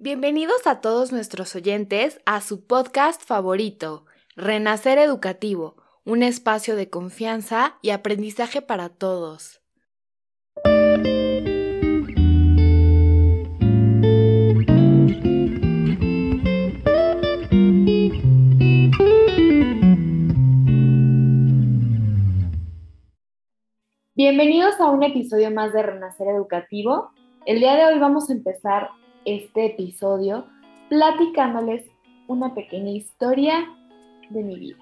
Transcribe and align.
Bienvenidos 0.00 0.68
a 0.68 0.80
todos 0.80 1.10
nuestros 1.10 1.56
oyentes 1.56 2.20
a 2.24 2.40
su 2.40 2.64
podcast 2.64 3.20
favorito, 3.20 4.04
Renacer 4.36 4.96
Educativo, 4.96 5.74
un 6.04 6.22
espacio 6.22 6.76
de 6.76 6.88
confianza 6.88 7.78
y 7.82 7.90
aprendizaje 7.90 8.62
para 8.62 8.90
todos. 8.90 9.60
Bienvenidos 24.14 24.80
a 24.80 24.90
un 24.90 25.02
episodio 25.02 25.50
más 25.50 25.72
de 25.72 25.82
Renacer 25.82 26.28
Educativo. 26.28 27.10
El 27.46 27.58
día 27.58 27.74
de 27.74 27.86
hoy 27.86 27.98
vamos 27.98 28.30
a 28.30 28.34
empezar 28.34 28.90
este 29.28 29.66
episodio 29.66 30.46
platicándoles 30.88 31.84
una 32.28 32.54
pequeña 32.54 32.92
historia 32.92 33.68
de 34.30 34.42
mi 34.42 34.58
vida. 34.58 34.78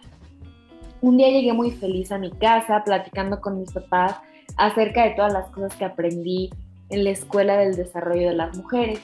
Un 1.00 1.16
día 1.16 1.30
llegué 1.30 1.52
muy 1.52 1.72
feliz 1.72 2.12
a 2.12 2.18
mi 2.18 2.30
casa 2.30 2.82
platicando 2.84 3.40
con 3.40 3.58
mis 3.58 3.72
papás 3.72 4.16
acerca 4.56 5.04
de 5.04 5.10
todas 5.10 5.32
las 5.32 5.48
cosas 5.50 5.74
que 5.74 5.84
aprendí 5.84 6.50
en 6.90 7.02
la 7.02 7.10
Escuela 7.10 7.56
del 7.56 7.74
Desarrollo 7.74 8.28
de 8.28 8.36
las 8.36 8.56
Mujeres. 8.56 9.00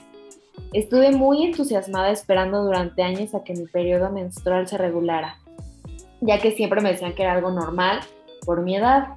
Estuve 0.72 1.10
muy 1.10 1.44
entusiasmada 1.44 2.10
esperando 2.10 2.62
durante 2.62 3.02
años 3.02 3.34
a 3.34 3.42
que 3.42 3.54
mi 3.54 3.66
periodo 3.66 4.10
menstrual 4.10 4.68
se 4.68 4.78
regulara, 4.78 5.38
ya 6.20 6.40
que 6.40 6.52
siempre 6.52 6.80
me 6.80 6.92
decían 6.92 7.14
que 7.14 7.22
era 7.22 7.32
algo 7.32 7.50
normal 7.50 7.98
por 8.46 8.62
mi 8.62 8.76
edad, 8.76 9.16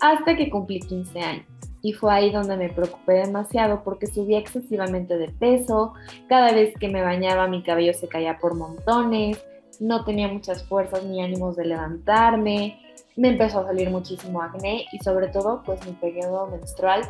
hasta 0.00 0.36
que 0.36 0.50
cumplí 0.50 0.80
15 0.80 1.20
años 1.20 1.57
y 1.82 1.92
fue 1.92 2.12
ahí 2.12 2.30
donde 2.30 2.56
me 2.56 2.68
preocupé 2.68 3.14
demasiado 3.14 3.82
porque 3.84 4.06
subía 4.06 4.38
excesivamente 4.38 5.16
de 5.16 5.28
peso, 5.28 5.94
cada 6.28 6.52
vez 6.52 6.74
que 6.78 6.88
me 6.88 7.02
bañaba 7.02 7.46
mi 7.46 7.62
cabello 7.62 7.94
se 7.94 8.08
caía 8.08 8.38
por 8.38 8.54
montones, 8.54 9.44
no 9.80 10.04
tenía 10.04 10.28
muchas 10.28 10.64
fuerzas 10.64 11.04
ni 11.04 11.22
ánimos 11.22 11.56
de 11.56 11.66
levantarme, 11.66 12.80
me 13.16 13.28
empezó 13.28 13.60
a 13.60 13.66
salir 13.66 13.90
muchísimo 13.90 14.42
acné 14.42 14.86
y 14.92 14.98
sobre 14.98 15.28
todo 15.28 15.62
pues 15.64 15.84
mi 15.86 15.92
periodo 15.92 16.46
menstrual 16.48 17.02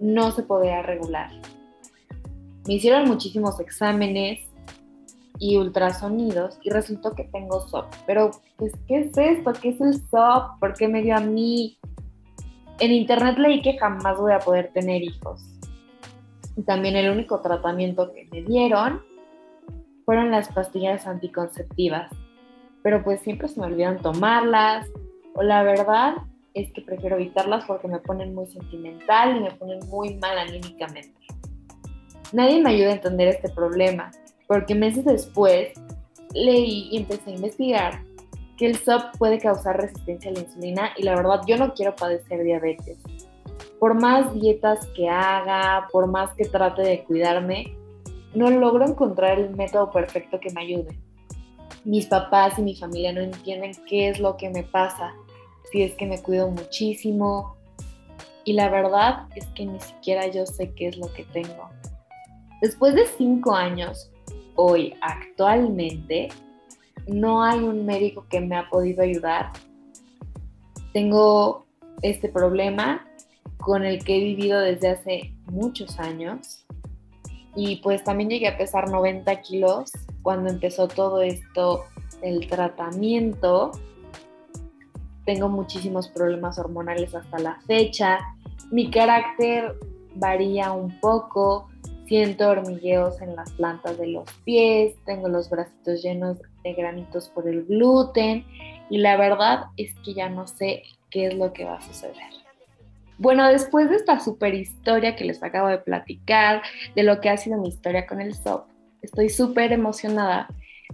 no 0.00 0.30
se 0.30 0.42
podía 0.42 0.82
regular. 0.82 1.30
Me 2.66 2.74
hicieron 2.74 3.06
muchísimos 3.06 3.60
exámenes 3.60 4.40
y 5.38 5.56
ultrasonidos 5.56 6.58
y 6.62 6.70
resultó 6.70 7.14
que 7.14 7.24
tengo 7.24 7.60
SOP. 7.68 7.86
Pero 8.06 8.30
pues 8.56 8.72
¿qué 8.88 9.00
es 9.00 9.16
esto? 9.16 9.52
¿Qué 9.52 9.70
es 9.70 9.80
el 9.80 9.94
SOP? 9.94 10.58
¿Por 10.60 10.74
qué 10.74 10.88
me 10.88 11.02
dio 11.02 11.16
a 11.16 11.20
mí? 11.20 11.78
En 12.78 12.92
internet 12.92 13.38
leí 13.38 13.62
que 13.62 13.78
jamás 13.78 14.18
voy 14.18 14.32
a 14.32 14.38
poder 14.38 14.70
tener 14.72 15.02
hijos. 15.02 15.42
Y 16.56 16.62
también 16.62 16.96
el 16.96 17.10
único 17.10 17.40
tratamiento 17.40 18.12
que 18.12 18.28
me 18.30 18.42
dieron 18.42 19.02
fueron 20.04 20.30
las 20.30 20.48
pastillas 20.52 21.06
anticonceptivas. 21.06 22.10
Pero 22.82 23.02
pues 23.02 23.20
siempre 23.20 23.48
se 23.48 23.60
me 23.60 23.66
olvidan 23.66 24.02
tomarlas. 24.02 24.88
O 25.34 25.42
la 25.42 25.62
verdad 25.62 26.16
es 26.52 26.70
que 26.72 26.82
prefiero 26.82 27.16
evitarlas 27.16 27.64
porque 27.66 27.88
me 27.88 27.98
ponen 27.98 28.34
muy 28.34 28.46
sentimental 28.46 29.36
y 29.36 29.40
me 29.40 29.50
ponen 29.52 29.80
muy 29.88 30.14
mal 30.16 30.38
anímicamente. 30.38 31.14
Nadie 32.32 32.62
me 32.62 32.70
ayuda 32.70 32.88
a 32.88 32.94
entender 32.94 33.28
este 33.28 33.48
problema, 33.50 34.10
porque 34.48 34.74
meses 34.74 35.04
después 35.04 35.72
leí 36.34 36.88
y 36.90 36.98
empecé 36.98 37.30
a 37.30 37.34
investigar 37.34 38.05
que 38.56 38.66
el 38.66 38.76
SOP 38.76 39.16
puede 39.18 39.38
causar 39.38 39.80
resistencia 39.80 40.30
a 40.30 40.34
la 40.34 40.40
insulina 40.40 40.90
y 40.96 41.02
la 41.02 41.14
verdad 41.14 41.42
yo 41.46 41.56
no 41.56 41.74
quiero 41.74 41.94
padecer 41.94 42.42
diabetes. 42.42 42.98
Por 43.78 43.94
más 43.94 44.32
dietas 44.34 44.86
que 44.94 45.08
haga, 45.08 45.88
por 45.92 46.06
más 46.06 46.32
que 46.34 46.46
trate 46.46 46.82
de 46.82 47.04
cuidarme, 47.04 47.76
no 48.34 48.50
logro 48.50 48.86
encontrar 48.86 49.38
el 49.38 49.54
método 49.54 49.90
perfecto 49.90 50.40
que 50.40 50.50
me 50.50 50.62
ayude. 50.62 50.98
Mis 51.84 52.06
papás 52.06 52.58
y 52.58 52.62
mi 52.62 52.74
familia 52.74 53.12
no 53.12 53.20
entienden 53.20 53.72
qué 53.88 54.08
es 54.08 54.18
lo 54.18 54.36
que 54.36 54.50
me 54.50 54.62
pasa, 54.62 55.14
si 55.70 55.82
es 55.82 55.94
que 55.94 56.06
me 56.06 56.20
cuido 56.22 56.50
muchísimo. 56.50 57.56
Y 58.44 58.54
la 58.54 58.68
verdad 58.70 59.26
es 59.34 59.46
que 59.48 59.66
ni 59.66 59.78
siquiera 59.80 60.26
yo 60.28 60.46
sé 60.46 60.72
qué 60.74 60.88
es 60.88 60.96
lo 60.96 61.12
que 61.12 61.24
tengo. 61.24 61.68
Después 62.62 62.94
de 62.94 63.06
cinco 63.06 63.54
años, 63.54 64.10
hoy 64.54 64.94
actualmente, 65.02 66.28
no 67.06 67.42
hay 67.42 67.60
un 67.60 67.86
médico 67.86 68.26
que 68.28 68.40
me 68.40 68.56
ha 68.56 68.68
podido 68.68 69.02
ayudar. 69.02 69.52
Tengo 70.92 71.66
este 72.02 72.28
problema 72.28 73.06
con 73.58 73.84
el 73.84 74.04
que 74.04 74.16
he 74.16 74.20
vivido 74.20 74.60
desde 74.60 74.88
hace 74.90 75.34
muchos 75.50 75.98
años 75.98 76.66
y 77.54 77.76
pues 77.76 78.04
también 78.04 78.30
llegué 78.30 78.48
a 78.48 78.58
pesar 78.58 78.90
90 78.90 79.40
kilos 79.42 79.90
cuando 80.22 80.50
empezó 80.50 80.88
todo 80.88 81.22
esto 81.22 81.84
el 82.22 82.48
tratamiento. 82.48 83.72
Tengo 85.24 85.48
muchísimos 85.48 86.08
problemas 86.08 86.58
hormonales 86.58 87.14
hasta 87.14 87.38
la 87.38 87.60
fecha. 87.66 88.18
Mi 88.70 88.90
carácter 88.90 89.74
varía 90.14 90.72
un 90.72 91.00
poco. 91.00 91.68
Siento 92.06 92.48
hormigueos 92.48 93.20
en 93.20 93.34
las 93.34 93.50
plantas 93.52 93.98
de 93.98 94.06
los 94.06 94.30
pies, 94.44 94.94
tengo 95.04 95.28
los 95.28 95.50
bracitos 95.50 96.02
llenos 96.02 96.38
granitos 96.74 97.28
por 97.28 97.48
el 97.48 97.64
gluten 97.64 98.44
y 98.90 98.98
la 98.98 99.16
verdad 99.16 99.64
es 99.76 99.94
que 100.04 100.14
ya 100.14 100.28
no 100.28 100.46
sé 100.46 100.82
qué 101.10 101.26
es 101.26 101.34
lo 101.34 101.52
que 101.52 101.64
va 101.64 101.76
a 101.76 101.80
suceder. 101.80 102.16
Bueno, 103.18 103.48
después 103.48 103.88
de 103.88 103.96
esta 103.96 104.20
super 104.20 104.54
historia 104.54 105.16
que 105.16 105.24
les 105.24 105.42
acabo 105.42 105.68
de 105.68 105.78
platicar, 105.78 106.62
de 106.94 107.02
lo 107.02 107.20
que 107.20 107.30
ha 107.30 107.36
sido 107.36 107.58
mi 107.58 107.68
historia 107.68 108.06
con 108.06 108.20
el 108.20 108.34
SOP, 108.34 108.68
estoy 109.00 109.30
súper 109.30 109.72
emocionada 109.72 110.48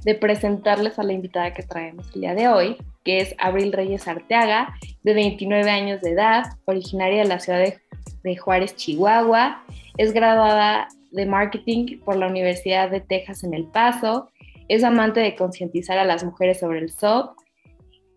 de 0.05 0.15
presentarles 0.15 0.99
a 0.99 1.03
la 1.03 1.13
invitada 1.13 1.53
que 1.53 1.63
traemos 1.63 2.07
el 2.15 2.23
día 2.23 2.35
de 2.35 2.49
hoy, 2.49 2.77
que 3.05 3.19
es 3.19 3.35
Abril 3.39 3.73
Reyes 3.73 4.07
Arteaga, 4.07 4.75
de 5.03 5.15
29 5.15 5.69
años 5.69 6.01
de 6.01 6.11
edad, 6.11 6.45
originaria 6.65 7.23
de 7.23 7.29
la 7.29 7.41
ciudad 7.41 7.75
de 8.23 8.37
Juárez, 8.37 8.77
Chihuahua. 8.77 9.65
Es 9.97 10.13
graduada 10.13 10.89
de 11.11 11.27
marketing 11.27 11.99
por 12.05 12.17
la 12.17 12.27
Universidad 12.27 12.91
de 12.91 13.01
Texas 13.01 13.45
en 13.45 13.55
El 13.55 13.65
Paso. 13.67 14.31
Es 14.73 14.85
amante 14.85 15.21
de 15.21 15.37
concientizar 15.37 15.99
a 15.99 16.05
las 16.07 16.25
mujeres 16.25 16.61
sobre 16.61 16.79
el 16.79 16.89
SOP. 16.89 17.37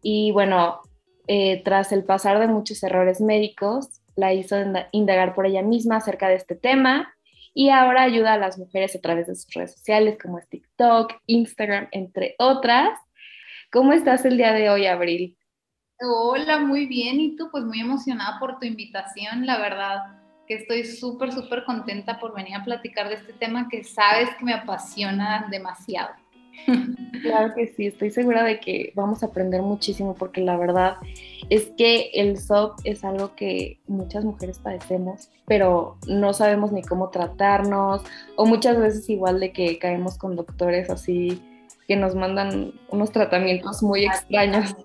Y 0.01 0.31
bueno, 0.31 0.79
eh, 1.27 1.61
tras 1.65 1.91
el 1.91 2.05
pasar 2.05 2.39
de 2.39 2.47
muchos 2.47 2.81
errores 2.81 3.19
médicos, 3.19 3.99
la 4.15 4.33
hizo 4.33 4.55
indagar 4.93 5.35
por 5.35 5.45
ella 5.45 5.61
misma 5.61 5.97
acerca 5.97 6.29
de 6.29 6.35
este 6.35 6.55
tema 6.55 7.13
y 7.53 7.71
ahora 7.71 8.03
ayuda 8.03 8.31
a 8.31 8.37
las 8.37 8.57
mujeres 8.57 8.95
a 8.95 9.01
través 9.01 9.27
de 9.27 9.35
sus 9.35 9.53
redes 9.53 9.73
sociales 9.73 10.17
como 10.17 10.39
TikTok, 10.39 11.15
Instagram, 11.25 11.89
entre 11.91 12.35
otras. 12.39 12.97
¿Cómo 13.69 13.91
estás 13.91 14.23
el 14.23 14.37
día 14.37 14.53
de 14.53 14.69
hoy, 14.69 14.85
Abril? 14.85 15.37
Hola, 15.99 16.59
muy 16.59 16.85
bien. 16.85 17.19
Y 17.19 17.35
tú, 17.35 17.49
pues 17.51 17.65
muy 17.65 17.81
emocionada 17.81 18.39
por 18.39 18.59
tu 18.59 18.65
invitación, 18.65 19.45
la 19.45 19.59
verdad 19.59 20.03
que 20.47 20.53
estoy 20.53 20.85
súper, 20.85 21.33
súper 21.33 21.65
contenta 21.65 22.17
por 22.17 22.33
venir 22.33 22.55
a 22.55 22.63
platicar 22.63 23.09
de 23.09 23.15
este 23.15 23.33
tema 23.33 23.67
que 23.67 23.83
sabes 23.83 24.29
que 24.37 24.45
me 24.45 24.53
apasiona 24.53 25.49
demasiado. 25.51 26.23
Claro 27.21 27.55
que 27.55 27.67
sí, 27.67 27.87
estoy 27.87 28.11
segura 28.11 28.43
de 28.43 28.59
que 28.59 28.91
vamos 28.93 29.23
a 29.23 29.27
aprender 29.27 29.61
muchísimo 29.63 30.13
porque 30.13 30.41
la 30.41 30.57
verdad 30.57 30.97
es 31.49 31.71
que 31.75 32.11
el 32.13 32.37
SOP 32.37 32.79
es 32.83 33.03
algo 33.03 33.35
que 33.35 33.79
muchas 33.87 34.23
mujeres 34.23 34.59
padecemos, 34.59 35.29
pero 35.47 35.97
no 36.07 36.33
sabemos 36.33 36.71
ni 36.71 36.83
cómo 36.83 37.09
tratarnos 37.09 38.03
o 38.35 38.45
muchas 38.45 38.77
veces 38.77 39.09
igual 39.09 39.39
de 39.39 39.51
que 39.53 39.79
caemos 39.79 40.19
con 40.19 40.35
doctores 40.35 40.89
así 40.91 41.41
que 41.87 41.95
nos 41.95 42.15
mandan 42.15 42.73
unos 42.89 43.11
tratamientos 43.11 43.81
muy 43.81 44.05
extraños. 44.05 44.75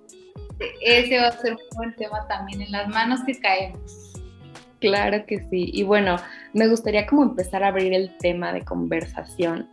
Ese 0.82 1.18
va 1.18 1.28
a 1.28 1.32
ser 1.32 1.52
un 1.52 1.76
buen 1.76 1.94
tema 1.96 2.26
también, 2.28 2.62
en 2.62 2.72
las 2.72 2.88
manos 2.88 3.20
que 3.26 3.38
caemos. 3.38 4.12
Claro 4.80 5.24
que 5.26 5.38
sí. 5.50 5.70
Y 5.72 5.82
bueno, 5.82 6.16
me 6.52 6.68
gustaría 6.68 7.06
como 7.06 7.22
empezar 7.22 7.62
a 7.62 7.68
abrir 7.68 7.92
el 7.92 8.16
tema 8.18 8.52
de 8.52 8.62
conversación 8.62 9.68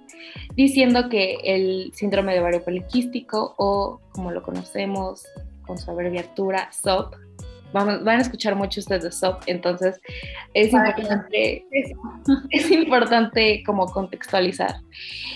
diciendo 0.56 1.10
que 1.10 1.38
el 1.44 1.92
síndrome 1.94 2.34
de 2.34 2.40
ovario 2.40 2.64
poliquístico 2.64 3.56
o 3.58 4.02
como 4.12 4.32
lo 4.32 4.44
conocemos 4.44 5.26
con 5.66 5.78
su 5.78 5.92
abreviatura 5.92 6.72
SOP, 6.72 7.16
van, 7.74 8.08
a 8.08 8.22
escuchar 8.22 8.56
mucho 8.56 8.80
ustedes 8.80 9.04
de 9.04 9.12
SOP, 9.12 9.44
entonces 9.48 10.00
es 10.54 10.74
importante, 10.74 11.66
es, 12.52 12.72
importante 12.72 13.64
como 13.66 13.86
contextualizar. 13.88 14.76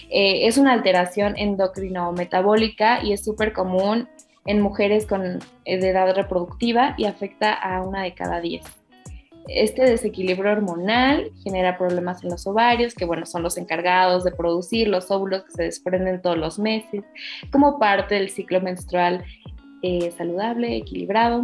Eh, 0.10 0.48
es 0.48 0.58
una 0.58 0.74
alteración 0.74 1.36
endocrino-metabólica 1.38 3.04
y 3.04 3.14
es 3.14 3.24
súper 3.24 3.54
común 3.54 4.08
en 4.46 4.62
mujeres 4.62 5.06
con 5.06 5.40
edad 5.66 6.16
reproductiva 6.16 6.96
y 6.98 7.06
afecta 7.06 7.54
a 7.54 7.82
una 7.84 8.04
de 8.04 8.14
cada 8.14 8.42
diez. 8.42 8.64
Este 9.48 9.84
desequilibrio 9.84 10.52
hormonal 10.52 11.32
genera 11.44 11.78
problemas 11.78 12.24
en 12.24 12.30
los 12.30 12.46
ovarios, 12.48 12.94
que 12.94 13.06
bueno, 13.06 13.26
son 13.26 13.44
los 13.44 13.58
encargados 13.58 14.24
de 14.24 14.32
producir 14.32 14.88
los 14.88 15.10
óvulos 15.12 15.44
que 15.44 15.52
se 15.52 15.64
desprenden 15.64 16.22
todos 16.22 16.38
los 16.38 16.60
meses, 16.60 17.04
como 17.52 17.80
parte 17.80 18.16
del 18.16 18.30
ciclo 18.30 18.62
menstrual 18.62 19.24
eh, 19.82 20.12
saludable, 20.18 20.78
equilibrado. 20.78 21.44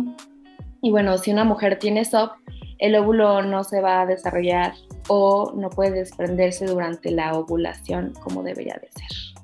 Y 0.82 0.92
bueno, 0.92 1.18
si 1.18 1.32
una 1.32 1.44
mujer 1.44 1.80
tiene 1.80 2.06
SOP, 2.06 2.32
el 2.80 2.96
óvulo 2.96 3.42
no 3.42 3.64
se 3.64 3.82
va 3.82 4.02
a 4.02 4.06
desarrollar 4.06 4.74
o 5.08 5.54
no 5.56 5.70
puede 5.70 5.92
desprenderse 5.92 6.66
durante 6.66 7.12
la 7.12 7.34
ovulación 7.34 8.14
como 8.22 8.44
debería 8.44 8.76
de 8.76 8.90
ser. 8.92 9.38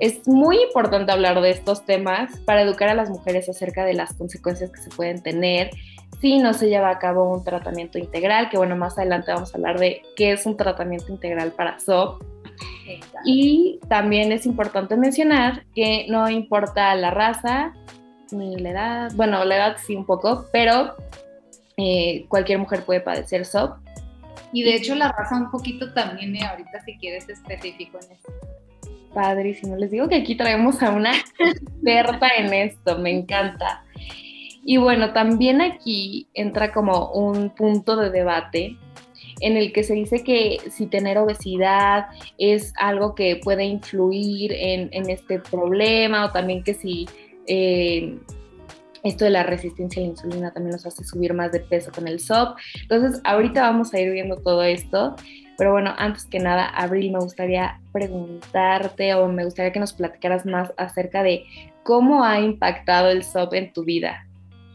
Es 0.00 0.26
muy 0.26 0.60
importante 0.62 1.12
hablar 1.12 1.40
de 1.40 1.50
estos 1.50 1.84
temas 1.84 2.38
para 2.40 2.62
educar 2.62 2.88
a 2.88 2.94
las 2.94 3.10
mujeres 3.10 3.48
acerca 3.48 3.84
de 3.84 3.94
las 3.94 4.14
consecuencias 4.14 4.70
que 4.70 4.80
se 4.80 4.90
pueden 4.90 5.22
tener 5.22 5.70
si 6.20 6.38
no 6.38 6.52
se 6.52 6.68
lleva 6.68 6.90
a 6.90 6.98
cabo 6.98 7.32
un 7.32 7.44
tratamiento 7.44 7.98
integral, 7.98 8.50
que 8.50 8.58
bueno, 8.58 8.76
más 8.76 8.98
adelante 8.98 9.32
vamos 9.32 9.54
a 9.54 9.56
hablar 9.56 9.78
de 9.78 10.02
qué 10.16 10.32
es 10.32 10.46
un 10.46 10.56
tratamiento 10.56 11.12
integral 11.12 11.52
para 11.52 11.78
SOP. 11.78 12.22
Y 13.24 13.78
también 13.88 14.32
es 14.32 14.46
importante 14.46 14.96
mencionar 14.96 15.64
que 15.74 16.06
no 16.08 16.28
importa 16.28 16.94
la 16.94 17.10
raza 17.10 17.72
ni 18.32 18.56
la 18.56 18.70
edad, 18.70 19.12
bueno, 19.14 19.44
la 19.44 19.56
edad 19.56 19.76
sí 19.84 19.94
un 19.94 20.04
poco, 20.04 20.46
pero 20.52 20.96
eh, 21.76 22.26
cualquier 22.28 22.58
mujer 22.58 22.84
puede 22.84 23.00
padecer 23.00 23.44
SOP. 23.44 23.78
Y 24.52 24.62
de 24.64 24.74
hecho 24.74 24.94
la 24.94 25.12
raza 25.12 25.36
un 25.36 25.50
poquito 25.50 25.92
también, 25.92 26.34
y 26.34 26.42
ahorita 26.42 26.80
si 26.84 26.96
quieres 26.98 27.28
específico 27.28 27.98
en 28.02 28.12
esto. 28.12 28.32
Padrísimo, 29.14 29.76
les 29.76 29.90
digo 29.90 30.08
que 30.08 30.16
aquí 30.16 30.36
traemos 30.36 30.82
a 30.82 30.90
una 30.90 31.12
experta 31.38 32.28
en 32.36 32.52
esto, 32.52 32.98
me 32.98 33.10
encanta. 33.10 33.84
Y 34.62 34.76
bueno, 34.76 35.12
también 35.12 35.60
aquí 35.60 36.28
entra 36.34 36.72
como 36.72 37.10
un 37.12 37.50
punto 37.50 37.96
de 37.96 38.10
debate 38.10 38.76
en 39.40 39.56
el 39.56 39.72
que 39.72 39.82
se 39.82 39.94
dice 39.94 40.22
que 40.22 40.58
si 40.70 40.86
tener 40.86 41.18
obesidad 41.18 42.06
es 42.38 42.72
algo 42.78 43.14
que 43.14 43.40
puede 43.42 43.64
influir 43.64 44.52
en, 44.52 45.08
este 45.08 45.38
problema 45.38 46.26
o 46.26 46.30
también 46.30 46.62
que 46.62 46.74
si 46.74 47.08
eh, 47.46 48.18
esto 49.02 49.24
de 49.24 49.30
la 49.30 49.42
resistencia 49.42 50.00
a 50.00 50.04
la 50.04 50.10
insulina 50.10 50.52
también 50.52 50.72
nos 50.72 50.86
hace 50.86 51.04
subir 51.04 51.32
más 51.32 51.52
de 51.52 51.60
peso 51.60 51.90
con 51.90 52.06
el 52.06 52.20
SOP. 52.20 52.58
Entonces, 52.82 53.20
ahorita 53.24 53.62
vamos 53.62 53.94
a 53.94 54.00
ir 54.00 54.12
viendo 54.12 54.36
todo 54.36 54.62
esto. 54.62 55.16
Pero 55.56 55.72
bueno, 55.72 55.94
antes 55.98 56.24
que 56.24 56.38
nada, 56.38 56.66
Abril, 56.66 57.12
me 57.12 57.18
gustaría 57.18 57.80
preguntarte 57.92 59.14
o 59.14 59.28
me 59.28 59.44
gustaría 59.44 59.72
que 59.72 59.80
nos 59.80 59.92
platicaras 59.92 60.46
más 60.46 60.72
acerca 60.76 61.22
de 61.22 61.44
cómo 61.82 62.24
ha 62.24 62.40
impactado 62.40 63.10
el 63.10 63.24
SOP 63.24 63.54
en 63.54 63.72
tu 63.72 63.84
vida. 63.84 64.26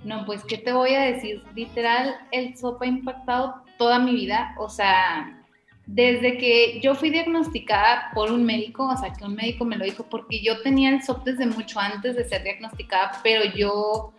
No, 0.05 0.23
pues, 0.23 0.43
¿qué 0.43 0.59
te 0.59 0.71
voy 0.71 0.93
a 0.93 1.01
decir? 1.01 1.43
Literal, 1.55 2.15
el 2.31 2.55
SOP 2.55 2.83
ha 2.83 2.85
impactado 2.85 3.55
toda 3.79 3.97
mi 3.97 4.13
vida. 4.13 4.53
O 4.59 4.69
sea, 4.69 5.43
desde 5.87 6.37
que 6.37 6.79
yo 6.79 6.93
fui 6.93 7.09
diagnosticada 7.09 8.11
por 8.13 8.31
un 8.31 8.43
médico, 8.45 8.87
o 8.87 8.95
sea, 8.95 9.11
que 9.11 9.25
un 9.25 9.33
médico 9.33 9.65
me 9.65 9.77
lo 9.77 9.83
dijo, 9.83 10.05
porque 10.07 10.43
yo 10.43 10.61
tenía 10.61 10.91
el 10.91 11.01
SOP 11.01 11.23
desde 11.23 11.47
mucho 11.47 11.79
antes 11.79 12.15
de 12.15 12.23
ser 12.23 12.43
diagnosticada, 12.43 13.19
pero 13.23 13.45
yo, 13.55 14.13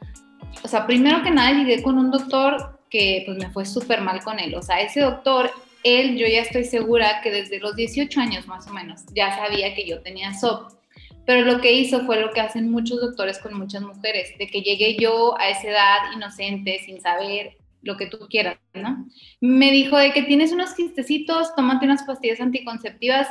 o 0.62 0.68
sea, 0.68 0.86
primero 0.88 1.22
que 1.22 1.30
nada 1.30 1.52
llegué 1.52 1.82
con 1.84 1.98
un 1.98 2.10
doctor 2.10 2.80
que 2.90 3.22
pues 3.24 3.38
me 3.38 3.50
fue 3.50 3.64
súper 3.64 4.00
mal 4.00 4.22
con 4.22 4.38
él, 4.38 4.54
o 4.54 4.62
sea, 4.62 4.80
ese 4.80 5.00
doctor, 5.00 5.50
él, 5.82 6.16
yo 6.16 6.26
ya 6.26 6.42
estoy 6.42 6.64
segura 6.64 7.20
que 7.20 7.30
desde 7.30 7.58
los 7.58 7.74
18 7.74 8.20
años 8.20 8.46
más 8.46 8.66
o 8.68 8.72
menos 8.72 9.02
ya 9.14 9.36
sabía 9.36 9.74
que 9.74 9.86
yo 9.86 10.00
tenía 10.02 10.34
SOP. 10.34 10.72
Pero 11.26 11.44
lo 11.44 11.60
que 11.60 11.72
hizo 11.72 12.06
fue 12.06 12.20
lo 12.20 12.30
que 12.30 12.40
hacen 12.40 12.70
muchos 12.70 13.00
doctores 13.00 13.38
con 13.38 13.54
muchas 13.54 13.82
mujeres, 13.82 14.32
de 14.38 14.46
que 14.46 14.62
llegué 14.62 14.96
yo 14.96 15.38
a 15.38 15.50
esa 15.50 15.68
edad 15.68 15.98
inocente, 16.14 16.80
sin 16.84 17.00
saber 17.00 17.56
lo 17.82 17.96
que 17.96 18.06
tú 18.06 18.18
quieras, 18.28 18.58
¿no? 18.74 19.06
Me 19.40 19.70
dijo 19.70 19.96
de 19.96 20.12
que 20.12 20.22
tienes 20.22 20.52
unos 20.52 20.74
quistecitos, 20.74 21.54
tómate 21.54 21.84
unas 21.84 22.04
pastillas 22.04 22.40
anticonceptivas 22.40 23.28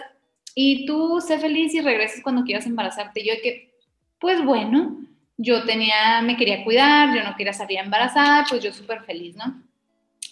y 0.53 0.85
tú 0.85 1.21
sé 1.21 1.39
feliz 1.39 1.73
y 1.73 1.81
regreses 1.81 2.21
cuando 2.23 2.43
quieras 2.43 2.65
embarazarte. 2.65 3.25
Yo 3.25 3.33
de 3.33 3.41
que, 3.41 3.73
pues 4.19 4.43
bueno, 4.43 4.97
yo 5.37 5.63
tenía, 5.63 6.21
me 6.21 6.37
quería 6.37 6.63
cuidar, 6.63 7.15
yo 7.15 7.23
no 7.23 7.35
quería 7.35 7.53
salir 7.53 7.79
embarazada, 7.79 8.45
pues 8.49 8.63
yo 8.63 8.71
súper 8.71 9.03
feliz, 9.03 9.35
¿no? 9.35 9.61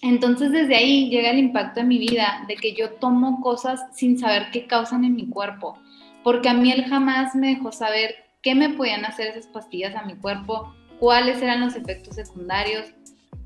Entonces 0.02 0.52
desde 0.52 0.76
ahí 0.76 1.10
llega 1.10 1.30
el 1.30 1.40
impacto 1.40 1.80
en 1.80 1.88
mi 1.88 1.98
vida 1.98 2.46
de 2.48 2.56
que 2.56 2.74
yo 2.74 2.92
tomo 2.92 3.42
cosas 3.42 3.82
sin 3.94 4.18
saber 4.18 4.48
qué 4.52 4.66
causan 4.68 5.06
en 5.06 5.16
mi 5.16 5.28
cuerpo, 5.28 5.80
porque 6.24 6.50
a 6.50 6.54
mí 6.54 6.72
él 6.72 6.86
jamás 6.86 7.36
me 7.36 7.50
dejó 7.50 7.72
saber 7.72 8.16
qué 8.42 8.56
me 8.56 8.70
podían 8.70 9.06
hacer 9.06 9.28
esas 9.28 9.48
pastillas 9.48 9.96
a 9.96 10.04
mi 10.04 10.16
cuerpo, 10.16 10.74
cuáles 11.00 11.42
eran 11.42 11.62
los 11.62 11.76
efectos 11.76 12.16
secundarios, 12.16 12.88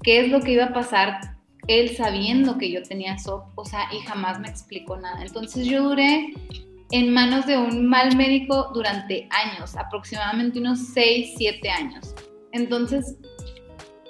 qué 0.04 0.22
es 0.22 0.30
lo 0.30 0.42
que 0.42 0.54
iba 0.54 0.66
a 0.66 0.74
pasar 0.74 1.38
él 1.68 1.96
sabiendo 1.96 2.58
que 2.58 2.72
yo 2.72 2.82
tenía 2.84 3.18
SOP, 3.18 3.46
o 3.56 3.66
sea, 3.66 3.90
y 3.92 4.00
jamás 4.06 4.40
me 4.40 4.48
explicó 4.48 4.98
nada. 4.98 5.22
Entonces 5.22 5.66
yo 5.66 5.84
duré 5.84 6.34
en 6.92 7.12
manos 7.12 7.46
de 7.46 7.58
un 7.58 7.86
mal 7.86 8.16
médico 8.16 8.72
durante 8.74 9.28
años, 9.32 9.76
aproximadamente 9.76 10.60
unos 10.60 10.80
6, 10.94 11.34
7 11.38 11.70
años. 11.70 12.16
Entonces, 12.54 13.18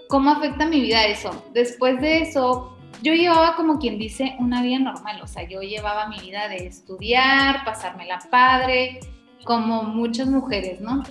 ¿cómo 0.10 0.30
afecta 0.30 0.68
mi 0.68 0.82
vida 0.82 1.06
eso? 1.08 1.44
Después 1.54 2.00
de 2.00 2.20
eso, 2.20 2.77
yo 3.02 3.14
llevaba 3.14 3.56
como 3.56 3.80
quien 3.80 3.98
dice 3.98 4.36
una 4.40 4.62
vida 4.62 4.80
normal, 4.80 5.22
o 5.22 5.28
sea, 5.28 5.48
yo 5.48 5.62
llevaba 5.62 6.08
mi 6.08 6.20
vida 6.20 6.48
de 6.48 6.68
estudiar, 6.68 7.64
pasarme 7.64 8.06
la 8.06 8.20
padre, 8.32 9.00
como 9.44 9.84
muchas 9.84 10.28
mujeres, 10.28 10.82
¿no? 10.82 11.04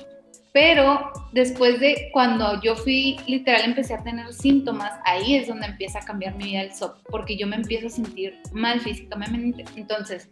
Pero 0.53 1.13
después 1.33 1.81
de 1.81 2.09
cuando 2.13 2.61
yo 2.63 2.77
fui, 2.77 3.19
literal, 3.27 3.63
empecé 3.65 3.95
a 3.95 4.03
tener 4.03 4.33
síntomas, 4.33 4.91
ahí 5.05 5.35
es 5.35 5.49
donde 5.49 5.67
empieza 5.67 5.99
a 5.99 6.05
cambiar 6.05 6.35
mi 6.35 6.45
vida 6.45 6.63
el 6.63 6.73
SOP, 6.73 6.97
porque 7.11 7.37
yo 7.37 7.47
me 7.47 7.57
empiezo 7.57 7.89
a 7.89 7.91
sentir 7.91 8.39
mal 8.53 8.81
físicamente. 8.81 9.65
Entonces, 9.77 10.31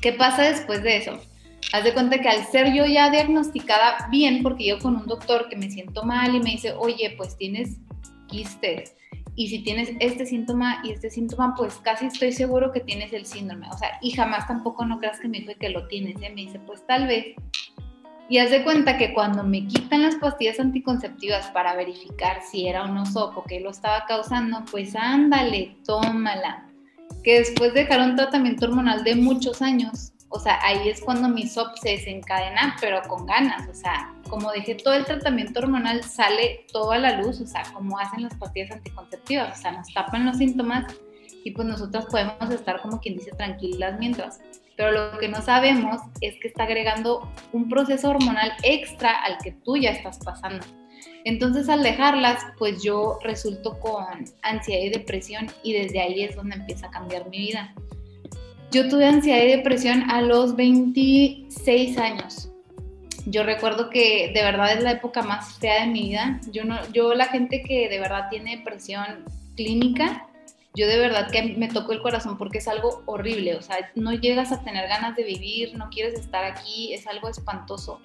¿qué 0.00 0.12
pasa 0.12 0.42
después 0.42 0.82
de 0.82 0.96
eso? 0.96 1.20
Haz 1.72 1.84
de 1.84 1.94
cuenta 1.94 2.18
que 2.18 2.28
al 2.28 2.44
ser 2.46 2.74
yo 2.74 2.86
ya 2.86 3.10
diagnosticada 3.10 4.08
bien, 4.10 4.42
porque 4.42 4.66
yo 4.66 4.80
con 4.80 4.96
un 4.96 5.06
doctor 5.06 5.48
que 5.48 5.56
me 5.56 5.70
siento 5.70 6.02
mal 6.02 6.34
y 6.34 6.40
me 6.40 6.50
dice, 6.50 6.72
oye, 6.72 7.14
pues 7.16 7.36
tienes 7.36 7.78
quistes, 8.26 8.96
y 9.34 9.48
si 9.48 9.60
tienes 9.60 9.90
este 9.98 10.26
síntoma 10.26 10.82
y 10.84 10.90
este 10.92 11.08
síntoma, 11.08 11.54
pues 11.56 11.76
casi 11.76 12.06
estoy 12.06 12.32
seguro 12.32 12.70
que 12.70 12.80
tienes 12.80 13.12
el 13.12 13.24
síndrome. 13.24 13.68
O 13.70 13.78
sea, 13.78 13.98
y 14.02 14.10
jamás 14.10 14.46
tampoco 14.46 14.84
no 14.84 14.98
creas 14.98 15.20
que 15.20 15.28
me 15.28 15.40
dijo 15.40 15.52
que 15.58 15.70
lo 15.70 15.86
tienes. 15.88 16.16
¿eh? 16.22 16.30
Me 16.34 16.42
dice, 16.42 16.58
pues 16.58 16.86
tal 16.86 17.06
vez. 17.06 17.34
Y 18.28 18.38
haz 18.38 18.50
de 18.50 18.62
cuenta 18.62 18.98
que 18.98 19.14
cuando 19.14 19.42
me 19.42 19.66
quitan 19.66 20.02
las 20.02 20.16
pastillas 20.16 20.60
anticonceptivas 20.60 21.48
para 21.48 21.74
verificar 21.74 22.40
si 22.42 22.66
era 22.66 22.84
un 22.84 22.96
osopo 22.98 23.42
que 23.44 23.60
lo 23.60 23.70
estaba 23.70 24.04
causando, 24.06 24.64
pues 24.70 24.94
ándale, 24.94 25.76
tómala. 25.84 26.68
Que 27.24 27.38
después 27.38 27.72
de 27.74 27.80
dejar 27.80 28.00
un 28.00 28.16
tratamiento 28.16 28.66
hormonal 28.66 29.02
de 29.04 29.16
muchos 29.16 29.62
años, 29.62 30.12
o 30.28 30.38
sea, 30.38 30.58
ahí 30.62 30.88
es 30.88 31.00
cuando 31.00 31.28
mi 31.28 31.46
SOP 31.46 31.76
se 31.76 31.90
desencadena, 31.90 32.76
pero 32.80 33.02
con 33.02 33.26
ganas. 33.26 33.68
O 33.68 33.74
sea, 33.74 34.14
como 34.32 34.50
dejé 34.50 34.76
todo 34.76 34.94
el 34.94 35.04
tratamiento 35.04 35.60
hormonal, 35.60 36.02
sale 36.02 36.64
todo 36.72 36.92
a 36.92 36.96
la 36.96 37.20
luz, 37.20 37.38
o 37.42 37.46
sea, 37.46 37.64
como 37.74 37.98
hacen 37.98 38.22
las 38.22 38.34
pastillas 38.36 38.70
anticonceptivas, 38.70 39.58
o 39.58 39.60
sea, 39.60 39.72
nos 39.72 39.92
tapan 39.92 40.24
los 40.24 40.38
síntomas 40.38 40.86
y 41.44 41.50
pues 41.50 41.68
nosotras 41.68 42.06
podemos 42.06 42.50
estar 42.50 42.80
como 42.80 42.98
quien 42.98 43.16
dice 43.16 43.32
tranquilas 43.32 43.98
mientras 43.98 44.40
pero 44.76 44.90
lo 44.90 45.18
que 45.18 45.28
no 45.28 45.42
sabemos 45.42 46.00
es 46.20 46.34
que 46.40 46.48
está 46.48 46.64
agregando 46.64 47.30
un 47.52 47.68
proceso 47.68 48.08
hormonal 48.08 48.52
extra 48.62 49.22
al 49.22 49.36
que 49.38 49.52
tú 49.52 49.76
ya 49.76 49.90
estás 49.90 50.18
pasando. 50.18 50.64
Entonces 51.24 51.68
al 51.68 51.82
dejarlas, 51.82 52.42
pues 52.58 52.82
yo 52.82 53.18
resulto 53.22 53.78
con 53.80 54.24
ansiedad 54.42 54.82
y 54.82 54.90
depresión 54.90 55.46
y 55.62 55.74
desde 55.74 56.00
ahí 56.00 56.22
es 56.22 56.36
donde 56.36 56.56
empieza 56.56 56.86
a 56.86 56.90
cambiar 56.90 57.28
mi 57.28 57.38
vida. 57.38 57.74
Yo 58.70 58.88
tuve 58.88 59.06
ansiedad 59.06 59.44
y 59.44 59.56
depresión 59.56 60.10
a 60.10 60.22
los 60.22 60.56
26 60.56 61.98
años. 61.98 62.51
Yo 63.26 63.44
recuerdo 63.44 63.88
que 63.88 64.32
de 64.34 64.42
verdad 64.42 64.72
es 64.72 64.82
la 64.82 64.92
época 64.92 65.22
más 65.22 65.58
fea 65.58 65.82
de 65.82 65.86
mi 65.86 66.08
vida. 66.08 66.40
Yo, 66.50 66.64
no, 66.64 66.76
yo 66.92 67.14
la 67.14 67.26
gente 67.26 67.62
que 67.62 67.88
de 67.88 68.00
verdad 68.00 68.28
tiene 68.30 68.56
depresión 68.56 69.24
clínica, 69.56 70.26
yo 70.74 70.86
de 70.88 70.98
verdad 70.98 71.30
que 71.30 71.42
me 71.42 71.68
tocó 71.68 71.92
el 71.92 72.00
corazón 72.00 72.38
porque 72.38 72.58
es 72.58 72.68
algo 72.68 73.02
horrible, 73.06 73.56
o 73.56 73.62
sea, 73.62 73.76
no 73.94 74.12
llegas 74.12 74.52
a 74.52 74.64
tener 74.64 74.88
ganas 74.88 75.14
de 75.16 75.24
vivir, 75.24 75.74
no 75.76 75.90
quieres 75.90 76.18
estar 76.18 76.44
aquí, 76.44 76.94
es 76.94 77.06
algo 77.06 77.28
espantoso. 77.28 78.00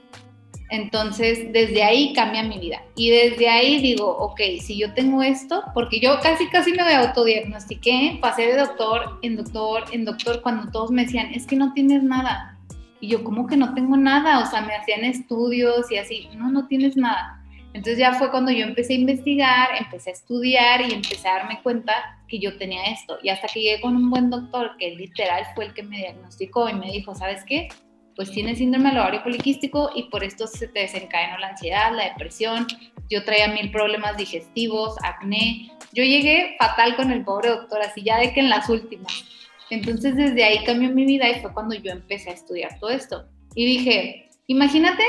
Entonces, 0.69 1.53
desde 1.53 1.81
ahí 1.81 2.11
cambia 2.11 2.43
mi 2.43 2.59
vida. 2.59 2.83
Y 2.95 3.09
desde 3.09 3.47
ahí 3.47 3.81
digo, 3.81 4.05
ok, 4.17 4.41
si 4.59 4.77
yo 4.77 4.93
tengo 4.93 5.23
esto, 5.23 5.63
porque 5.73 6.01
yo 6.01 6.19
casi, 6.21 6.47
casi 6.49 6.73
me 6.73 6.81
autodiagnostiqué, 6.93 8.19
pasé 8.21 8.47
de 8.47 8.57
doctor 8.57 9.17
en 9.21 9.37
doctor 9.37 9.85
en 9.93 10.03
doctor 10.03 10.41
cuando 10.41 10.69
todos 10.69 10.91
me 10.91 11.05
decían, 11.05 11.33
es 11.33 11.47
que 11.47 11.55
no 11.55 11.71
tienes 11.71 12.03
nada. 12.03 12.56
Y 12.99 13.09
yo, 13.09 13.23
¿cómo 13.23 13.47
que 13.47 13.57
no 13.57 13.73
tengo 13.73 13.95
nada? 13.97 14.39
O 14.39 14.45
sea, 14.45 14.61
me 14.61 14.75
hacían 14.75 15.03
estudios 15.05 15.91
y 15.91 15.97
así, 15.97 16.29
no, 16.35 16.49
no 16.49 16.67
tienes 16.67 16.97
nada. 16.97 17.37
Entonces 17.73 17.99
ya 17.99 18.13
fue 18.13 18.31
cuando 18.31 18.51
yo 18.51 18.65
empecé 18.65 18.93
a 18.93 18.97
investigar, 18.97 19.69
empecé 19.79 20.09
a 20.09 20.13
estudiar 20.13 20.81
y 20.81 20.93
empecé 20.93 21.27
a 21.27 21.33
darme 21.33 21.61
cuenta 21.61 22.17
que 22.27 22.39
yo 22.39 22.57
tenía 22.57 22.83
esto. 22.85 23.19
Y 23.21 23.29
hasta 23.29 23.47
que 23.47 23.61
llegué 23.61 23.81
con 23.81 23.95
un 23.95 24.09
buen 24.09 24.31
doctor, 24.31 24.75
que 24.79 24.95
literal 24.95 25.43
fue 25.53 25.65
el 25.65 25.73
que 25.75 25.83
me 25.83 25.97
diagnosticó 25.97 26.69
y 26.69 26.73
me 26.73 26.91
dijo, 26.91 27.13
¿sabes 27.13 27.43
qué? 27.45 27.67
Pues 28.15 28.31
tienes 28.31 28.57
síndrome 28.57 28.89
del 28.89 28.97
ovario 28.97 29.21
poliquístico 29.21 29.91
y 29.93 30.09
por 30.09 30.23
esto 30.23 30.47
se 30.47 30.67
te 30.67 30.79
desencadenó 30.79 31.37
la 31.37 31.49
ansiedad, 31.49 31.91
la 31.95 32.05
depresión. 32.05 32.65
Yo 33.11 33.23
traía 33.23 33.47
mil 33.49 33.69
problemas 33.69 34.17
digestivos, 34.17 34.95
acné. 35.03 35.71
Yo 35.93 36.03
llegué 36.03 36.55
fatal 36.57 36.95
con 36.95 37.11
el 37.11 37.23
pobre 37.23 37.49
doctor, 37.49 37.81
así 37.81 38.01
ya 38.01 38.17
de 38.17 38.33
que 38.33 38.39
en 38.39 38.49
las 38.49 38.69
últimas. 38.69 39.23
Entonces 39.69 40.15
desde 40.15 40.43
ahí 40.43 40.63
cambió 40.63 40.89
mi 40.89 41.05
vida 41.05 41.29
y 41.29 41.41
fue 41.41 41.53
cuando 41.53 41.75
yo 41.75 41.91
empecé 41.91 42.29
a 42.29 42.33
estudiar 42.33 42.79
todo 42.79 42.89
esto. 42.89 43.27
Y 43.55 43.65
dije, 43.65 44.29
imagínate 44.47 45.03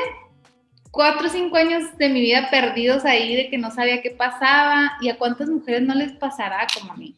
cuatro 0.90 1.26
o 1.26 1.30
cinco 1.30 1.56
años 1.56 1.96
de 1.98 2.08
mi 2.08 2.20
vida 2.20 2.48
perdidos 2.50 3.04
ahí, 3.04 3.36
de 3.36 3.50
que 3.50 3.58
no 3.58 3.70
sabía 3.70 4.02
qué 4.02 4.10
pasaba 4.10 4.92
y 5.00 5.08
a 5.08 5.18
cuántas 5.18 5.48
mujeres 5.48 5.82
no 5.82 5.94
les 5.94 6.12
pasará 6.12 6.66
como 6.78 6.92
a 6.92 6.96
mí. 6.96 7.16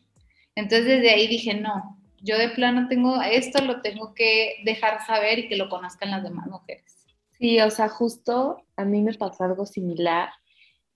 Entonces 0.54 0.87
desde 0.87 1.11
ahí 1.11 1.26
dije, 1.28 1.54
no, 1.54 1.99
yo 2.20 2.37
de 2.37 2.50
plano 2.50 2.88
tengo 2.88 3.23
esto, 3.23 3.64
lo 3.64 3.80
tengo 3.80 4.14
que 4.14 4.56
dejar 4.64 5.04
saber 5.06 5.38
y 5.38 5.49
que 5.49 5.56
lo 5.56 5.68
conozcan 5.68 6.11
las 6.11 6.23
demás 6.23 6.47
mujeres. 6.49 7.06
Sí, 7.38 7.59
o 7.61 7.70
sea, 7.70 7.88
justo 7.88 8.62
a 8.76 8.85
mí 8.85 9.00
me 9.00 9.14
pasó 9.14 9.44
algo 9.44 9.64
similar 9.64 10.28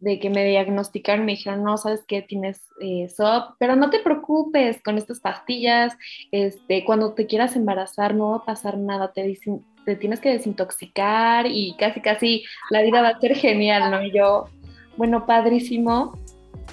de 0.04 0.20
que 0.20 0.28
me 0.28 0.44
diagnosticaron, 0.44 1.24
me 1.24 1.32
dijeron, 1.32 1.64
no, 1.64 1.78
sabes 1.78 2.04
qué, 2.06 2.20
tienes 2.20 2.60
eh, 2.80 3.08
SOP, 3.08 3.56
pero 3.58 3.74
no 3.74 3.88
te 3.88 4.00
preocupes 4.00 4.82
con 4.82 4.98
estas 4.98 5.18
pastillas, 5.18 5.96
este, 6.30 6.84
cuando 6.84 7.14
te 7.14 7.26
quieras 7.26 7.56
embarazar 7.56 8.14
no 8.14 8.30
va 8.30 8.36
a 8.36 8.44
pasar 8.44 8.76
nada, 8.76 9.12
te, 9.12 9.38
te 9.86 9.96
tienes 9.96 10.20
que 10.20 10.28
desintoxicar 10.28 11.46
y 11.46 11.74
casi, 11.78 12.02
casi 12.02 12.44
la 12.68 12.82
vida 12.82 13.00
va 13.00 13.08
a 13.08 13.20
ser 13.20 13.34
genial, 13.34 13.90
¿no? 13.90 14.02
Y 14.02 14.12
yo, 14.12 14.44
bueno, 14.98 15.24
padrísimo, 15.24 16.18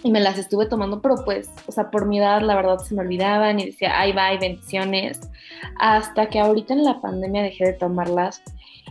y 0.04 0.12
me 0.12 0.20
las 0.20 0.38
estuve 0.38 0.66
tomando, 0.66 1.02
pero 1.02 1.16
pues, 1.24 1.50
o 1.68 1.72
sea, 1.72 1.92
por 1.92 2.06
mi 2.06 2.20
edad 2.20 2.42
la 2.42 2.56
verdad 2.56 2.80
se 2.80 2.96
me 2.96 3.02
olvidaban 3.02 3.60
y 3.60 3.66
decía, 3.68 4.00
ay, 4.00 4.14
bye, 4.14 4.38
bendiciones, 4.40 5.22
hasta 5.80 6.28
que 6.28 6.40
ahorita 6.40 6.74
en 6.74 6.84
la 6.84 7.02
pandemia 7.02 7.44
dejé 7.44 7.66
de 7.66 7.74
tomarlas 7.74 8.42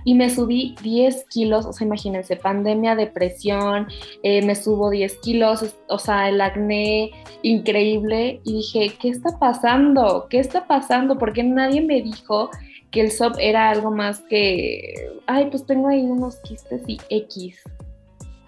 y 0.05 0.15
me 0.15 0.31
subí 0.31 0.75
10 0.83 1.27
kilos, 1.29 1.67
o 1.67 1.73
sea, 1.73 1.87
imagínense, 1.87 2.37
pandemia, 2.37 2.95
depresión, 2.95 3.89
eh, 4.23 4.43
me 4.43 4.55
subo 4.55 4.91
10 4.91 5.19
kilos, 5.19 5.75
o 5.89 5.99
sea, 5.99 6.29
el 6.29 6.41
acné 6.41 7.11
increíble 7.43 8.41
y 8.45 8.55
dije, 8.55 8.95
¿qué 9.01 9.11
está 9.11 9.39
pasando? 9.39 10.27
¿Qué 10.31 10.39
está 10.39 10.67
pasando? 10.67 11.19
Porque 11.19 11.43
nadie 11.43 11.81
me 11.83 12.01
dijo 12.03 12.51
que 12.91 13.03
el 13.03 13.11
SOP 13.11 13.37
era 13.39 13.71
algo 13.71 13.91
más 13.91 14.21
que, 14.21 14.95
ay, 15.27 15.47
pues 15.51 15.65
tengo 15.67 15.89
ahí 15.89 16.03
unos 16.03 16.37
quistes 16.41 16.83
y 16.87 16.99
X. 17.09 17.63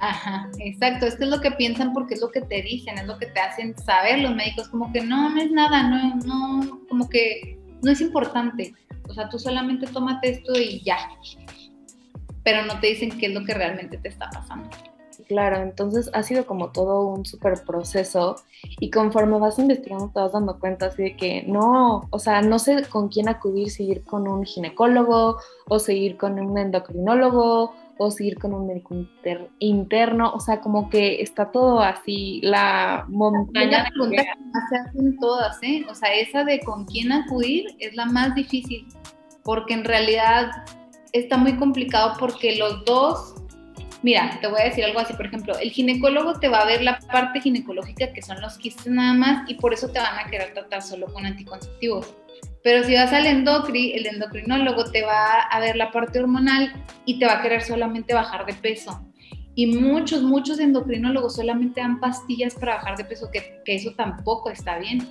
Ajá, 0.02 0.50
exacto, 0.58 1.06
esto 1.06 1.22
es 1.22 1.30
lo 1.30 1.40
que 1.40 1.52
piensan 1.52 1.92
porque 1.92 2.14
es 2.14 2.20
lo 2.20 2.32
que 2.32 2.40
te 2.40 2.60
dicen, 2.60 2.98
es 2.98 3.06
lo 3.06 3.18
que 3.18 3.26
te 3.26 3.38
hacen 3.38 3.78
saber 3.78 4.18
los 4.18 4.34
médicos, 4.34 4.66
como 4.68 4.92
que 4.92 5.00
no, 5.00 5.30
no 5.30 5.40
es 5.40 5.52
nada, 5.52 5.88
no, 5.88 6.16
no, 6.26 6.80
como 6.88 7.08
que 7.08 7.56
no 7.82 7.92
es 7.92 8.00
importante. 8.00 8.74
O 9.08 9.14
sea, 9.14 9.28
tú 9.28 9.38
solamente 9.38 9.86
tómate 9.86 10.30
esto 10.30 10.58
y 10.58 10.82
ya. 10.82 10.98
Pero 12.42 12.66
no 12.66 12.80
te 12.80 12.88
dicen 12.88 13.16
qué 13.16 13.26
es 13.26 13.32
lo 13.32 13.44
que 13.44 13.54
realmente 13.54 13.96
te 13.96 14.08
está 14.08 14.28
pasando. 14.30 14.68
Claro, 15.28 15.62
entonces 15.62 16.10
ha 16.14 16.24
sido 16.24 16.46
como 16.46 16.72
todo 16.72 17.06
un 17.06 17.24
súper 17.24 17.62
proceso 17.64 18.42
y 18.80 18.90
conforme 18.90 19.38
vas 19.38 19.58
investigando 19.60 20.10
te 20.12 20.18
vas 20.18 20.32
dando 20.32 20.58
cuenta 20.58 20.86
así 20.86 21.04
de 21.04 21.16
que 21.16 21.44
no, 21.46 22.08
o 22.10 22.18
sea, 22.18 22.42
no 22.42 22.58
sé 22.58 22.84
con 22.88 23.08
quién 23.08 23.28
acudir, 23.28 23.70
seguir 23.70 24.04
con 24.04 24.26
un 24.26 24.44
ginecólogo 24.44 25.38
o 25.68 25.78
seguir 25.78 26.16
con 26.16 26.40
un 26.40 26.58
endocrinólogo 26.58 27.72
o 28.04 28.10
seguir 28.10 28.38
con 28.38 28.52
un 28.52 28.66
médico 28.66 28.96
interno, 29.60 30.32
o 30.32 30.40
sea, 30.40 30.60
como 30.60 30.90
que 30.90 31.22
está 31.22 31.50
todo 31.50 31.80
así, 31.80 32.40
la 32.42 33.04
montaña. 33.08 33.84
La 33.84 33.88
pregunta 33.90 34.22
que 34.22 34.60
se 34.68 34.76
hacen 34.76 35.16
todas, 35.18 35.62
¿eh? 35.62 35.86
O 35.88 35.94
sea, 35.94 36.12
esa 36.14 36.44
de 36.44 36.60
con 36.60 36.84
quién 36.84 37.12
acudir 37.12 37.66
es 37.78 37.94
la 37.94 38.06
más 38.06 38.34
difícil, 38.34 38.86
porque 39.44 39.74
en 39.74 39.84
realidad 39.84 40.50
está 41.12 41.36
muy 41.36 41.56
complicado 41.56 42.14
porque 42.18 42.56
los 42.56 42.84
dos, 42.84 43.34
mira, 44.02 44.38
te 44.40 44.48
voy 44.48 44.60
a 44.60 44.64
decir 44.64 44.84
algo 44.84 44.98
así, 44.98 45.12
por 45.14 45.26
ejemplo, 45.26 45.56
el 45.58 45.70
ginecólogo 45.70 46.40
te 46.40 46.48
va 46.48 46.60
a 46.60 46.66
ver 46.66 46.82
la 46.82 46.98
parte 46.98 47.40
ginecológica, 47.40 48.12
que 48.12 48.22
son 48.22 48.40
los 48.40 48.58
quistes 48.58 48.86
nada 48.86 49.14
más, 49.14 49.48
y 49.48 49.54
por 49.54 49.72
eso 49.72 49.88
te 49.88 50.00
van 50.00 50.18
a 50.18 50.28
querer 50.28 50.54
tratar 50.54 50.82
solo 50.82 51.06
con 51.06 51.24
anticonceptivos 51.24 52.14
pero 52.62 52.84
si 52.84 52.94
vas 52.94 53.12
al 53.12 53.26
endocri, 53.26 53.92
el 53.92 54.06
endocrinólogo 54.06 54.84
te 54.90 55.02
va 55.02 55.40
a 55.40 55.60
ver 55.60 55.76
la 55.76 55.90
parte 55.90 56.20
hormonal 56.20 56.72
y 57.04 57.18
te 57.18 57.26
va 57.26 57.38
a 57.38 57.42
querer 57.42 57.62
solamente 57.62 58.14
bajar 58.14 58.46
de 58.46 58.54
peso. 58.54 59.04
Y 59.54 59.66
muchos, 59.66 60.22
muchos 60.22 60.60
endocrinólogos 60.60 61.36
solamente 61.36 61.80
dan 61.80 62.00
pastillas 62.00 62.54
para 62.54 62.76
bajar 62.76 62.96
de 62.96 63.04
peso, 63.04 63.30
que, 63.30 63.60
que 63.64 63.74
eso 63.74 63.92
tampoco 63.94 64.50
está 64.50 64.78
bien. 64.78 65.06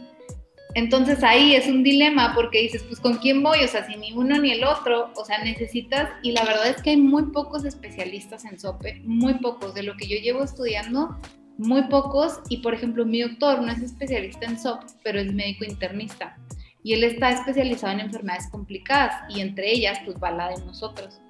Entonces 0.74 1.22
ahí 1.24 1.54
es 1.54 1.68
un 1.68 1.84
dilema 1.84 2.34
porque 2.34 2.62
dices, 2.62 2.84
pues 2.84 3.02
con 3.02 3.18
quién 3.18 3.44
voy, 3.44 3.60
o 3.64 3.68
sea, 3.68 3.86
si 3.86 3.98
ni 3.98 4.14
uno 4.14 4.40
ni 4.40 4.52
el 4.52 4.64
otro, 4.64 5.12
o 5.16 5.26
sea, 5.26 5.44
necesitas, 5.44 6.10
y 6.24 6.32
la 6.32 6.46
verdad 6.46 6.70
es 6.70 6.82
que 6.82 6.92
hay 6.92 6.98
muy 6.98 7.24
pocos 7.24 7.66
especialistas 7.66 8.46
en 8.46 8.58
SOPE, 8.58 9.02
muy 9.04 9.34
pocos, 9.36 9.74
de 9.74 9.84
lo 9.84 9.98
que 9.98 10.08
yo 10.08 10.16
llevo 10.16 10.44
estudiando, 10.44 11.20
muy 11.58 11.84
pocos, 11.90 12.40
y 12.48 12.58
por 12.58 12.74
ejemplo 12.74 13.06
mi 13.06 13.22
doctor 13.22 13.62
no 13.62 13.70
es 13.70 13.82
especialista 13.82 14.46
en 14.46 14.58
SOP, 14.58 14.84
pero 15.04 15.20
es 15.20 15.34
médico 15.34 15.66
internista 15.66 16.38
y 16.84 16.94
él 16.94 17.04
está 17.04 17.30
especializado 17.30 17.94
en 17.94 18.02
enfermedades 18.02 18.50
complicadas 18.50 19.14
y 19.30 19.42
entre 19.42 19.72
ellas 19.72 20.00
pues 20.06 20.18
va 20.22 20.32
la 20.32 20.50
de 20.50 20.66
nosotros. 20.66 21.22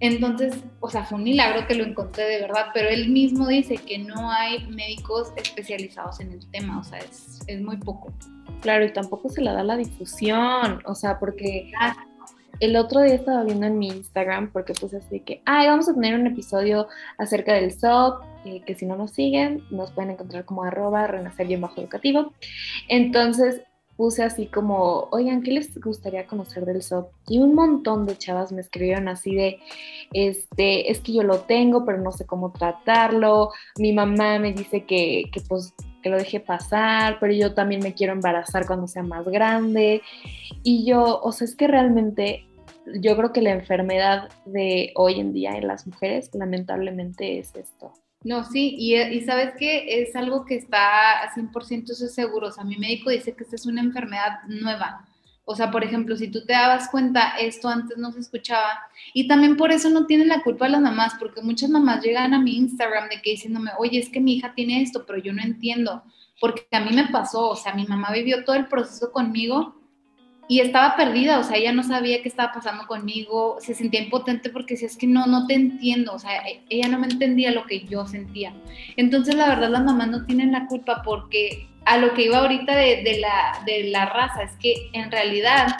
Entonces, 0.00 0.54
o 0.80 0.90
sea, 0.90 1.04
fue 1.04 1.18
un 1.18 1.24
milagro 1.24 1.66
que 1.66 1.74
lo 1.74 1.84
encontré 1.84 2.24
de 2.24 2.40
verdad, 2.40 2.66
pero 2.74 2.88
él 2.88 3.10
mismo 3.10 3.46
dice 3.46 3.76
que 3.76 3.98
no 3.98 4.30
hay 4.30 4.66
médicos 4.66 5.32
especializados 5.36 6.20
en 6.20 6.32
el 6.32 6.50
tema, 6.50 6.80
o 6.80 6.84
sea, 6.84 6.98
es, 6.98 7.38
es 7.46 7.62
muy 7.62 7.76
poco. 7.76 8.12
Claro, 8.60 8.84
y 8.84 8.92
tampoco 8.92 9.28
se 9.28 9.40
le 9.40 9.52
da 9.52 9.62
la 9.62 9.76
difusión, 9.76 10.82
o 10.84 10.94
sea, 10.94 11.18
porque 11.18 11.70
el 12.60 12.76
otro 12.76 13.00
día 13.00 13.14
estaba 13.14 13.44
viendo 13.44 13.66
en 13.66 13.78
mi 13.78 13.88
Instagram, 13.88 14.50
porque 14.52 14.74
puse 14.74 14.98
así 14.98 15.20
que, 15.20 15.42
ay, 15.44 15.68
vamos 15.68 15.88
a 15.88 15.94
tener 15.94 16.18
un 16.18 16.26
episodio 16.26 16.88
acerca 17.18 17.54
del 17.54 17.72
SOP, 17.72 18.22
eh, 18.44 18.62
que 18.66 18.74
si 18.74 18.86
no 18.86 18.96
nos 18.96 19.12
siguen, 19.12 19.64
nos 19.70 19.92
pueden 19.92 20.12
encontrar 20.12 20.44
como 20.44 20.64
arroba 20.64 21.06
renacer 21.06 21.46
bien 21.46 21.60
bajo 21.60 21.80
educativo. 21.80 22.32
Entonces, 22.88 23.62
puse 23.96 24.22
así 24.22 24.46
como, 24.46 25.08
oigan, 25.12 25.42
¿qué 25.42 25.52
les 25.52 25.78
gustaría 25.80 26.26
conocer 26.26 26.64
del 26.64 26.82
SOP? 26.82 27.12
Y 27.28 27.38
un 27.38 27.54
montón 27.54 28.06
de 28.06 28.16
chavas 28.16 28.52
me 28.52 28.60
escribieron 28.60 29.08
así 29.08 29.34
de, 29.34 29.60
este, 30.12 30.90
es 30.90 31.00
que 31.00 31.12
yo 31.12 31.22
lo 31.22 31.40
tengo, 31.40 31.84
pero 31.84 31.98
no 31.98 32.12
sé 32.12 32.26
cómo 32.26 32.52
tratarlo. 32.52 33.50
Mi 33.78 33.92
mamá 33.92 34.38
me 34.38 34.52
dice 34.52 34.84
que, 34.84 35.24
que 35.32 35.40
pues 35.40 35.74
que 36.02 36.10
lo 36.10 36.18
deje 36.18 36.38
pasar, 36.38 37.16
pero 37.18 37.32
yo 37.32 37.54
también 37.54 37.82
me 37.82 37.94
quiero 37.94 38.12
embarazar 38.12 38.66
cuando 38.66 38.86
sea 38.86 39.02
más 39.02 39.24
grande. 39.24 40.02
Y 40.62 40.84
yo, 40.84 41.20
o 41.22 41.32
sea, 41.32 41.46
es 41.46 41.56
que 41.56 41.66
realmente 41.66 42.46
yo 43.00 43.16
creo 43.16 43.32
que 43.32 43.40
la 43.40 43.52
enfermedad 43.52 44.28
de 44.44 44.92
hoy 44.96 45.20
en 45.20 45.32
día 45.32 45.56
en 45.56 45.66
las 45.66 45.86
mujeres 45.86 46.30
lamentablemente 46.34 47.38
es 47.38 47.54
esto, 47.56 47.92
no, 48.24 48.42
sí, 48.42 48.74
y, 48.78 49.20
sabes 49.20 49.52
que 49.58 50.02
es 50.02 50.16
algo 50.16 50.46
que 50.46 50.54
está 50.54 51.22
a 51.22 51.34
100% 51.34 51.86
seguro. 51.92 52.48
O 52.48 52.50
sea, 52.50 52.64
mi 52.64 52.78
médico 52.78 53.10
dice 53.10 53.36
que 53.36 53.44
esta 53.44 53.56
es 53.56 53.66
una 53.66 53.82
enfermedad 53.82 54.42
nueva. 54.48 55.06
O 55.44 55.54
sea, 55.54 55.70
por 55.70 55.84
ejemplo, 55.84 56.16
si 56.16 56.28
tú 56.28 56.42
te 56.46 56.54
dabas 56.54 56.88
cuenta, 56.88 57.36
esto 57.38 57.68
antes 57.68 57.98
no 57.98 58.12
se 58.12 58.20
escuchaba. 58.20 58.80
Y 59.12 59.28
también 59.28 59.58
por 59.58 59.72
eso 59.72 59.90
no 59.90 60.06
tienen 60.06 60.28
la 60.28 60.42
culpa 60.42 60.70
las 60.70 60.80
mamás, 60.80 61.14
porque 61.18 61.42
muchas 61.42 61.68
mamás 61.68 62.02
llegan 62.02 62.32
a 62.32 62.40
mi 62.40 62.56
Instagram 62.56 63.10
de 63.10 63.20
que 63.20 63.32
diciéndome, 63.32 63.72
oye, 63.78 63.98
es 63.98 64.08
que 64.08 64.20
mi 64.20 64.36
hija 64.36 64.54
tiene 64.54 64.80
esto, 64.80 65.04
pero 65.06 65.18
yo 65.18 65.34
no 65.34 65.42
entiendo. 65.42 66.02
Porque 66.40 66.66
a 66.72 66.80
mí 66.80 66.94
me 66.94 67.08
pasó, 67.08 67.50
o 67.50 67.56
sea, 67.56 67.74
mi 67.74 67.84
mamá 67.86 68.10
vivió 68.10 68.42
todo 68.44 68.56
el 68.56 68.68
proceso 68.68 69.12
conmigo 69.12 69.76
y 70.46 70.60
estaba 70.60 70.96
perdida, 70.96 71.38
o 71.38 71.44
sea, 71.44 71.56
ella 71.56 71.72
no 71.72 71.82
sabía 71.82 72.22
qué 72.22 72.28
estaba 72.28 72.52
pasando 72.52 72.86
conmigo, 72.86 73.56
se 73.60 73.74
sentía 73.74 74.02
impotente 74.02 74.50
porque 74.50 74.76
si 74.76 74.84
es 74.84 74.96
que 74.96 75.06
no, 75.06 75.26
no 75.26 75.46
te 75.46 75.54
entiendo, 75.54 76.12
o 76.12 76.18
sea, 76.18 76.46
e, 76.46 76.60
ella 76.68 76.88
no 76.88 76.98
me 76.98 77.06
entendía 77.06 77.50
lo 77.50 77.64
que 77.64 77.84
yo 77.84 78.06
sentía. 78.06 78.52
Entonces, 78.96 79.34
la 79.34 79.48
verdad, 79.48 79.70
las 79.70 79.84
mamás 79.84 80.08
no 80.08 80.26
tienen 80.26 80.52
la 80.52 80.66
culpa 80.66 81.02
porque 81.02 81.68
a 81.86 81.98
lo 81.98 82.12
que 82.14 82.26
iba 82.26 82.38
ahorita 82.38 82.76
de, 82.76 83.18
la, 83.20 83.62
de 83.64 83.84
la 83.90 84.06
raza 84.06 84.42
es 84.42 84.52
que 84.56 84.74
en 84.92 85.10
realidad 85.10 85.76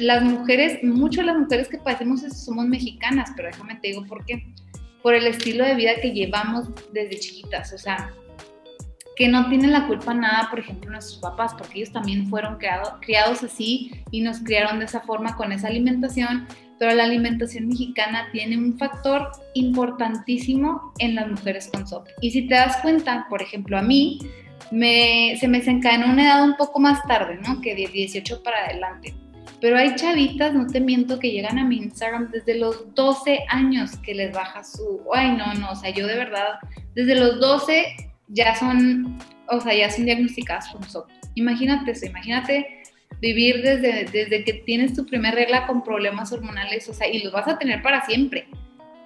las 0.00 0.22
mujeres, 0.22 0.82
muchas 0.82 1.24
de 1.24 1.32
las 1.32 1.38
mujeres 1.38 1.68
que 1.68 1.78
padecemos 1.78 2.22
eso 2.24 2.34
somos 2.34 2.66
mexicanas, 2.66 3.30
pero 3.36 3.48
déjame 3.48 3.76
te 3.76 3.88
digo 3.88 4.04
por 4.06 4.24
qué. 4.24 4.44
Por 5.02 5.14
el 5.14 5.26
estilo 5.26 5.64
de 5.64 5.74
vida 5.74 5.92
que 6.00 6.12
llevamos 6.12 6.68
desde 6.92 7.20
chiquitas, 7.20 7.72
o 7.72 7.78
sea, 7.78 8.10
que 9.16 9.28
no 9.28 9.48
tienen 9.48 9.72
la 9.72 9.86
culpa 9.86 10.12
nada, 10.12 10.48
por 10.50 10.58
ejemplo, 10.58 10.90
nuestros 10.90 11.18
papás, 11.20 11.54
porque 11.56 11.78
ellos 11.78 11.92
también 11.92 12.26
fueron 12.28 12.58
criados 12.58 13.42
así 13.42 13.92
y 14.10 14.20
nos 14.20 14.40
criaron 14.40 14.78
de 14.78 14.86
esa 14.86 15.00
forma 15.00 15.36
con 15.36 15.52
esa 15.52 15.68
alimentación, 15.68 16.46
pero 16.78 16.94
la 16.94 17.04
alimentación 17.04 17.68
mexicana 17.68 18.28
tiene 18.32 18.58
un 18.58 18.76
factor 18.76 19.30
importantísimo 19.54 20.92
en 20.98 21.14
las 21.14 21.28
mujeres 21.28 21.70
con 21.72 21.86
SOP. 21.86 22.08
Y 22.20 22.32
si 22.32 22.48
te 22.48 22.54
das 22.54 22.76
cuenta, 22.78 23.26
por 23.30 23.40
ejemplo, 23.40 23.78
a 23.78 23.82
mí 23.82 24.18
me, 24.72 25.36
se 25.38 25.46
me 25.46 25.58
desencadenó 25.58 26.12
una 26.12 26.24
edad 26.24 26.44
un 26.44 26.56
poco 26.56 26.80
más 26.80 27.00
tarde, 27.06 27.38
¿no? 27.46 27.60
Que 27.60 27.74
de 27.76 27.86
18 27.86 28.42
para 28.42 28.64
adelante. 28.64 29.14
Pero 29.60 29.78
hay 29.78 29.94
chavitas, 29.94 30.52
no 30.52 30.66
te 30.66 30.80
miento, 30.80 31.18
que 31.18 31.30
llegan 31.30 31.58
a 31.58 31.64
mi 31.64 31.76
Instagram 31.76 32.30
desde 32.30 32.58
los 32.58 32.92
12 32.94 33.44
años 33.48 33.96
que 33.98 34.14
les 34.14 34.32
baja 34.32 34.64
su... 34.64 35.00
Ay, 35.12 35.30
no, 35.36 35.54
no, 35.54 35.70
o 35.70 35.76
sea, 35.76 35.90
yo 35.90 36.06
de 36.06 36.16
verdad, 36.16 36.58
desde 36.94 37.14
los 37.14 37.40
12 37.40 38.13
ya 38.34 38.54
son, 38.54 39.18
o 39.48 39.60
sea, 39.60 39.74
ya 39.74 39.90
son 39.90 40.04
diagnosticadas 40.04 40.68
con 40.68 40.82
SOP. 40.84 41.08
Imagínate 41.34 41.92
eso, 41.92 42.06
imagínate 42.06 42.82
vivir 43.20 43.62
desde, 43.62 44.04
desde 44.04 44.44
que 44.44 44.54
tienes 44.54 44.94
tu 44.94 45.06
primera 45.06 45.34
regla 45.34 45.66
con 45.66 45.82
problemas 45.82 46.32
hormonales, 46.32 46.88
o 46.88 46.94
sea, 46.94 47.08
y 47.08 47.22
los 47.22 47.32
vas 47.32 47.48
a 47.48 47.58
tener 47.58 47.82
para 47.82 48.04
siempre. 48.04 48.46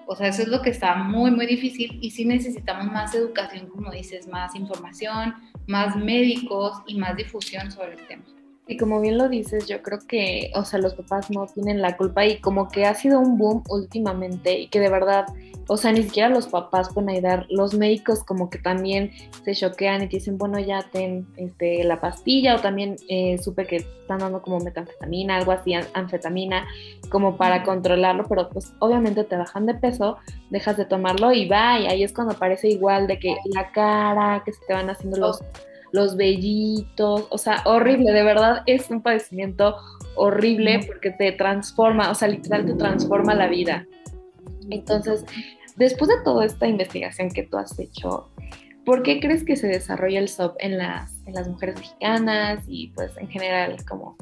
O 0.07 0.17
sea, 0.17 0.29
eso 0.29 0.43
es 0.43 0.49
lo 0.49 0.63
que 0.63 0.71
está 0.71 0.95
muy, 0.95 1.31
muy 1.31 1.47
difícil 1.47 1.99
y 2.01 2.11
sí 2.11 2.25
necesitamos 2.25 2.87
más 2.87 3.15
educación, 3.15 3.67
como 3.67 3.93
dices, 3.93 4.27
más 4.27 4.55
información, 4.55 5.35
más 5.67 5.95
médicos 5.97 6.83
y 6.87 6.97
más 6.97 7.15
difusión 7.15 7.71
sobre 7.71 7.93
el 7.93 8.07
tema. 8.07 8.25
Y 8.71 8.77
como 8.77 9.01
bien 9.01 9.17
lo 9.17 9.31
dices, 9.31 9.67
yo 9.67 9.83
creo 9.83 9.99
que, 10.07 10.53
o 10.55 10.63
sea, 10.63 10.79
los 10.79 10.95
papás 10.95 11.31
no 11.31 11.47
tienen 11.47 11.81
la 11.81 11.97
culpa 11.97 12.27
y 12.27 12.39
como 12.39 12.69
que 12.69 12.85
ha 12.85 12.95
sido 12.95 13.19
un 13.19 13.39
boom 13.39 13.65
últimamente 13.71 14.59
y 14.59 14.69
que 14.69 14.79
de 14.79 14.91
verdad, 14.91 15.25
o 15.69 15.79
sea, 15.79 15.91
ni 15.91 16.03
siquiera 16.03 16.29
los 16.29 16.49
papás 16.49 16.93
pueden 16.93 17.09
ayudar, 17.09 17.47
los 17.49 17.73
médicos 17.73 18.23
como 18.23 18.51
que 18.51 18.59
también 18.59 19.11
se 19.43 19.55
choquean 19.55 20.03
y 20.03 20.09
te 20.09 20.17
dicen, 20.17 20.37
bueno, 20.37 20.59
ya 20.59 20.83
ten 20.93 21.27
este, 21.39 21.83
la 21.83 21.99
pastilla 22.03 22.57
o 22.57 22.61
también 22.61 22.97
eh, 23.09 23.39
supe 23.39 23.67
que 23.67 23.77
están 23.77 24.19
dando 24.19 24.43
como 24.43 24.61
metanfetamina, 24.61 25.39
algo 25.39 25.53
así, 25.53 25.73
anfetamina, 25.73 26.69
como 27.09 27.39
para 27.39 27.63
controlarlo, 27.63 28.27
pero 28.29 28.51
pues 28.51 28.75
obviamente 28.81 29.25
te 29.25 29.39
bajan 29.39 29.65
de 29.65 29.77
peso, 29.77 30.19
dejas 30.51 30.77
de 30.77 30.85
tomarlo 30.85 31.33
y 31.33 31.49
va, 31.49 31.81
y 31.81 31.87
ahí 31.87 32.03
es 32.03 32.13
cuando 32.13 32.35
parece 32.35 32.69
igual 32.69 33.07
de 33.07 33.19
que 33.19 33.35
la 33.47 33.73
cara, 33.73 34.43
que 34.45 34.53
se 34.53 34.61
te 34.67 34.75
van 34.75 34.91
haciendo 34.91 35.17
los 35.17 35.43
los 35.93 36.17
vellitos, 36.17 37.27
o 37.31 37.39
sea, 37.39 37.63
horrible, 37.65 38.13
de 38.13 38.23
verdad 38.23 38.63
es 38.67 38.91
un 38.91 39.03
padecimiento 39.03 39.77
horrible 40.17 40.81
porque 40.87 41.11
te 41.11 41.33
transforma, 41.33 42.11
o 42.11 42.15
sea, 42.15 42.29
literal 42.29 42.67
te 42.67 42.75
transforma 42.75 43.35
la 43.35 43.49
vida. 43.49 43.87
Entonces, 44.71 45.25
después 45.77 46.09
de 46.09 46.23
toda 46.25 46.45
esta 46.45 46.67
investigación 46.67 47.31
que 47.31 47.45
tú 47.45 47.57
has 47.57 47.79
hecho, 47.79 48.31
¿por 48.85 49.03
qué 49.03 49.21
crees 49.21 49.45
que 49.45 49.57
se 49.57 49.69
desarrolla 49.69 50.19
el 50.19 50.29
SOP 50.29 50.57
en 50.59 50.79
las, 50.79 51.15
en 51.27 51.35
las 51.35 51.49
mujeres 51.49 51.77
mexicanas 51.77 52.65
y 52.67 52.89
pues 52.89 53.17
en 53.17 53.29
general 53.29 53.77
como... 53.87 54.17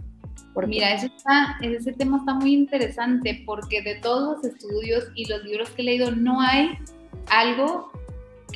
Mira, 0.66 0.94
ese, 0.94 1.06
está, 1.14 1.58
ese 1.60 1.92
tema 1.92 2.16
está 2.16 2.32
muy 2.32 2.54
interesante 2.54 3.42
porque 3.44 3.82
de 3.82 3.96
todos 3.96 4.38
los 4.38 4.54
estudios 4.54 5.04
y 5.14 5.26
los 5.26 5.44
libros 5.44 5.68
que 5.68 5.82
he 5.82 5.84
leído 5.84 6.10
no 6.12 6.40
hay 6.40 6.78
algo 7.28 7.92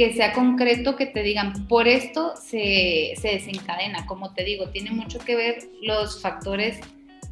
que 0.00 0.14
sea 0.14 0.32
concreto, 0.32 0.96
que 0.96 1.04
te 1.04 1.22
digan, 1.22 1.68
por 1.68 1.86
esto 1.86 2.32
se, 2.34 3.12
desencadena. 3.22 4.06
Como 4.06 4.32
te 4.32 4.44
digo, 4.44 4.70
tiene 4.70 4.92
mucho 4.92 5.18
que 5.18 5.36
ver 5.36 5.58
los 5.82 6.22
factores 6.22 6.80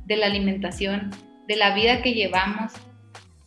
de 0.05 0.17
la 0.19 0.27
alimentación, 0.27 1.09
de 1.47 1.57
la 1.57 1.75
vida 1.75 2.03
que 2.03 2.13
llevamos. 2.13 2.75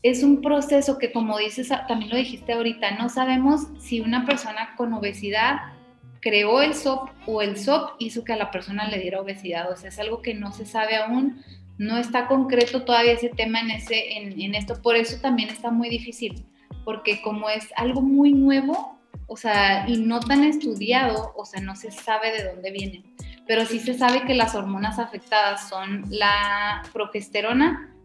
Es 0.01 0.23
un 0.23 0.41
proceso 0.41 0.97
que, 0.97 1.11
como 1.11 1.37
dices, 1.37 1.69
también 1.87 2.09
lo 2.09 2.17
dijiste 2.17 2.53
ahorita, 2.53 2.97
no 2.97 3.09
sabemos 3.09 3.67
si 3.79 4.01
una 4.01 4.25
persona 4.25 4.73
con 4.75 4.91
obesidad 4.91 5.73
creó 6.19 6.63
el 6.63 6.73
SOP 6.73 7.11
o 7.27 7.43
el 7.43 7.57
SOP 7.57 7.91
hizo 7.99 8.23
que 8.23 8.33
a 8.33 8.37
la 8.37 8.49
persona 8.49 8.87
le 8.87 8.97
diera 8.97 9.21
obesidad. 9.21 9.71
O 9.71 9.75
sea, 9.75 9.89
es 9.89 9.99
algo 9.99 10.23
que 10.23 10.33
no 10.33 10.51
se 10.51 10.65
sabe 10.65 10.95
aún, 10.95 11.43
no 11.77 11.99
está 11.99 12.25
concreto 12.25 12.85
todavía 12.85 13.11
ese 13.11 13.29
tema 13.29 13.59
en, 13.59 13.69
ese, 13.69 14.17
en 14.17 14.55
esto. 14.55 14.81
Por 14.81 14.95
eso 14.95 15.21
también 15.21 15.49
está 15.49 15.69
muy 15.69 15.89
difícil, 15.89 16.43
porque 16.83 17.21
como 17.21 17.51
es 17.51 17.69
algo 17.75 18.01
muy 18.01 18.33
nuevo, 18.33 18.99
o 19.33 19.37
sea, 19.37 19.87
y 19.87 19.95
no 19.95 20.19
tan 20.19 20.43
estudiado, 20.43 21.31
o 21.37 21.45
sea, 21.45 21.61
no 21.61 21.73
se 21.77 21.89
sabe 21.89 22.33
de 22.33 22.51
dónde 22.51 22.69
viene, 22.69 23.01
pero 23.47 23.65
sí 23.65 23.79
se 23.79 23.93
sabe 23.93 24.25
que 24.25 24.35
las 24.35 24.55
hormonas 24.55 24.99
afectadas 24.99 25.69
son 25.69 26.03
la 26.09 26.83
progesterona 26.91 27.95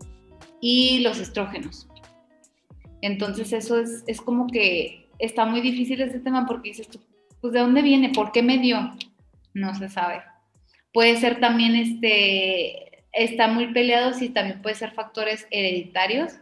y 0.60 1.00
los 1.00 1.18
estrógenos. 1.18 1.88
Entonces 3.02 3.52
eso 3.52 3.76
es, 3.80 4.04
es 4.06 4.20
como 4.20 4.46
que 4.46 5.10
está 5.18 5.46
muy 5.46 5.60
difícil 5.62 6.00
ese 6.00 6.20
tema 6.20 6.46
porque 6.46 6.68
dices 6.68 6.86
tú, 6.86 7.00
pues 7.40 7.52
¿de 7.52 7.58
dónde 7.58 7.82
viene? 7.82 8.10
¿Por 8.10 8.30
qué 8.30 8.44
me 8.44 8.58
dio? 8.58 8.92
No 9.52 9.74
se 9.74 9.88
sabe. 9.88 10.22
Puede 10.92 11.16
ser 11.16 11.40
también, 11.40 11.74
este, 11.74 13.02
está 13.12 13.48
muy 13.48 13.72
peleado, 13.72 14.12
sí, 14.12 14.28
también 14.28 14.62
puede 14.62 14.76
ser 14.76 14.92
factores 14.92 15.48
hereditarios, 15.50 16.34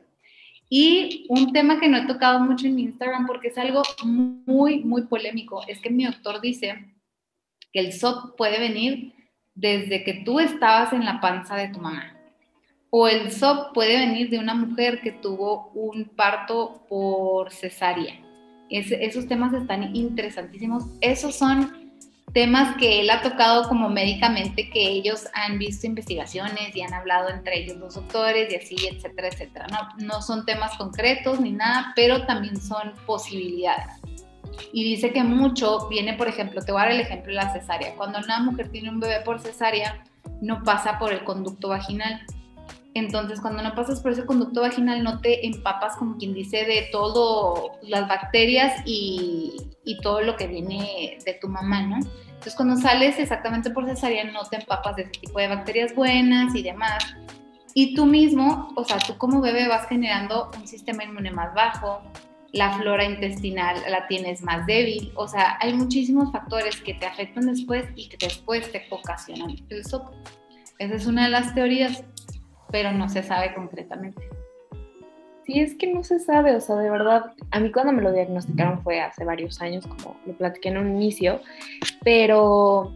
y 0.76 1.25
un 1.28 1.52
tema 1.52 1.78
que 1.78 1.88
no 1.88 1.99
he 1.99 2.07
tocado 2.07 2.40
mucho 2.40 2.66
en 2.66 2.75
mi 2.75 2.83
Instagram 2.83 3.28
porque 3.28 3.47
es 3.47 3.59
algo 3.59 3.85
muy, 4.02 4.83
muy 4.83 5.02
polémico, 5.02 5.62
es 5.69 5.78
que 5.78 5.88
mi 5.88 6.04
doctor 6.04 6.40
dice 6.40 6.97
que 7.73 7.78
el 7.78 7.93
SOP 7.93 8.37
puede 8.37 8.59
venir 8.59 9.12
desde 9.54 10.02
que 10.02 10.25
tú 10.25 10.40
estabas 10.40 10.93
en 10.93 11.04
la 11.04 11.21
panza 11.21 11.54
de 11.54 11.69
tu 11.69 11.78
mamá. 11.78 12.19
O 12.90 13.07
el 13.07 13.31
SOP 13.31 13.73
puede 13.73 14.00
venir 14.00 14.31
de 14.31 14.40
una 14.40 14.57
mujer 14.57 15.00
que 15.00 15.12
tuvo 15.12 15.71
un 15.76 16.07
parto 16.07 16.85
por 16.88 17.52
cesárea. 17.52 18.21
esos 18.69 19.28
temas 19.28 19.54
están 19.54 19.95
interesantísimos. 19.95 20.87
Esos 21.00 21.37
son 21.37 21.84
temas 22.35 22.76
que 22.76 23.00
él 23.00 23.11
ha 23.11 23.23
tocado 23.23 23.69
como 23.69 23.88
médicamente, 23.88 24.69
que 24.69 24.88
ellos 24.88 25.29
han 25.33 25.59
visto 25.59 25.87
investigaciones 25.87 26.75
y 26.75 26.83
han 26.83 26.93
hablado 26.93 27.31
entre 27.31 27.61
ellos 27.61 27.76
los 27.76 27.95
doctores 27.95 28.53
y 28.53 28.57
así, 28.57 28.76
etcétera, 28.88 29.29
etcétera. 29.29 29.67
No, 29.69 30.05
no 30.05 30.21
son 30.21 30.45
temas 30.45 30.76
concretos 30.76 31.41
ni 31.41 31.53
nada, 31.53 31.93
pero 31.95 32.26
también 32.26 32.61
son 32.61 32.93
posibilidades. 33.07 33.87
Y 34.73 34.82
dice 34.82 35.13
que 35.13 35.23
mucho 35.23 35.89
viene, 35.89 36.15
por 36.15 36.26
ejemplo, 36.26 36.61
te 36.61 36.73
voy 36.73 36.80
a 36.80 36.85
dar 36.87 36.95
el 36.95 37.00
ejemplo 37.00 37.30
de 37.30 37.37
la 37.37 37.52
cesárea. 37.52 37.95
Cuando 37.95 38.19
una 38.19 38.41
mujer 38.41 38.69
tiene 38.71 38.91
un 38.91 38.99
bebé 38.99 39.21
por 39.21 39.41
cesárea, 39.41 40.04
no 40.41 40.65
pasa 40.65 40.99
por 40.99 41.13
el 41.13 41.23
conducto 41.23 41.69
vaginal. 41.69 42.21
Entonces, 42.95 43.41
cuando 43.41 43.63
no 43.63 43.75
pasas 43.75 44.00
por 44.00 44.13
ese 44.13 44.26
conducto 44.26 44.61
vaginal, 44.61 45.02
no 45.02 45.21
te 45.21 45.47
empapas, 45.47 45.97
como 45.97 46.17
quien 46.17 46.35
dice, 46.35 46.65
de 46.65 46.89
todo, 46.91 47.73
las 47.82 48.08
bacterias 48.08 48.82
y, 48.85 49.56
y 49.85 50.00
todo 50.00 50.21
lo 50.21 50.37
que 50.37 50.47
viene 50.47 51.19
de 51.25 51.35
tu 51.35 51.49
mamá, 51.49 51.82
¿no? 51.82 51.99
Entonces, 52.45 52.57
cuando 52.57 52.76
sales 52.76 53.19
exactamente 53.19 53.71
por 53.71 53.87
cesárea, 53.87 54.23
no 54.25 54.45
te 54.45 54.57
empapas 54.57 54.97
de 54.97 55.04
ese 55.04 55.13
tipo 55.13 55.39
de 55.39 55.49
bacterias 55.49 55.95
buenas 55.95 56.54
y 56.54 56.63
demás. 56.63 57.02
Y 57.73 57.95
tú 57.95 58.04
mismo, 58.04 58.71
o 58.76 58.85
sea, 58.85 58.99
tú 58.99 59.17
como 59.17 59.41
bebé 59.41 59.67
vas 59.67 59.89
generando 59.89 60.50
un 60.54 60.69
sistema 60.69 61.04
inmune 61.04 61.30
más 61.30 61.54
bajo, 61.54 62.02
la 62.52 62.76
flora 62.76 63.02
intestinal 63.02 63.78
la 63.89 64.07
tienes 64.09 64.43
más 64.43 64.67
débil, 64.67 65.11
o 65.17 65.26
sea, 65.26 65.57
hay 65.59 65.73
muchísimos 65.73 66.33
factores 66.33 66.83
que 66.83 66.93
te 66.93 67.07
afectan 67.07 67.47
después 67.47 67.87
y 67.97 68.11
que 68.11 68.19
después 68.19 68.71
te 68.71 68.85
ocasionan 68.91 69.49
el. 69.49 69.65
Esa 69.80 69.99
es 70.78 71.07
una 71.07 71.25
de 71.25 71.30
las 71.30 71.54
teorías, 71.54 72.04
pero 72.71 72.93
no 72.93 73.09
se 73.09 73.23
sabe 73.23 73.54
concretamente. 73.54 74.28
Sí, 75.47 75.61
es 75.61 75.75
que 75.75 75.93
no 75.93 76.02
se 76.02 76.19
sabe, 76.21 76.57
o 76.57 76.61
sea, 76.61 76.76
de 76.76 76.91
verdad, 76.91 77.33
a 77.50 77.61
mí 77.61 77.71
cuando 77.71 77.93
me 77.93 78.00
lo 78.00 78.13
diagnosticaron 78.13 78.83
fue 78.83 79.00
hace 79.00 79.25
varios 79.25 79.61
años, 79.61 79.87
como 79.87 80.17
lo 80.25 80.33
platiqué 80.33 80.71
en 80.71 80.78
un 80.78 80.97
inicio, 80.97 81.41
pero, 82.02 82.95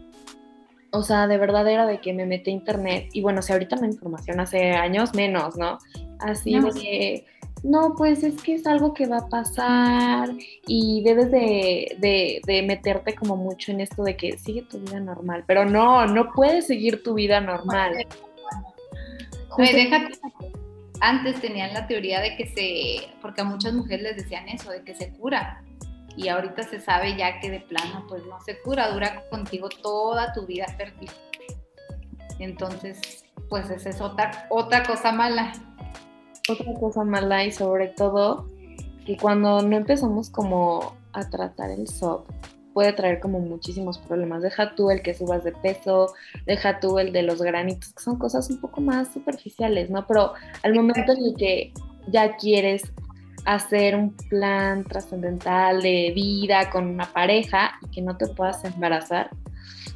o 0.90 1.02
sea, 1.02 1.26
de 1.26 1.36
verdad 1.36 1.68
era 1.68 1.86
de 1.86 1.98
que 2.00 2.14
me 2.14 2.24
metí 2.24 2.50
a 2.50 2.54
internet 2.54 3.10
y 3.12 3.20
bueno, 3.20 3.42
si 3.42 3.52
ahorita 3.52 3.76
me 3.76 3.86
información 3.86 4.40
hace 4.40 4.72
años 4.72 5.14
menos, 5.14 5.58
¿no? 5.58 5.78
Así 6.20 6.58
de 6.58 7.24
no, 7.62 7.94
pues 7.96 8.22
es 8.22 8.40
que 8.42 8.54
es 8.54 8.66
algo 8.66 8.94
que 8.94 9.06
va 9.06 9.18
a 9.18 9.28
pasar 9.28 10.30
y 10.66 11.02
debes 11.02 11.30
de, 11.30 12.40
de, 12.46 12.62
meterte 12.62 13.14
como 13.14 13.36
mucho 13.36 13.72
en 13.72 13.80
esto 13.80 14.02
de 14.04 14.16
que 14.16 14.38
sigue 14.38 14.62
tu 14.62 14.78
vida 14.78 15.00
normal, 15.00 15.44
pero 15.46 15.64
no, 15.64 16.06
no 16.06 16.32
puedes 16.32 16.66
seguir 16.66 17.02
tu 17.02 17.14
vida 17.14 17.40
normal. 17.40 18.06
Oye, 19.56 19.72
déjate 19.72 20.18
antes 21.00 21.40
tenían 21.40 21.72
la 21.74 21.86
teoría 21.86 22.20
de 22.20 22.36
que 22.36 22.46
se, 22.46 23.14
porque 23.20 23.40
a 23.40 23.44
muchas 23.44 23.72
mujeres 23.72 24.02
les 24.02 24.16
decían 24.16 24.48
eso, 24.48 24.70
de 24.70 24.82
que 24.82 24.94
se 24.94 25.10
cura. 25.12 25.62
Y 26.16 26.28
ahorita 26.28 26.64
se 26.64 26.80
sabe 26.80 27.16
ya 27.16 27.38
que 27.40 27.50
de 27.50 27.60
plano 27.60 28.04
pues 28.08 28.24
no 28.26 28.40
se 28.40 28.60
cura, 28.60 28.90
dura 28.90 29.22
contigo 29.30 29.68
toda 29.68 30.32
tu 30.32 30.46
vida 30.46 30.66
fértil. 30.76 31.10
Entonces, 32.40 33.24
pues 33.48 33.70
esa 33.70 33.90
es 33.90 34.00
otra, 34.00 34.46
otra 34.50 34.82
cosa 34.82 35.12
mala. 35.12 35.52
Otra 36.48 36.74
cosa 36.74 37.04
mala 37.04 37.44
y 37.44 37.52
sobre 37.52 37.88
todo 37.88 38.46
que 39.06 39.16
cuando 39.16 39.62
no 39.62 39.76
empezamos 39.76 40.30
como 40.30 40.96
a 41.12 41.28
tratar 41.30 41.70
el 41.70 41.86
SOP, 41.86 42.28
puede 42.78 42.92
traer 42.92 43.18
como 43.18 43.40
muchísimos 43.40 43.98
problemas. 43.98 44.40
Deja 44.40 44.76
tú 44.76 44.92
el 44.92 45.02
que 45.02 45.12
subas 45.12 45.42
de 45.42 45.50
peso, 45.50 46.14
deja 46.46 46.78
tú 46.78 47.00
el 47.00 47.12
de 47.12 47.24
los 47.24 47.42
granitos, 47.42 47.92
que 47.92 48.00
son 48.00 48.20
cosas 48.20 48.48
un 48.50 48.60
poco 48.60 48.80
más 48.80 49.12
superficiales, 49.12 49.90
¿no? 49.90 50.06
Pero 50.06 50.34
al 50.62 50.74
momento 50.76 51.10
en 51.10 51.24
el 51.24 51.34
que 51.36 51.72
ya 52.06 52.36
quieres 52.36 52.84
hacer 53.44 53.96
un 53.96 54.16
plan 54.30 54.84
trascendental 54.84 55.82
de 55.82 56.12
vida 56.14 56.70
con 56.70 56.86
una 56.86 57.12
pareja 57.12 57.72
y 57.82 57.90
que 57.90 58.00
no 58.00 58.16
te 58.16 58.28
puedas 58.28 58.64
embarazar, 58.64 59.30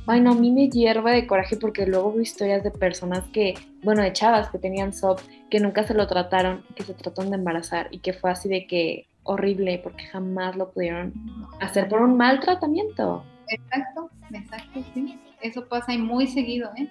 ay 0.08 0.20
no, 0.20 0.32
a 0.32 0.34
mí 0.34 0.50
me 0.50 0.68
hierve 0.68 1.12
de 1.12 1.28
coraje 1.28 1.56
porque 1.56 1.86
luego 1.86 2.12
veo 2.12 2.22
historias 2.22 2.64
de 2.64 2.72
personas 2.72 3.22
que, 3.32 3.54
bueno, 3.84 4.02
de 4.02 4.12
chavas 4.12 4.48
que 4.50 4.58
tenían 4.58 4.92
SOP, 4.92 5.20
que 5.50 5.60
nunca 5.60 5.84
se 5.84 5.94
lo 5.94 6.08
trataron, 6.08 6.64
que 6.74 6.82
se 6.82 6.94
trataron 6.94 7.30
de 7.30 7.36
embarazar 7.36 7.86
y 7.92 8.00
que 8.00 8.12
fue 8.12 8.32
así 8.32 8.48
de 8.48 8.66
que 8.66 9.06
horrible 9.24 9.80
porque 9.82 10.04
jamás 10.04 10.56
lo 10.56 10.70
pudieron 10.70 11.12
hacer 11.60 11.88
por 11.88 12.02
un 12.02 12.16
mal 12.16 12.40
tratamiento. 12.40 13.24
Exacto, 13.48 14.10
exacto, 14.32 14.80
sí. 14.94 15.18
Eso 15.40 15.66
pasa 15.68 15.92
y 15.92 15.98
muy 15.98 16.26
seguido, 16.26 16.70
¿eh? 16.76 16.88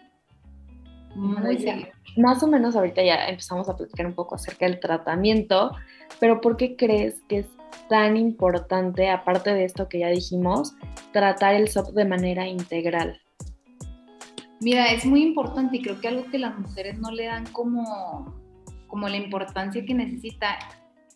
Muy 1.15 1.58
seguido. 1.58 1.89
Más 2.17 2.41
o 2.44 2.48
menos 2.48 2.76
ahorita 2.76 3.04
ya 3.04 3.28
empezamos 3.28 3.67
a 3.70 3.76
platicar 3.76 4.06
un 4.06 4.13
poco 4.13 4.36
acerca 4.36 4.65
del 4.65 4.80
tratamiento, 4.80 5.72
pero 6.20 6.41
¿por 6.41 6.58
qué 6.58 6.76
crees 6.76 7.22
que 7.28 7.39
es 7.39 7.48
tan 7.89 8.17
importante, 8.17 9.10
aparte 9.10 9.54
de 9.54 9.65
esto 9.65 9.89
que 9.89 10.00
ya 10.00 10.10
dijimos, 10.10 10.76
tratar 11.12 11.56
el 11.56 11.67
SOP 11.67 11.94
de 11.94 12.06
manera 12.06 12.48
integral? 12.48 13.20
Mira, 14.60 14.91
es 14.91 15.06
muy 15.06 15.24
importante 15.24 15.78
y 15.78 15.82
creo 15.82 16.00
que 16.00 16.08
algo 16.08 16.26
que 16.30 16.38
las 16.38 16.58
mujeres 16.58 17.00
no 17.00 17.12
le 17.12 17.26
dan 17.26 17.46
como, 17.48 18.34
como 18.88 19.10
la 19.10 19.17
importancia 19.17 19.84
que 19.84 19.94
necesita 19.94 20.60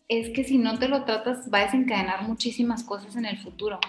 es 0.07 0.29
que 0.29 0.43
si 0.43 0.57
no 0.57 0.77
te 0.77 0.87
lo 0.87 1.03
tratas 1.03 1.49
va 1.53 1.59
a 1.59 1.65
desencadenar 1.65 2.23
muchísimas 2.23 2.83
cosas 2.83 3.15
en 3.15 3.25
el 3.25 3.37
futuro. 3.37 3.79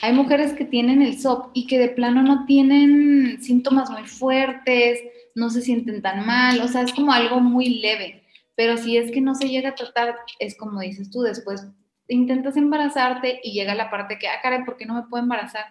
Hay 0.00 0.12
mujeres 0.12 0.52
que 0.52 0.64
tienen 0.64 1.02
el 1.02 1.18
SOP 1.18 1.50
y 1.54 1.66
que 1.66 1.78
de 1.78 1.88
plano 1.88 2.22
no 2.22 2.46
tienen 2.46 3.42
síntomas 3.42 3.90
muy 3.90 4.04
fuertes, 4.04 5.00
no 5.34 5.50
se 5.50 5.60
sienten 5.60 6.02
tan 6.02 6.24
mal, 6.24 6.60
o 6.60 6.68
sea, 6.68 6.82
es 6.82 6.92
como 6.92 7.12
algo 7.12 7.40
muy 7.40 7.80
leve. 7.80 8.24
Pero 8.54 8.76
si 8.76 8.96
es 8.96 9.10
que 9.10 9.20
no 9.20 9.34
se 9.34 9.48
llega 9.48 9.70
a 9.70 9.74
tratar, 9.74 10.16
es 10.38 10.56
como 10.56 10.80
dices 10.80 11.10
tú, 11.10 11.22
después 11.22 11.66
intentas 12.08 12.56
embarazarte 12.56 13.40
y 13.42 13.52
llega 13.52 13.74
la 13.74 13.90
parte 13.90 14.18
que, 14.18 14.28
ah, 14.28 14.40
caray, 14.42 14.64
¿por 14.64 14.76
qué 14.76 14.86
no 14.86 14.94
me 14.94 15.08
puedo 15.08 15.22
embarazar? 15.22 15.66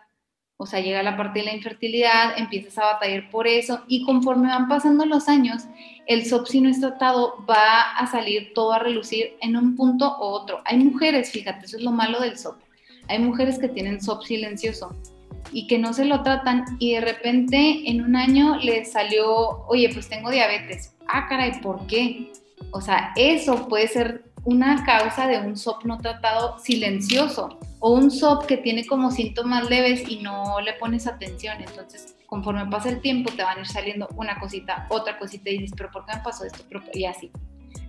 O 0.60 0.66
sea, 0.66 0.80
llega 0.80 1.04
la 1.04 1.16
parte 1.16 1.40
de 1.40 1.46
la 1.46 1.54
infertilidad, 1.54 2.38
empiezas 2.38 2.80
a 2.80 2.94
batallar 2.94 3.30
por 3.30 3.48
eso 3.48 3.82
y 3.88 4.04
conforme 4.04 4.48
van 4.48 4.68
pasando 4.68 5.06
los 5.06 5.30
años, 5.30 5.66
el 6.08 6.26
SOP 6.26 6.48
si 6.48 6.62
no 6.62 6.70
es 6.70 6.80
tratado 6.80 7.46
va 7.48 7.92
a 7.92 8.08
salir 8.08 8.54
todo 8.56 8.74
a 8.74 8.80
relucir 8.80 9.38
en 9.42 9.56
un 9.56 9.76
punto 9.76 10.18
u 10.20 10.24
otro. 10.24 10.62
Hay 10.66 10.80
mujeres, 10.80 11.32
fíjate, 11.32 11.66
eso 11.66 11.78
es 11.78 11.84
lo 11.84 11.92
malo 11.92 12.20
del 12.20 12.38
SOP. 12.40 12.60
Hay 13.08 13.20
mujeres 13.20 13.60
que 13.60 13.68
tienen 13.68 14.02
SOP 14.02 14.24
silencioso 14.24 14.96
y 15.52 15.68
que 15.68 15.78
no 15.78 15.94
se 15.94 16.06
lo 16.06 16.24
tratan 16.24 16.66
y 16.80 16.94
de 16.94 17.02
repente 17.02 17.84
en 17.86 18.02
un 18.02 18.16
año 18.16 18.58
les 18.58 18.92
salió, 18.92 19.64
oye, 19.68 19.90
pues 19.94 20.10
tengo 20.10 20.32
diabetes. 20.32 20.96
Ah, 21.08 21.28
caray, 21.30 21.62
¿por 21.62 21.86
qué? 21.86 22.32
O 22.72 22.82
sea, 22.82 23.14
eso 23.16 23.68
puede 23.68 23.88
ser 23.88 24.27
una 24.48 24.86
causa 24.86 25.28
de 25.28 25.40
un 25.40 25.58
SOP 25.58 25.84
no 25.84 25.98
tratado 25.98 26.58
silencioso 26.58 27.60
o 27.80 27.92
un 27.92 28.10
SOP 28.10 28.46
que 28.46 28.56
tiene 28.56 28.88
como 28.88 29.12
síntomas 29.12 29.70
leves 29.70 30.10
y 30.10 30.20
no 30.22 30.62
le 30.62 30.72
pones 30.72 31.06
atención. 31.06 31.58
Entonces, 31.60 32.16
conforme 32.28 32.66
pasa 32.68 32.88
el 32.88 33.02
tiempo, 33.02 33.30
te 33.36 33.44
van 33.44 33.58
a 33.58 33.60
ir 33.60 33.68
saliendo 33.68 34.08
una 34.16 34.40
cosita, 34.40 34.88
otra 34.90 35.20
cosita 35.20 35.50
y 35.50 35.58
dices, 35.58 35.76
pero 35.76 35.92
¿por 35.92 36.06
qué 36.06 36.16
me 36.16 36.24
pasó 36.24 36.46
esto? 36.46 36.64
Y 36.94 37.04
así. 37.04 37.30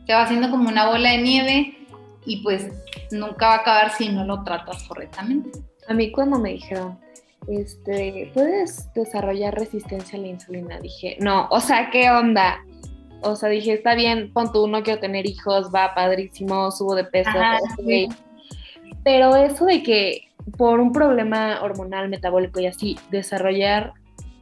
Se 0.05 0.12
va 0.12 0.23
haciendo 0.23 0.51
como 0.51 0.68
una 0.68 0.88
bola 0.88 1.12
de 1.12 1.18
nieve 1.18 1.79
y 2.27 2.42
pues 2.42 2.66
nunca 3.12 3.47
va 3.47 3.55
a 3.55 3.59
acabar 3.59 3.92
si 3.92 4.09
no 4.09 4.25
lo 4.25 4.42
tratas 4.42 4.83
correctamente. 4.83 5.61
A 5.87 5.94
mí 5.94 6.11
cuando 6.11 6.40
me 6.40 6.55
dijeron, 6.55 6.99
este, 7.47 8.33
¿puedes 8.35 8.92
desarrollar 8.94 9.55
resistencia 9.55 10.18
a 10.18 10.23
la 10.23 10.29
insulina? 10.29 10.81
Dije, 10.81 11.18
no, 11.21 11.47
o 11.53 11.61
sea, 11.61 11.88
¿qué 11.90 12.11
onda? 12.11 12.64
O 13.23 13.37
sea, 13.37 13.49
dije, 13.49 13.73
está 13.73 13.95
bien, 13.95 14.33
pon 14.33 14.53
tú, 14.53 14.69
no 14.69 14.83
quiero 14.83 15.01
tener 15.01 15.27
hijos, 15.27 15.71
va 15.75 15.95
padrísimo, 15.95 16.71
subo 16.71 16.95
de 16.95 17.05
peso, 17.05 17.31
pero 19.05 19.37
eso 19.37 19.65
de 19.65 19.83
que 19.83 20.29
por 20.57 20.81
un 20.81 20.93
problema 20.93 21.61
hormonal, 21.63 22.09
metabólico 22.09 22.61
y 22.61 22.67
así, 22.67 22.99
desarrollar 23.11 23.93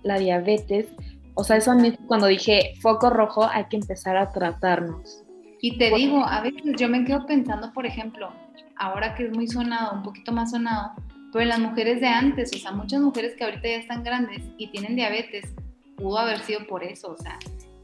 la 0.02 0.18
diabetes, 0.18 0.86
o 1.34 1.44
sea, 1.44 1.56
eso 1.56 1.72
a 1.72 1.74
mí 1.74 1.92
cuando 2.06 2.26
dije 2.26 2.74
foco 2.80 3.10
rojo, 3.10 3.44
hay 3.44 3.64
que 3.66 3.76
empezar 3.76 4.16
a 4.16 4.30
tratarnos. 4.30 5.22
Y 5.60 5.78
te 5.78 5.94
digo, 5.94 6.24
a 6.24 6.42
veces 6.42 6.62
yo 6.78 6.88
me 6.88 7.04
quedo 7.04 7.26
pensando, 7.26 7.72
por 7.72 7.86
ejemplo, 7.86 8.30
ahora 8.76 9.14
que 9.14 9.26
es 9.26 9.32
muy 9.34 9.48
sonado, 9.48 9.94
un 9.94 10.02
poquito 10.02 10.32
más 10.32 10.50
sonado, 10.50 10.92
pero 11.32 11.42
en 11.42 11.48
las 11.48 11.58
mujeres 11.58 12.00
de 12.00 12.08
antes, 12.08 12.54
o 12.54 12.58
sea, 12.58 12.72
muchas 12.72 13.00
mujeres 13.00 13.34
que 13.36 13.44
ahorita 13.44 13.68
ya 13.68 13.76
están 13.76 14.04
grandes 14.04 14.42
y 14.58 14.68
tienen 14.68 14.96
diabetes, 14.96 15.54
pudo 15.96 16.18
haber 16.18 16.38
sido 16.40 16.66
por 16.66 16.84
eso, 16.84 17.12
o 17.12 17.16
sea, 17.16 17.38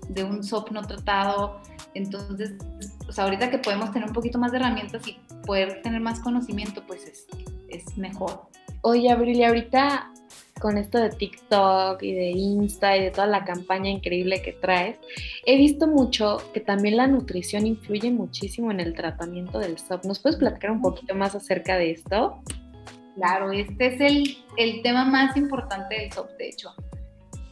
de 0.08 0.24
un 0.24 0.42
SOP 0.42 0.70
no 0.70 0.82
tratado. 0.82 1.60
Entonces, 1.94 2.54
pues 3.04 3.18
ahorita 3.18 3.50
que 3.50 3.58
podemos 3.58 3.92
tener 3.92 4.08
un 4.08 4.14
poquito 4.14 4.38
más 4.38 4.52
de 4.52 4.58
herramientas 4.58 5.06
y 5.06 5.18
poder 5.44 5.82
tener 5.82 6.00
más 6.00 6.20
conocimiento, 6.20 6.82
pues 6.86 7.06
es, 7.06 7.26
es 7.68 7.96
mejor. 7.96 8.42
Oye, 8.82 9.10
Abril, 9.10 9.36
y 9.38 9.44
ahorita 9.44 10.12
con 10.60 10.78
esto 10.78 10.98
de 10.98 11.10
TikTok 11.10 12.00
y 12.02 12.12
de 12.12 12.30
Insta 12.30 12.96
y 12.96 13.02
de 13.02 13.10
toda 13.10 13.26
la 13.26 13.44
campaña 13.44 13.90
increíble 13.90 14.42
que 14.42 14.52
traes, 14.52 14.96
he 15.44 15.56
visto 15.56 15.88
mucho 15.88 16.38
que 16.54 16.60
también 16.60 16.96
la 16.96 17.08
nutrición 17.08 17.66
influye 17.66 18.12
muchísimo 18.12 18.70
en 18.70 18.78
el 18.78 18.94
tratamiento 18.94 19.58
del 19.58 19.76
SOP. 19.78 20.04
¿Nos 20.04 20.20
puedes 20.20 20.38
platicar 20.38 20.70
un 20.70 20.80
poquito 20.80 21.16
más 21.16 21.34
acerca 21.34 21.76
de 21.76 21.90
esto? 21.90 22.40
Claro, 23.16 23.50
este 23.50 23.86
es 23.86 24.00
el, 24.00 24.36
el 24.56 24.82
tema 24.82 25.04
más 25.04 25.36
importante 25.36 25.96
del 25.96 26.12
SOP, 26.12 26.30
de 26.38 26.48
hecho 26.48 26.72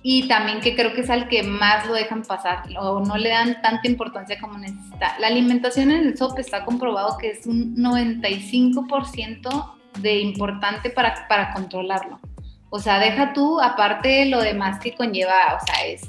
y 0.02 0.28
también 0.28 0.60
que 0.60 0.74
creo 0.74 0.94
que 0.94 1.02
es 1.02 1.10
al 1.10 1.28
que 1.28 1.42
más 1.42 1.86
lo 1.86 1.92
dejan 1.92 2.22
pasar 2.22 2.62
o 2.78 3.00
no 3.00 3.16
le 3.16 3.28
dan 3.28 3.60
tanta 3.60 3.86
importancia 3.86 4.38
como 4.40 4.58
necesita. 4.58 5.18
La 5.18 5.26
alimentación 5.26 5.90
en 5.90 6.08
el 6.08 6.16
SOP 6.16 6.38
está 6.38 6.64
comprobado 6.64 7.18
que 7.18 7.30
es 7.30 7.46
un 7.46 7.76
95% 7.76 9.74
de 10.00 10.20
importante 10.20 10.90
para, 10.90 11.26
para 11.28 11.52
controlarlo. 11.52 12.18
O 12.70 12.78
sea, 12.78 12.98
deja 12.98 13.32
tú 13.32 13.60
aparte 13.60 14.26
lo 14.26 14.40
demás 14.40 14.78
que 14.78 14.94
conlleva, 14.94 15.58
o 15.60 15.66
sea, 15.66 15.86
es, 15.86 16.02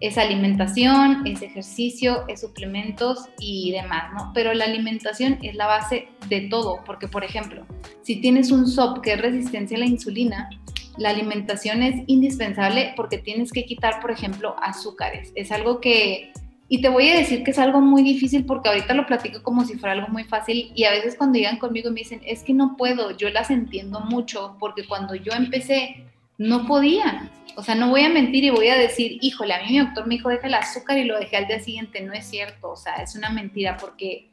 es 0.00 0.16
alimentación, 0.16 1.26
es 1.26 1.42
ejercicio, 1.42 2.24
es 2.26 2.40
suplementos 2.40 3.28
y 3.38 3.70
demás, 3.72 4.12
¿no? 4.14 4.32
Pero 4.34 4.54
la 4.54 4.64
alimentación 4.64 5.38
es 5.42 5.54
la 5.54 5.66
base 5.66 6.08
de 6.28 6.42
todo, 6.48 6.80
porque 6.86 7.06
por 7.06 7.22
ejemplo, 7.22 7.66
si 8.02 8.16
tienes 8.16 8.50
un 8.50 8.66
SOP 8.66 9.02
que 9.02 9.12
es 9.12 9.20
resistencia 9.20 9.76
a 9.76 9.80
la 9.80 9.86
insulina, 9.86 10.48
la 10.96 11.10
alimentación 11.10 11.82
es 11.82 12.02
indispensable 12.06 12.94
porque 12.96 13.18
tienes 13.18 13.52
que 13.52 13.64
quitar, 13.64 14.00
por 14.00 14.10
ejemplo, 14.10 14.56
azúcares. 14.62 15.32
Es 15.34 15.52
algo 15.52 15.80
que, 15.80 16.32
y 16.68 16.80
te 16.80 16.88
voy 16.88 17.08
a 17.08 17.16
decir 17.16 17.44
que 17.44 17.50
es 17.50 17.58
algo 17.58 17.80
muy 17.80 18.02
difícil 18.02 18.44
porque 18.44 18.70
ahorita 18.70 18.94
lo 18.94 19.06
platico 19.06 19.42
como 19.42 19.64
si 19.64 19.74
fuera 19.74 19.92
algo 19.92 20.08
muy 20.08 20.24
fácil 20.24 20.72
y 20.74 20.84
a 20.84 20.90
veces 20.90 21.14
cuando 21.16 21.38
llegan 21.38 21.58
conmigo 21.58 21.90
me 21.90 22.00
dicen, 22.00 22.22
es 22.24 22.42
que 22.42 22.54
no 22.54 22.76
puedo, 22.76 23.16
yo 23.16 23.28
las 23.28 23.50
entiendo 23.50 24.00
mucho 24.00 24.56
porque 24.58 24.86
cuando 24.86 25.14
yo 25.14 25.32
empecé 25.32 26.04
no 26.40 26.66
podía. 26.66 27.30
O 27.54 27.62
sea, 27.62 27.74
no 27.74 27.90
voy 27.90 28.02
a 28.02 28.08
mentir 28.08 28.44
y 28.44 28.50
voy 28.50 28.68
a 28.68 28.78
decir, 28.78 29.18
híjole, 29.20 29.52
a 29.52 29.60
mí 29.60 29.72
mi 29.72 29.78
doctor 29.78 30.06
me 30.06 30.14
dijo, 30.14 30.30
deja 30.30 30.46
el 30.46 30.54
azúcar 30.54 30.96
y 30.96 31.04
lo 31.04 31.18
dejé 31.18 31.36
al 31.36 31.46
día 31.46 31.60
siguiente. 31.60 32.00
No 32.00 32.14
es 32.14 32.26
cierto, 32.26 32.70
o 32.70 32.76
sea, 32.76 32.94
es 32.94 33.14
una 33.14 33.28
mentira 33.28 33.76
porque 33.76 34.30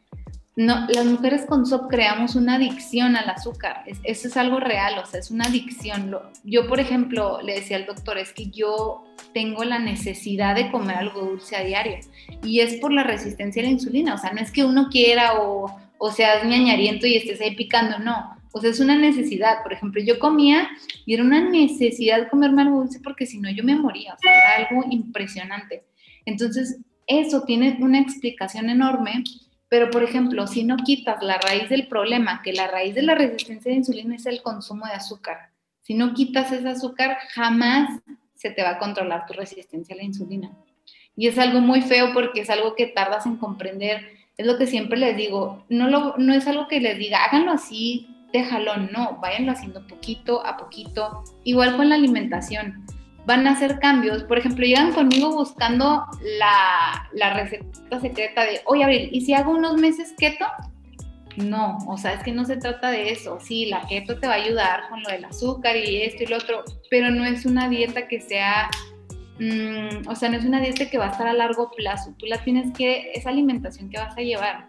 no, 0.55 0.87
las 0.87 1.05
mujeres 1.05 1.45
con 1.45 1.65
SOP 1.65 1.89
creamos 1.89 2.35
una 2.35 2.55
adicción 2.55 3.17
al 3.17 3.29
azúcar. 3.29 3.83
eso 3.85 4.27
es 4.27 4.37
algo 4.37 4.61
real, 4.61 4.97
o 4.99 5.05
sea, 5.05 5.19
es 5.19 5.31
una 5.31 5.45
adicción. 5.45 6.17
yo, 6.45 6.67
por 6.67 6.79
ejemplo, 6.79 7.41
le 7.41 7.55
decía 7.55 7.75
al 7.75 7.85
doctor, 7.85 8.17
es 8.17 8.31
que 8.31 8.51
yo 8.51 9.03
tengo 9.33 9.65
la 9.65 9.77
necesidad 9.77 10.55
de 10.55 10.71
comer 10.71 10.95
algo 10.95 11.21
dulce 11.21 11.57
a 11.57 11.63
diario. 11.63 11.97
Y 12.41 12.61
es 12.61 12.75
por 12.75 12.93
la 12.93 13.03
resistencia 13.03 13.61
a 13.61 13.65
la 13.65 13.71
insulina. 13.71 14.15
O 14.15 14.17
sea, 14.17 14.31
no 14.31 14.39
es 14.39 14.51
que 14.51 14.63
uno 14.63 14.87
quiera 14.89 15.41
o, 15.41 15.77
o 15.97 16.11
seas 16.11 16.45
ñañariento 16.45 17.05
y 17.05 17.17
estés 17.17 17.41
ahí 17.41 17.53
picando, 17.53 17.99
no. 17.99 18.36
Es 18.63 18.79
una 18.79 18.97
necesidad. 18.97 19.63
Por 19.63 19.73
ejemplo, 19.73 20.01
yo 20.01 20.19
comía 20.19 20.69
y 21.05 21.13
era 21.13 21.23
una 21.23 21.41
necesidad 21.41 22.29
comerme 22.29 22.63
algo 22.63 22.79
dulce 22.79 22.99
porque 23.03 23.25
si 23.25 23.39
no 23.39 23.49
yo 23.51 23.63
me 23.63 23.75
moría. 23.75 24.13
O 24.13 24.17
sea, 24.19 24.31
era 24.31 24.67
algo 24.67 24.85
impresionante. 24.89 25.85
Entonces, 26.25 26.79
eso 27.05 27.43
tiene 27.43 27.77
una 27.79 27.99
explicación 27.99 28.69
enorme 28.69 29.23
pero, 29.69 29.89
por 29.89 30.03
ejemplo, 30.03 30.47
si 30.47 30.63
no 30.63 30.77
quitas 30.77 31.21
la 31.21 31.37
raíz 31.37 31.69
del 31.69 31.87
problema, 31.87 32.41
que 32.41 32.53
la 32.53 32.67
raíz 32.67 32.95
de 32.95 33.01
la 33.01 33.15
resistencia 33.15 33.69
de 33.71 33.77
insulina 33.77 34.15
es 34.15 34.25
el 34.25 34.41
consumo 34.41 34.85
de 34.85 34.93
azúcar, 34.93 35.51
si 35.81 35.93
no 35.93 36.13
quitas 36.13 36.51
ese 36.51 36.67
azúcar, 36.67 37.17
jamás 37.29 38.01
se 38.35 38.49
te 38.49 38.61
va 38.61 38.71
a 38.71 38.77
controlar 38.77 39.25
tu 39.25 39.33
resistencia 39.33 39.95
a 39.95 39.97
la 39.97 40.03
insulina. 40.03 40.51
Y 41.15 41.27
es 41.27 41.37
algo 41.37 41.61
muy 41.61 41.81
feo 41.81 42.13
porque 42.13 42.41
es 42.41 42.49
algo 42.49 42.75
que 42.75 42.87
tardas 42.87 43.25
en 43.25 43.37
comprender. 43.37 44.05
Es 44.37 44.45
lo 44.45 44.57
que 44.57 44.67
siempre 44.67 44.99
les 44.99 45.15
digo, 45.17 45.65
no, 45.69 45.89
lo, 45.89 46.17
no 46.17 46.33
es 46.33 46.45
algo 46.45 46.67
que 46.67 46.79
les 46.79 46.97
diga, 46.97 47.23
háganlo 47.23 47.51
así, 47.51 48.07
déjalo, 48.31 48.77
no, 48.77 49.19
váyanlo 49.21 49.51
haciendo 49.51 49.85
poquito 49.87 50.45
a 50.45 50.57
poquito. 50.57 51.23
Igual 51.43 51.77
con 51.77 51.89
la 51.89 51.95
alimentación 51.95 52.85
van 53.25 53.45
a 53.45 53.51
hacer 53.51 53.79
cambios. 53.79 54.23
Por 54.23 54.37
ejemplo, 54.37 54.65
llegan 54.65 54.93
conmigo 54.93 55.35
buscando 55.35 56.05
la, 56.39 57.09
la 57.13 57.33
receta 57.33 57.99
secreta 57.99 58.43
de, 58.43 58.61
oye, 58.65 58.83
Abril, 58.83 59.09
¿y 59.11 59.21
si 59.21 59.33
hago 59.33 59.51
unos 59.51 59.75
meses 59.75 60.13
keto? 60.17 60.45
No, 61.37 61.77
o 61.87 61.97
sea, 61.97 62.13
es 62.13 62.23
que 62.23 62.31
no 62.31 62.45
se 62.45 62.57
trata 62.57 62.89
de 62.89 63.11
eso. 63.11 63.37
Sí, 63.39 63.67
la 63.67 63.85
keto 63.87 64.17
te 64.19 64.27
va 64.27 64.33
a 64.33 64.37
ayudar 64.37 64.89
con 64.89 65.03
lo 65.03 65.09
del 65.09 65.25
azúcar 65.25 65.75
y 65.75 66.01
esto 66.01 66.23
y 66.23 66.27
lo 66.27 66.37
otro, 66.37 66.63
pero 66.89 67.11
no 67.11 67.25
es 67.25 67.45
una 67.45 67.69
dieta 67.69 68.07
que 68.07 68.19
sea, 68.21 68.69
mm, 69.39 70.07
o 70.07 70.15
sea, 70.15 70.29
no 70.29 70.37
es 70.37 70.45
una 70.45 70.59
dieta 70.59 70.89
que 70.89 70.97
va 70.97 71.07
a 71.07 71.11
estar 71.11 71.27
a 71.27 71.33
largo 71.33 71.69
plazo. 71.71 72.15
Tú 72.17 72.25
la 72.25 72.43
tienes 72.43 72.75
que, 72.75 73.11
esa 73.13 73.29
alimentación 73.29 73.89
que 73.89 73.99
vas 73.99 74.17
a 74.17 74.21
llevar 74.21 74.67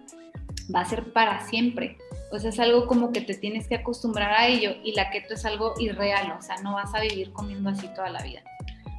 va 0.74 0.80
a 0.80 0.84
ser 0.84 1.12
para 1.12 1.40
siempre. 1.46 1.96
O 2.30 2.38
sea, 2.38 2.50
es 2.50 2.60
algo 2.60 2.86
como 2.86 3.12
que 3.12 3.20
te 3.20 3.34
tienes 3.34 3.68
que 3.68 3.76
acostumbrar 3.76 4.32
a 4.32 4.46
ello 4.48 4.76
y 4.84 4.92
la 4.92 5.10
keto 5.10 5.34
es 5.34 5.44
algo 5.44 5.74
irreal, 5.78 6.32
o 6.38 6.42
sea, 6.42 6.56
no 6.62 6.74
vas 6.74 6.94
a 6.94 7.00
vivir 7.00 7.32
comiendo 7.32 7.70
así 7.70 7.88
toda 7.94 8.10
la 8.10 8.22
vida. 8.22 8.42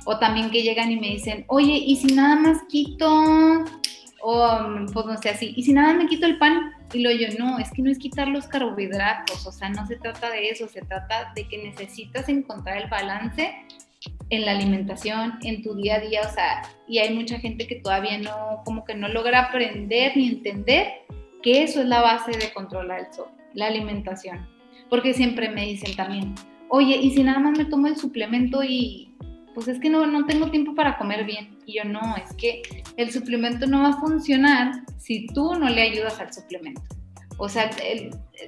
O 0.05 0.17
también 0.17 0.49
que 0.49 0.63
llegan 0.63 0.91
y 0.91 0.99
me 0.99 1.09
dicen, 1.09 1.45
oye, 1.47 1.73
¿y 1.73 1.95
si 1.97 2.07
nada 2.07 2.35
más 2.35 2.57
quito? 2.69 3.65
O 4.21 4.59
pues 4.91 5.05
no 5.05 5.17
sé 5.17 5.29
así, 5.29 5.53
¿y 5.55 5.63
si 5.63 5.73
nada 5.73 5.93
me 5.93 6.07
quito 6.07 6.25
el 6.25 6.37
pan? 6.37 6.73
Y 6.91 6.99
lo 6.99 7.11
yo, 7.11 7.27
no, 7.37 7.59
es 7.59 7.71
que 7.71 7.81
no 7.81 7.91
es 7.91 7.99
quitar 7.99 8.27
los 8.27 8.47
carbohidratos, 8.47 9.45
o 9.45 9.51
sea, 9.51 9.69
no 9.69 9.85
se 9.85 9.97
trata 9.97 10.31
de 10.31 10.49
eso, 10.49 10.67
se 10.67 10.81
trata 10.81 11.31
de 11.35 11.47
que 11.47 11.57
necesitas 11.59 12.27
encontrar 12.27 12.77
el 12.77 12.89
balance 12.89 13.53
en 14.29 14.45
la 14.45 14.51
alimentación, 14.51 15.39
en 15.43 15.61
tu 15.61 15.75
día 15.75 15.95
a 15.95 15.99
día, 15.99 16.21
o 16.27 16.33
sea, 16.33 16.63
y 16.87 16.99
hay 16.99 17.13
mucha 17.13 17.39
gente 17.39 17.67
que 17.67 17.75
todavía 17.75 18.17
no, 18.17 18.61
como 18.65 18.85
que 18.85 18.95
no 18.95 19.07
logra 19.07 19.45
aprender 19.45 20.15
ni 20.15 20.29
entender 20.29 20.93
que 21.41 21.63
eso 21.63 21.81
es 21.81 21.87
la 21.87 22.01
base 22.01 22.31
de 22.31 22.53
controlar 22.53 23.01
el 23.01 23.13
sol, 23.13 23.27
la 23.53 23.67
alimentación. 23.67 24.47
Porque 24.89 25.13
siempre 25.13 25.49
me 25.49 25.65
dicen 25.65 25.95
también, 25.95 26.35
oye, 26.69 26.97
¿y 26.97 27.11
si 27.11 27.23
nada 27.23 27.39
más 27.39 27.57
me 27.57 27.65
tomo 27.65 27.87
el 27.87 27.97
suplemento 27.97 28.63
y 28.63 29.13
pues 29.53 29.67
es 29.67 29.79
que 29.79 29.89
no, 29.89 30.05
no 30.05 30.25
tengo 30.25 30.49
tiempo 30.49 30.75
para 30.75 30.97
comer 30.97 31.25
bien? 31.25 31.57
Y 31.65 31.77
yo 31.77 31.83
no, 31.83 32.15
es 32.17 32.33
que 32.35 32.61
el 32.97 33.11
suplemento 33.11 33.67
no 33.67 33.83
va 33.83 33.89
a 33.89 33.99
funcionar 33.99 34.83
si 34.97 35.27
tú 35.27 35.53
no 35.55 35.69
le 35.69 35.81
ayudas 35.81 36.19
al 36.19 36.33
suplemento. 36.33 36.81
O 37.41 37.47
sea, 37.47 37.69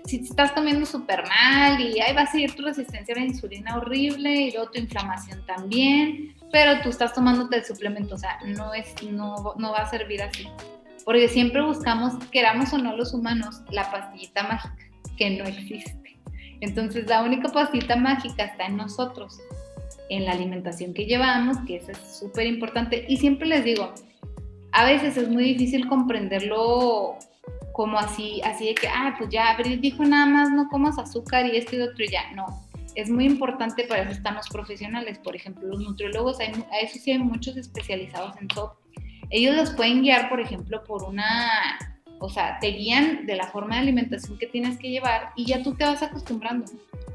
si 0.06 0.18
estás 0.18 0.52
comiendo 0.52 0.86
súper 0.86 1.24
mal 1.26 1.80
y 1.80 2.02
ahí 2.02 2.14
va 2.14 2.24
a 2.24 2.28
seguir 2.28 2.54
tu 2.54 2.64
resistencia 2.64 3.16
a 3.16 3.20
la 3.20 3.26
insulina 3.26 3.78
horrible 3.78 4.30
y 4.30 4.52
luego 4.52 4.70
tu 4.70 4.80
inflamación 4.80 5.46
también, 5.46 6.36
pero 6.52 6.82
tú 6.82 6.90
estás 6.90 7.14
tomándote 7.14 7.56
el 7.56 7.64
suplemento, 7.64 8.16
o 8.16 8.18
sea, 8.18 8.38
no, 8.46 8.74
es, 8.74 8.94
no, 9.04 9.54
no 9.58 9.72
va 9.72 9.84
a 9.84 9.90
servir 9.90 10.22
así. 10.22 10.46
Porque 11.06 11.28
siempre 11.28 11.62
buscamos, 11.62 12.14
queramos 12.32 12.74
o 12.74 12.78
no 12.78 12.96
los 12.96 13.14
humanos, 13.14 13.62
la 13.70 13.90
pastillita 13.92 14.44
mágica, 14.44 14.78
que 15.18 15.30
no 15.32 15.46
existe. 15.46 16.20
Entonces, 16.62 17.08
la 17.08 17.24
única 17.24 17.50
pastillita 17.50 17.96
mágica 17.96 18.46
está 18.46 18.66
en 18.68 18.78
nosotros, 18.78 19.40
en 20.10 20.26
la 20.26 20.34
alimentación 20.34 20.94
que 20.94 21.06
llevamos, 21.06 21.58
que 21.66 21.78
eso 21.78 21.92
es 21.92 22.20
súper 22.20 22.46
importante. 22.46 23.06
Y 23.10 23.18
siempre 23.18 23.48
les 23.48 23.64
digo, 23.64 23.94
a 24.72 24.86
veces 24.86 25.18
es 25.18 25.28
muy 25.28 25.44
difícil 25.44 25.88
comprenderlo 25.88 27.18
como 27.74 27.98
así, 27.98 28.42
así 28.44 28.66
de 28.68 28.76
que, 28.76 28.88
ah, 28.88 29.16
pues 29.18 29.30
ya 29.30 29.52
Abril 29.52 29.80
dijo 29.82 30.04
nada 30.04 30.26
más 30.26 30.52
no 30.52 30.68
comas 30.70 31.00
azúcar 31.00 31.46
y 31.46 31.58
esto 31.58 31.76
y 31.76 31.82
otro 31.82 32.04
y 32.04 32.10
ya. 32.10 32.32
No, 32.34 32.46
es 32.96 33.10
muy 33.10 33.26
importante, 33.26 33.86
para 33.86 34.04
eso 34.04 34.12
están 34.12 34.36
los 34.36 34.50
profesionales, 34.50 35.18
por 35.20 35.36
ejemplo, 35.36 35.68
los 35.68 35.80
nutriólogos, 35.80 36.40
hay, 36.40 36.52
a 36.72 36.80
eso 36.80 37.00
sí 37.00 37.12
hay 37.12 37.20
muchos 37.20 37.58
especializados 37.58 38.36
en 38.40 38.48
top. 38.50 38.74
Ellos 39.32 39.56
los 39.56 39.72
pueden 39.72 40.02
guiar, 40.02 40.30
por 40.30 40.40
ejemplo, 40.40 40.84
por 40.84 41.04
una, 41.04 41.80
o 42.20 42.30
sea, 42.30 42.60
te 42.60 42.68
guían 42.68 43.26
de 43.26 43.36
la 43.36 43.48
forma 43.48 43.76
de 43.76 43.82
alimentación 43.82 44.38
que 44.38 44.48
tienes 44.48 44.78
que 44.78 44.90
llevar 44.90 45.32
y 45.36 45.46
ya 45.46 45.64
tú 45.64 45.74
te 45.74 45.86
vas 45.86 46.04
acostumbrando 46.04 46.66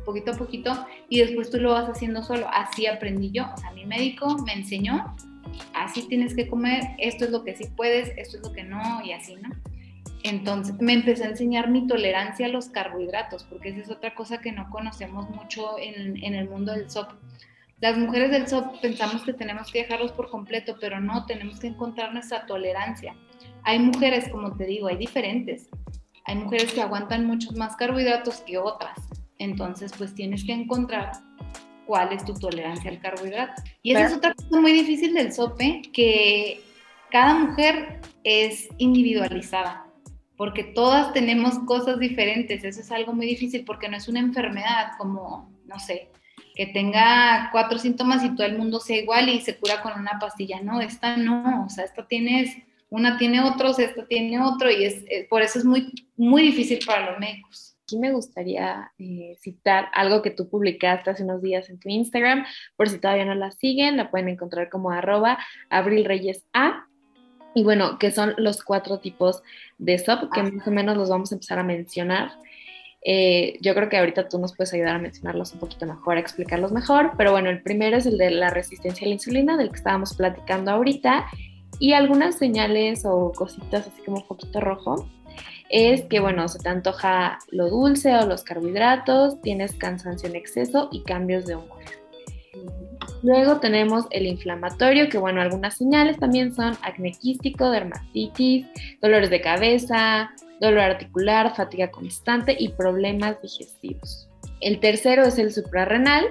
poquito 0.07 0.31
a 0.31 0.35
poquito 0.35 0.87
y 1.11 1.19
después 1.21 1.51
tú 1.51 1.59
lo 1.59 1.73
vas 1.73 1.91
haciendo 1.91 2.23
solo. 2.23 2.49
Así 2.51 2.87
aprendí 2.87 3.31
yo, 3.33 3.45
o 3.53 3.57
sea, 3.59 3.73
mi 3.73 3.85
médico 3.85 4.39
me 4.47 4.55
enseñó, 4.55 5.15
así 5.75 6.09
tienes 6.09 6.35
que 6.35 6.49
comer, 6.49 6.83
esto 6.97 7.27
es 7.27 7.31
lo 7.31 7.45
que 7.45 7.55
sí 7.55 7.65
puedes, 7.77 8.17
esto 8.17 8.39
es 8.39 8.43
lo 8.43 8.53
que 8.53 8.63
no 8.63 9.03
y 9.05 9.13
así, 9.13 9.35
¿no? 9.37 9.51
Entonces 10.23 10.75
me 10.81 10.95
empezó 10.95 11.25
a 11.25 11.29
enseñar 11.29 11.69
mi 11.71 11.87
tolerancia 11.87 12.47
a 12.47 12.49
los 12.49 12.69
carbohidratos, 12.69 13.45
porque 13.45 13.69
esa 13.69 13.81
es 13.81 13.91
otra 13.91 14.15
cosa 14.15 14.39
que 14.39 14.53
no 14.53 14.71
conocemos 14.71 15.29
mucho 15.31 15.79
en, 15.79 16.35
el 16.35 16.49
mundo 16.49 16.73
del 16.73 16.91
SOP. 16.91 17.13
Las 17.81 17.99
mujeres 17.99 18.31
del 18.31 18.49
SOP 18.49 18.81
pensamos 18.81 19.23
que 19.23 19.35
tenemos 19.35 19.71
que 19.71 19.83
dejarlos 19.83 20.13
por 20.13 20.31
completo, 20.31 20.77
pero 20.81 21.01
no, 21.01 21.27
tenemos 21.27 21.61
que 21.61 21.67
encontrar 21.67 22.13
nuestra 22.13 22.47
tolerancia. 22.47 23.15
Hay 23.65 23.79
mujeres, 23.79 24.29
como 24.31 24.57
te 24.57 24.65
digo, 24.65 24.87
hay 24.89 24.97
diferentes. 24.97 25.69
Hay 26.25 26.37
mujeres 26.37 26.73
que 26.73 26.81
aguantan 26.81 27.27
muchos 27.27 27.55
más 27.55 27.77
carbohidratos 27.77 28.41
que 28.41 28.59
otras. 28.59 28.99
Entonces, 29.39 29.93
pues 29.97 30.15
tienes 30.15 30.45
que 30.45 30.53
encontrar 30.53 31.13
cuál 31.87 32.13
es 32.13 32.25
tu 32.25 32.33
tolerancia 32.35 32.91
al 32.91 32.99
carbohidrato. 32.99 33.63
Y 33.83 33.93
esa 33.93 34.07
es 34.07 34.15
otra 34.15 34.35
cosa 34.35 34.61
muy 34.61 34.73
difícil 34.73 35.13
del 35.13 35.33
SOP, 35.33 35.61
que 35.93 36.61
cada 37.11 37.35
mujer 37.35 38.01
es 38.25 38.69
individualizada 38.79 39.87
porque 40.37 40.65
todas 40.65 41.13
tenemos 41.13 41.59
cosas 41.61 41.99
diferentes. 41.99 42.63
Eso 42.63 42.81
es 42.81 42.93
algo 42.93 43.13
muy 43.13 43.27
difícil 43.27 43.65
porque 43.65 43.89
no 43.89 43.97
es 43.97 44.09
una 44.09 44.21
enfermedad 44.21 44.93
como, 44.99 45.51
no 45.65 45.79
sé, 45.79 46.11
que 46.57 46.67
tenga 46.67 47.51
cuatro 47.53 47.79
síntomas 47.79 48.25
y 48.25 48.35
todo 48.35 48.47
el 48.47 48.57
mundo 48.57 48.81
sea 48.81 48.97
igual 48.97 49.29
y 49.29 49.41
se 49.41 49.57
cura 49.57 49.83
con 49.83 49.93
una 49.93 50.19
pastilla. 50.19 50.61
No, 50.63 50.81
esta 50.81 51.17
no, 51.17 51.67
o 51.67 51.69
sea, 51.69 51.85
esta 51.85 52.09
tienes, 52.09 52.57
una 52.89 53.19
tiene 53.19 53.43
otros, 53.43 53.79
esta 53.79 54.07
tiene 54.07 54.41
otro 54.41 54.71
y 54.71 54.85
es, 54.85 55.05
por 55.29 55.43
eso 55.43 55.59
es 55.59 55.65
muy, 55.65 55.93
muy 56.17 56.43
difícil 56.43 56.81
para 56.85 57.11
los 57.11 57.21
médicos. 57.21 57.77
Aquí 57.83 57.99
me 57.99 58.11
gustaría 58.11 58.91
eh, 58.99 59.37
citar 59.39 59.91
algo 59.93 60.23
que 60.23 60.31
tú 60.31 60.49
publicaste 60.49 61.11
hace 61.11 61.23
unos 61.23 61.43
días 61.43 61.69
en 61.69 61.79
tu 61.79 61.89
Instagram, 61.89 62.45
por 62.75 62.89
si 62.89 62.99
todavía 62.99 63.27
no 63.27 63.35
la 63.35 63.53
siguen, 63.53 63.97
la 63.99 64.11
pueden 64.11 64.29
encontrar 64.29 64.71
como 64.71 64.91
arroba 64.91 65.39
abrilreyesa 65.69 66.89
y 67.55 67.65
bueno, 67.65 67.99
que 67.99 68.11
son 68.11 68.35
los 68.37 68.63
cuatro 68.63 68.99
tipos 68.99 69.43
de 69.79 69.99
SOP, 69.99 70.31
que 70.31 70.43
más 70.43 70.67
o 70.67 70.71
menos 70.71 70.97
los 70.97 71.09
vamos 71.09 71.33
a 71.33 71.37
empezar 71.37 71.59
a 71.59 71.63
mencionar. 71.63 72.33
Eh, 73.09 73.57
yo 73.61 73.73
creo 73.73 73.89
que 73.89 73.97
ahorita 73.99 74.29
tú 74.29 74.41
nos 74.41 74.57
puedes 74.57 74.75
ayudar 74.75 74.97
a 74.97 74.99
mencionarlos 74.99 75.53
un 75.53 75.61
poquito 75.61 75.87
mejor, 75.87 76.17
a 76.17 76.21
explicarlos 76.21 76.73
mejor, 76.73 77.13
pero 77.17 77.31
bueno, 77.31 77.51
el 77.51 77.63
primero 77.63 77.97
es 77.97 78.05
el 78.05 78.19
de 78.19 78.33
la 78.33 78.51
resistencia 78.51 79.05
a 79.05 79.09
la 79.09 79.15
insulina, 79.15 79.57
del 79.57 79.71
que 79.71 79.77
estábamos 79.77 80.17
platicando 80.17 80.73
ahorita, 80.73 81.25
y 81.79 81.93
algunas 81.93 82.35
señales 82.35 83.05
o 83.05 83.31
cositas 83.31 83.87
así 83.87 84.03
como 84.05 84.27
poquito 84.27 84.61
rojo, 84.61 85.09
es 85.71 86.03
que 86.07 86.19
bueno, 86.19 86.49
se 86.49 86.59
te 86.59 86.69
antoja 86.69 87.39
lo 87.53 87.71
dulce 87.71 88.13
o 88.17 88.27
los 88.27 88.43
carbohidratos, 88.43 89.41
tienes 89.41 89.75
cansancio 89.75 90.29
en 90.29 90.35
exceso 90.35 90.89
y 90.91 91.05
cambios 91.05 91.47
de 91.47 91.55
humor. 91.55 91.79
Luego 93.27 93.59
tenemos 93.59 94.05
el 94.11 94.25
inflamatorio, 94.25 95.09
que 95.09 95.19
bueno, 95.19 95.41
algunas 95.41 95.77
señales 95.77 96.17
también 96.17 96.55
son 96.55 96.79
acné 96.83 97.11
quístico, 97.11 97.73
dermatitis, 97.73 98.67
dolores 99.03 99.31
de 99.31 99.41
cabeza, 99.41 100.31
dolor 100.61 100.83
articular, 100.83 101.53
fatiga 101.57 101.91
constante 101.91 102.55
y 102.57 102.69
problemas 102.69 103.43
digestivos. 103.43 104.29
El 104.61 104.79
tercero 104.79 105.25
es 105.25 105.39
el 105.39 105.53
suprarrenal, 105.53 106.25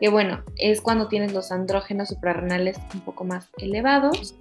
que 0.00 0.08
bueno, 0.08 0.44
es 0.56 0.80
cuando 0.80 1.08
tienes 1.08 1.32
los 1.32 1.50
andrógenos 1.50 2.10
suprarrenales 2.10 2.78
un 2.94 3.00
poco 3.00 3.24
más 3.24 3.48
elevados. 3.58 4.36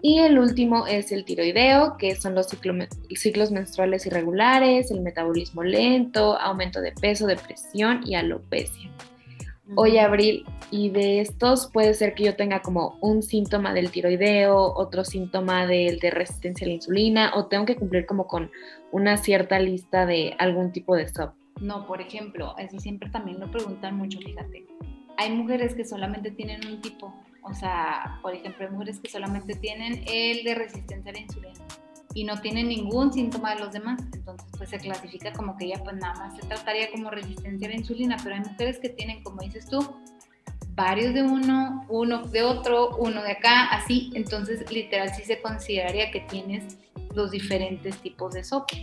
Y 0.00 0.20
el 0.20 0.38
último 0.38 0.86
es 0.86 1.12
el 1.12 1.26
tiroideo, 1.26 1.98
que 1.98 2.16
son 2.16 2.34
los 2.34 2.46
ciclos 2.46 3.50
menstruales 3.50 4.06
irregulares, 4.06 4.90
el 4.90 5.02
metabolismo 5.02 5.64
lento, 5.64 6.38
aumento 6.40 6.80
de 6.80 6.92
peso, 6.92 7.26
depresión 7.26 8.00
y 8.06 8.14
alopecia. 8.14 8.90
Oye, 9.76 10.00
Abril, 10.00 10.44
y 10.70 10.90
de 10.90 11.20
estos 11.20 11.70
puede 11.72 11.94
ser 11.94 12.14
que 12.14 12.24
yo 12.24 12.36
tenga 12.36 12.60
como 12.60 12.98
un 13.00 13.22
síntoma 13.22 13.72
del 13.72 13.90
tiroideo, 13.90 14.56
otro 14.56 15.04
síntoma 15.04 15.66
del 15.66 15.98
de 15.98 16.10
resistencia 16.10 16.64
a 16.64 16.68
la 16.68 16.74
insulina, 16.74 17.32
o 17.34 17.46
tengo 17.46 17.66
que 17.66 17.76
cumplir 17.76 18.06
como 18.06 18.26
con 18.26 18.50
una 18.92 19.16
cierta 19.16 19.58
lista 19.58 20.06
de 20.06 20.34
algún 20.38 20.72
tipo 20.72 20.96
de 20.96 21.08
SOP. 21.08 21.34
No, 21.60 21.86
por 21.86 22.00
ejemplo, 22.00 22.54
eso 22.58 22.78
siempre 22.80 23.10
también 23.10 23.38
lo 23.38 23.50
preguntan 23.50 23.96
mucho, 23.96 24.18
fíjate. 24.18 24.66
Hay 25.16 25.30
mujeres 25.30 25.74
que 25.74 25.84
solamente 25.84 26.30
tienen 26.30 26.66
un 26.66 26.80
tipo, 26.80 27.14
o 27.42 27.52
sea, 27.54 28.18
por 28.22 28.34
ejemplo, 28.34 28.66
hay 28.66 28.72
mujeres 28.72 28.98
que 29.00 29.08
solamente 29.08 29.54
tienen 29.54 30.02
el 30.06 30.42
de 30.44 30.54
resistencia 30.54 31.10
a 31.10 31.14
la 31.14 31.20
insulina 31.20 31.60
y 32.14 32.24
no 32.24 32.40
tiene 32.40 32.62
ningún 32.64 33.12
síntoma 33.12 33.54
de 33.54 33.60
los 33.60 33.72
demás. 33.72 34.00
Entonces, 34.12 34.46
pues 34.56 34.70
se 34.70 34.78
clasifica 34.78 35.32
como 35.32 35.56
que 35.56 35.68
ya 35.68 35.82
pues 35.82 35.96
nada 35.96 36.14
más 36.14 36.36
se 36.36 36.46
trataría 36.46 36.90
como 36.90 37.10
resistencia 37.10 37.68
a 37.68 37.70
la 37.70 37.76
insulina, 37.76 38.16
pero 38.22 38.34
hay 38.34 38.40
mujeres 38.40 38.78
que 38.78 38.88
tienen, 38.88 39.22
como 39.22 39.40
dices 39.42 39.66
tú, 39.66 39.96
varios 40.74 41.14
de 41.14 41.22
uno, 41.22 41.84
uno 41.88 42.22
de 42.26 42.42
otro, 42.42 42.96
uno 42.96 43.22
de 43.22 43.32
acá, 43.32 43.66
así. 43.66 44.10
Entonces, 44.14 44.70
literal, 44.72 45.12
sí 45.14 45.22
se 45.22 45.40
consideraría 45.40 46.10
que 46.10 46.20
tienes 46.20 46.78
los 47.14 47.30
diferentes 47.30 47.96
tipos 47.98 48.34
de 48.34 48.44
sopa. 48.44 48.76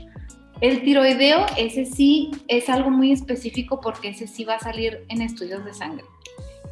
El 0.60 0.82
tiroideo, 0.82 1.46
ese 1.56 1.86
sí 1.86 2.32
es 2.48 2.68
algo 2.70 2.90
muy 2.90 3.12
específico 3.12 3.80
porque 3.80 4.10
ese 4.10 4.28
sí 4.28 4.44
va 4.44 4.56
a 4.56 4.60
salir 4.60 5.06
en 5.10 5.22
estudios 5.22 5.64
de 5.66 5.74
sangre. 5.74 6.04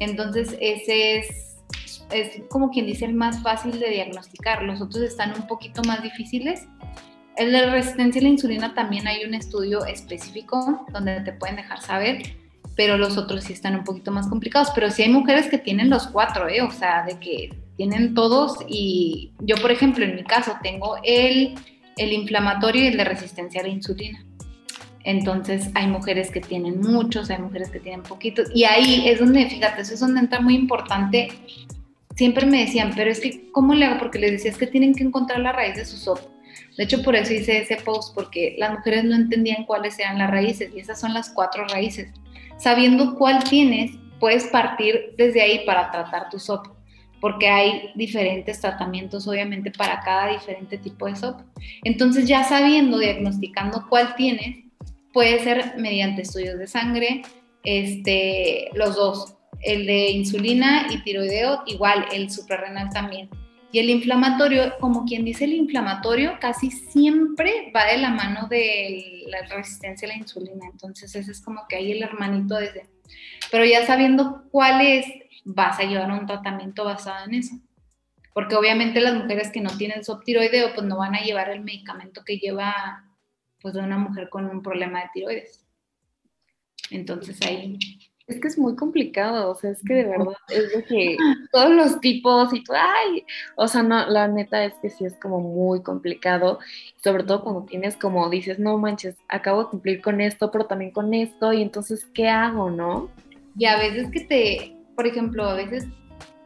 Entonces, 0.00 0.56
ese 0.60 1.18
es 1.18 1.55
es 2.10 2.42
como 2.48 2.70
quien 2.70 2.86
dice 2.86 3.04
el 3.04 3.14
más 3.14 3.42
fácil 3.42 3.78
de 3.78 3.90
diagnosticar, 3.90 4.62
los 4.62 4.80
otros 4.80 5.02
están 5.02 5.32
un 5.34 5.46
poquito 5.46 5.82
más 5.82 6.02
difíciles. 6.02 6.66
El 7.36 7.52
de 7.52 7.70
resistencia 7.70 8.20
a 8.20 8.24
la 8.24 8.30
insulina 8.30 8.74
también 8.74 9.06
hay 9.06 9.24
un 9.24 9.34
estudio 9.34 9.84
específico 9.84 10.86
donde 10.92 11.20
te 11.20 11.32
pueden 11.32 11.56
dejar 11.56 11.82
saber, 11.82 12.22
pero 12.76 12.96
los 12.96 13.18
otros 13.18 13.44
sí 13.44 13.52
están 13.52 13.76
un 13.76 13.84
poquito 13.84 14.10
más 14.10 14.28
complicados. 14.28 14.70
Pero 14.74 14.90
sí 14.90 15.02
hay 15.02 15.10
mujeres 15.10 15.48
que 15.48 15.58
tienen 15.58 15.90
los 15.90 16.06
cuatro, 16.06 16.48
¿eh? 16.48 16.62
o 16.62 16.70
sea, 16.70 17.04
de 17.04 17.18
que 17.18 17.54
tienen 17.76 18.14
todos 18.14 18.56
y 18.68 19.32
yo, 19.40 19.56
por 19.56 19.70
ejemplo, 19.70 20.04
en 20.04 20.16
mi 20.16 20.24
caso 20.24 20.56
tengo 20.62 20.96
el, 21.02 21.54
el 21.96 22.12
inflamatorio 22.12 22.84
y 22.84 22.86
el 22.88 22.96
de 22.96 23.04
resistencia 23.04 23.60
a 23.60 23.64
la 23.64 23.70
insulina. 23.70 24.24
Entonces 25.04 25.70
hay 25.74 25.86
mujeres 25.86 26.30
que 26.30 26.40
tienen 26.40 26.80
muchos, 26.80 27.30
hay 27.30 27.38
mujeres 27.38 27.70
que 27.70 27.78
tienen 27.78 28.02
poquitos. 28.02 28.48
Y 28.54 28.64
ahí 28.64 29.08
es 29.08 29.20
donde, 29.20 29.46
fíjate, 29.46 29.82
eso 29.82 29.94
es 29.94 30.00
donde 30.00 30.20
entra 30.20 30.40
muy 30.40 30.56
importante 30.56 31.28
siempre 32.16 32.46
me 32.46 32.64
decían, 32.64 32.92
pero 32.96 33.10
es 33.10 33.20
que, 33.20 33.50
¿cómo 33.52 33.74
le 33.74 33.84
hago? 33.84 33.98
Porque 33.98 34.18
les 34.18 34.32
decía, 34.32 34.50
es 34.50 34.58
que 34.58 34.66
tienen 34.66 34.94
que 34.94 35.04
encontrar 35.04 35.40
la 35.40 35.52
raíz 35.52 35.76
de 35.76 35.84
su 35.84 35.96
sopa. 35.96 36.22
De 36.76 36.84
hecho, 36.84 37.02
por 37.02 37.14
eso 37.14 37.32
hice 37.32 37.58
ese 37.58 37.76
post, 37.76 38.14
porque 38.14 38.56
las 38.58 38.72
mujeres 38.72 39.04
no 39.04 39.14
entendían 39.14 39.64
cuáles 39.64 39.98
eran 39.98 40.18
las 40.18 40.30
raíces, 40.30 40.70
y 40.74 40.80
esas 40.80 40.98
son 40.98 41.14
las 41.14 41.30
cuatro 41.30 41.66
raíces. 41.68 42.12
Sabiendo 42.58 43.14
cuál 43.16 43.44
tienes, 43.44 43.92
puedes 44.18 44.46
partir 44.46 45.14
desde 45.16 45.42
ahí 45.42 45.64
para 45.66 45.90
tratar 45.90 46.30
tu 46.30 46.38
sopa, 46.38 46.74
porque 47.20 47.48
hay 47.48 47.90
diferentes 47.94 48.60
tratamientos, 48.60 49.28
obviamente, 49.28 49.70
para 49.70 50.00
cada 50.00 50.32
diferente 50.32 50.78
tipo 50.78 51.06
de 51.06 51.16
sopa. 51.16 51.44
Entonces, 51.84 52.26
ya 52.26 52.44
sabiendo, 52.44 52.98
diagnosticando 52.98 53.86
cuál 53.88 54.14
tienes, 54.16 54.64
puede 55.12 55.38
ser 55.40 55.74
mediante 55.76 56.22
estudios 56.22 56.58
de 56.58 56.66
sangre, 56.66 57.22
este, 57.62 58.70
los 58.74 58.96
dos, 58.96 59.35
el 59.62 59.86
de 59.86 60.10
insulina 60.10 60.86
y 60.90 61.02
tiroideo, 61.02 61.62
igual, 61.66 62.06
el 62.12 62.30
suprarrenal 62.30 62.90
también. 62.90 63.28
Y 63.72 63.78
el 63.78 63.90
inflamatorio, 63.90 64.78
como 64.80 65.04
quien 65.04 65.24
dice 65.24 65.44
el 65.44 65.52
inflamatorio, 65.52 66.38
casi 66.40 66.70
siempre 66.70 67.70
va 67.74 67.84
de 67.84 67.98
la 67.98 68.10
mano 68.10 68.46
de 68.48 69.24
la 69.26 69.42
resistencia 69.54 70.06
a 70.06 70.12
la 70.12 70.16
insulina. 70.16 70.66
Entonces 70.70 71.14
ese 71.14 71.30
es 71.30 71.40
como 71.40 71.66
que 71.68 71.76
ahí 71.76 71.92
el 71.92 72.02
hermanito 72.02 72.54
de 72.56 72.66
ese. 72.66 72.86
Pero 73.50 73.64
ya 73.64 73.84
sabiendo 73.84 74.44
cuál 74.50 74.80
es, 74.80 75.06
vas 75.44 75.78
a 75.78 75.84
llevar 75.84 76.10
un 76.10 76.26
tratamiento 76.26 76.84
basado 76.84 77.26
en 77.26 77.34
eso. 77.34 77.56
Porque 78.32 78.54
obviamente 78.54 79.00
las 79.00 79.14
mujeres 79.14 79.50
que 79.50 79.60
no 79.60 79.76
tienen 79.76 80.04
subtiroideo, 80.04 80.74
pues 80.74 80.86
no 80.86 80.98
van 80.98 81.14
a 81.14 81.22
llevar 81.22 81.50
el 81.50 81.62
medicamento 81.62 82.22
que 82.24 82.38
lleva 82.38 83.04
pues 83.60 83.74
una 83.74 83.98
mujer 83.98 84.28
con 84.28 84.46
un 84.46 84.62
problema 84.62 85.00
de 85.00 85.10
tiroides. 85.12 85.66
Entonces 86.90 87.40
ahí 87.42 87.78
es 88.26 88.40
que 88.40 88.48
es 88.48 88.58
muy 88.58 88.74
complicado, 88.74 89.50
o 89.50 89.54
sea, 89.54 89.70
es 89.70 89.82
que 89.84 89.94
de 89.94 90.04
verdad 90.04 90.34
es 90.48 90.72
de 90.72 90.84
que 90.84 91.16
todos 91.52 91.70
los 91.70 92.00
tipos 92.00 92.52
y 92.52 92.64
todo, 92.64 92.76
ay, 92.76 93.24
o 93.54 93.68
sea, 93.68 93.84
no, 93.84 94.04
la 94.08 94.26
neta 94.26 94.64
es 94.64 94.74
que 94.82 94.90
sí 94.90 95.04
es 95.04 95.14
como 95.14 95.40
muy 95.40 95.80
complicado, 95.82 96.58
sobre 97.02 97.22
todo 97.22 97.44
cuando 97.44 97.62
tienes 97.62 97.96
como 97.96 98.28
dices, 98.28 98.58
no 98.58 98.78
manches, 98.78 99.16
acabo 99.28 99.64
de 99.64 99.70
cumplir 99.70 100.02
con 100.02 100.20
esto, 100.20 100.50
pero 100.50 100.66
también 100.66 100.90
con 100.90 101.14
esto, 101.14 101.52
y 101.52 101.62
entonces, 101.62 102.04
¿qué 102.14 102.28
hago, 102.28 102.68
no? 102.68 103.08
Y 103.56 103.66
a 103.66 103.78
veces 103.78 104.10
que 104.10 104.20
te, 104.20 104.76
por 104.96 105.06
ejemplo, 105.06 105.44
a 105.44 105.54
veces 105.54 105.86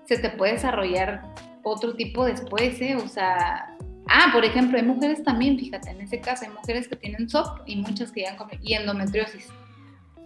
se 0.04 0.18
te 0.18 0.28
puede 0.30 0.52
desarrollar 0.52 1.22
otro 1.62 1.94
tipo 1.94 2.26
después, 2.26 2.78
¿eh? 2.82 2.96
O 2.96 3.08
sea, 3.08 3.74
ah, 4.06 4.30
por 4.34 4.44
ejemplo, 4.44 4.76
hay 4.76 4.84
mujeres 4.84 5.22
también, 5.22 5.58
fíjate, 5.58 5.90
en 5.90 6.02
ese 6.02 6.20
caso 6.20 6.44
hay 6.44 6.52
mujeres 6.52 6.88
que 6.88 6.96
tienen 6.96 7.30
SOP 7.30 7.62
y 7.64 7.76
muchas 7.76 8.12
que 8.12 8.22
ya 8.22 8.32
han 8.32 8.48
y 8.60 8.74
endometriosis 8.74 9.48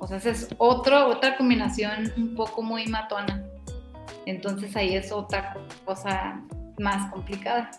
o 0.04 0.06
sea, 0.06 0.18
es 0.18 0.54
otro, 0.58 1.08
otra 1.08 1.34
combinación 1.38 2.12
un 2.18 2.34
poco 2.34 2.62
muy 2.62 2.86
matona. 2.88 3.42
Entonces 4.26 4.76
ahí 4.76 4.94
es 4.94 5.10
otra 5.10 5.56
cosa 5.86 6.42
más 6.78 7.10
complicada. 7.10 7.70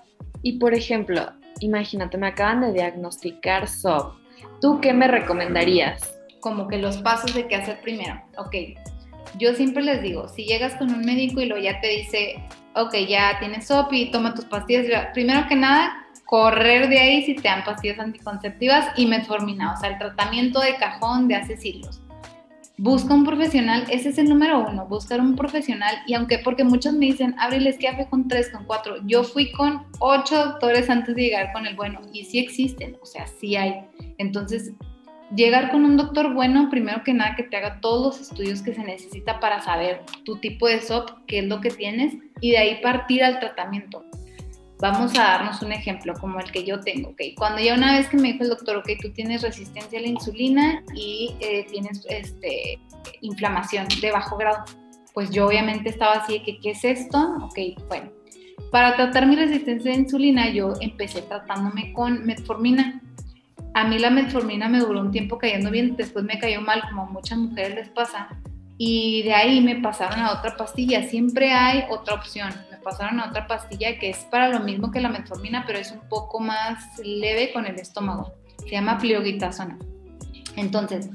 Y 0.41 0.57
por 0.57 0.73
ejemplo, 0.73 1.31
imagínate, 1.59 2.17
me 2.17 2.27
acaban 2.27 2.61
de 2.61 2.73
diagnosticar 2.73 3.67
SOP. 3.67 4.15
¿Tú 4.59 4.81
qué 4.81 4.91
me 4.91 5.07
recomendarías? 5.07 6.15
Como 6.39 6.67
que 6.67 6.79
los 6.79 6.97
pasos 6.97 7.31
de 7.35 7.47
qué 7.47 7.57
hacer 7.57 7.79
primero. 7.81 8.19
Ok, 8.37 8.55
yo 9.37 9.53
siempre 9.53 9.83
les 9.83 10.01
digo, 10.01 10.27
si 10.27 10.45
llegas 10.45 10.73
con 10.75 10.91
un 10.91 11.01
médico 11.01 11.41
y 11.41 11.45
lo 11.45 11.59
ya 11.59 11.79
te 11.79 11.89
dice, 11.89 12.43
ok, 12.73 12.95
ya 13.07 13.37
tienes 13.37 13.67
SOP 13.67 13.93
y 13.93 14.09
toma 14.09 14.33
tus 14.33 14.45
pastillas, 14.45 15.09
primero 15.13 15.47
que 15.47 15.55
nada, 15.55 16.07
correr 16.25 16.89
de 16.89 16.99
ahí 16.99 17.23
si 17.23 17.35
te 17.35 17.47
dan 17.47 17.63
pastillas 17.63 17.99
anticonceptivas 17.99 18.87
y 18.97 19.05
metformina, 19.05 19.73
o 19.73 19.77
sea, 19.77 19.91
el 19.91 19.99
tratamiento 19.99 20.59
de 20.59 20.75
cajón 20.77 21.27
de 21.27 21.35
hace 21.35 21.55
siglos 21.55 22.01
busca 22.77 23.13
un 23.13 23.23
profesional, 23.23 23.85
ese 23.89 24.09
es 24.09 24.17
el 24.17 24.29
número 24.29 24.59
uno, 24.67 24.85
buscar 24.85 25.19
un 25.19 25.35
profesional. 25.35 25.95
Y 26.07 26.13
aunque, 26.13 26.39
porque 26.39 26.63
muchos 26.63 26.93
me 26.93 27.07
dicen, 27.07 27.35
Abril, 27.39 27.67
es 27.67 27.77
que 27.77 27.87
con 28.09 28.27
tres, 28.27 28.49
con 28.49 28.65
cuatro. 28.65 28.97
Yo 29.05 29.23
fui 29.23 29.51
con 29.51 29.85
ocho 29.99 30.35
doctores 30.35 30.89
antes 30.89 31.15
de 31.15 31.23
llegar 31.23 31.53
con 31.53 31.65
el 31.65 31.75
bueno, 31.75 32.01
y 32.11 32.25
sí 32.25 32.39
existen, 32.39 32.97
o 33.01 33.05
sea, 33.05 33.27
sí 33.27 33.55
hay. 33.55 33.81
Entonces, 34.17 34.73
llegar 35.35 35.71
con 35.71 35.85
un 35.85 35.97
doctor 35.97 36.33
bueno, 36.33 36.69
primero 36.69 37.03
que 37.03 37.13
nada, 37.13 37.35
que 37.35 37.43
te 37.43 37.57
haga 37.57 37.79
todos 37.79 38.19
los 38.19 38.29
estudios 38.29 38.61
que 38.61 38.73
se 38.73 38.83
necesita 38.83 39.39
para 39.39 39.61
saber 39.61 40.01
tu 40.23 40.37
tipo 40.37 40.67
de 40.67 40.81
SOP, 40.81 41.09
qué 41.27 41.39
es 41.39 41.45
lo 41.45 41.61
que 41.61 41.69
tienes, 41.69 42.15
y 42.41 42.51
de 42.51 42.57
ahí 42.57 42.81
partir 42.81 43.23
al 43.23 43.39
tratamiento. 43.39 44.05
Vamos 44.79 45.17
a 45.17 45.21
darnos 45.21 45.61
un 45.61 45.71
ejemplo 45.71 46.13
como 46.19 46.39
el 46.39 46.51
que 46.51 46.65
yo 46.65 46.81
tengo. 46.81 47.15
Cuando 47.37 47.61
ya 47.61 47.75
una 47.75 47.97
vez 47.97 48.09
que 48.09 48.17
me 48.17 48.33
dijo 48.33 48.43
el 48.43 48.49
doctor, 48.49 48.77
ok, 48.77 48.89
tú 49.01 49.09
tienes 49.11 49.41
resistencia 49.41 49.99
a 49.99 50.01
la 50.01 50.07
insulina 50.09 50.83
y 50.93 51.33
eh, 51.39 51.65
tienes 51.69 52.05
este, 52.09 52.79
inflamación 53.21 53.87
de 54.01 54.11
bajo 54.11 54.35
grado, 54.37 54.65
pues 55.13 55.29
yo 55.29 55.47
obviamente 55.47 55.89
estaba 55.89 56.15
así 56.15 56.33
de 56.33 56.43
que, 56.43 56.59
¿qué 56.59 56.71
es 56.71 56.83
esto? 56.83 57.17
Ok, 57.41 57.57
bueno, 57.87 58.11
para 58.71 58.95
tratar 58.97 59.25
mi 59.27 59.37
resistencia 59.37 59.91
a 59.91 59.95
la 59.95 60.01
insulina 60.01 60.49
yo 60.49 60.73
empecé 60.81 61.21
tratándome 61.21 61.93
con 61.93 62.25
metformina. 62.25 63.01
A 63.73 63.87
mí 63.87 63.97
la 63.97 64.09
metformina 64.09 64.67
me 64.67 64.79
duró 64.79 64.99
un 64.99 65.11
tiempo 65.11 65.37
cayendo 65.37 65.71
bien, 65.71 65.95
después 65.95 66.25
me 66.25 66.37
cayó 66.39 66.59
mal, 66.61 66.81
como 66.89 67.05
muchas 67.05 67.37
mujeres 67.37 67.75
les 67.75 67.89
pasa, 67.89 68.27
y 68.77 69.23
de 69.23 69.33
ahí 69.33 69.61
me 69.61 69.75
pasaron 69.77 70.19
a 70.19 70.33
otra 70.33 70.57
pastilla. 70.57 71.03
Siempre 71.03 71.53
hay 71.53 71.85
otra 71.89 72.15
opción. 72.15 72.49
Pasaron 72.85 73.19
a 73.19 73.29
otra 73.29 73.47
pastilla 73.47 73.97
que 73.97 74.11
es 74.11 74.19
para 74.29 74.47
lo 74.47 74.59
mismo 74.59 74.91
que 74.91 75.01
la 75.01 75.09
metformina, 75.09 75.63
pero 75.65 75.79
es 75.79 75.91
un 75.91 76.07
poco 76.07 76.39
más 76.39 76.99
leve 76.99 77.51
con 77.51 77.65
el 77.65 77.79
estómago. 77.79 78.35
Se 78.59 78.69
llama 78.69 78.99
plioguitasona. 78.99 79.79
Entonces, 80.55 81.09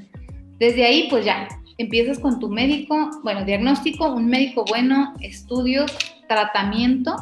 desde 0.59 0.85
ahí 0.85 1.07
pues 1.09 1.23
ya, 1.23 1.47
empiezas 1.77 2.19
con 2.19 2.39
tu 2.39 2.49
médico, 2.49 3.09
bueno, 3.23 3.45
diagnóstico, 3.45 4.13
un 4.13 4.27
médico 4.27 4.65
bueno, 4.67 5.13
estudios, 5.21 5.97
tratamiento 6.27 7.15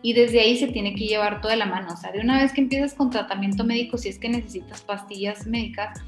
y 0.00 0.14
desde 0.14 0.40
ahí 0.40 0.56
se 0.56 0.68
tiene 0.68 0.94
que 0.94 1.06
llevar 1.06 1.42
toda 1.42 1.54
la 1.56 1.66
mano. 1.66 1.92
O 1.92 1.96
sea, 1.98 2.10
de 2.10 2.20
una 2.20 2.40
vez 2.40 2.54
que 2.54 2.62
empiezas 2.62 2.94
con 2.94 3.10
tratamiento 3.10 3.64
médico, 3.64 3.98
si 3.98 4.08
es 4.08 4.18
que 4.18 4.30
necesitas 4.30 4.80
pastillas 4.80 5.46
médicas, 5.46 6.00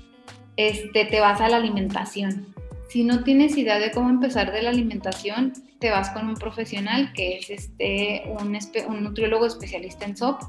este, 0.56 1.04
te 1.04 1.20
vas 1.20 1.42
a 1.42 1.48
la 1.50 1.58
alimentación 1.58 2.46
si 2.92 3.04
no 3.04 3.24
tienes 3.24 3.56
idea 3.56 3.78
de 3.78 3.90
cómo 3.90 4.10
empezar 4.10 4.52
de 4.52 4.60
la 4.60 4.68
alimentación, 4.68 5.54
te 5.78 5.88
vas 5.88 6.10
con 6.10 6.28
un 6.28 6.34
profesional 6.34 7.14
que 7.14 7.38
es 7.38 7.48
este, 7.48 8.22
un, 8.38 9.02
nutriólogo 9.02 9.46
especialista 9.46 10.04
en 10.04 10.14
SOP 10.14 10.42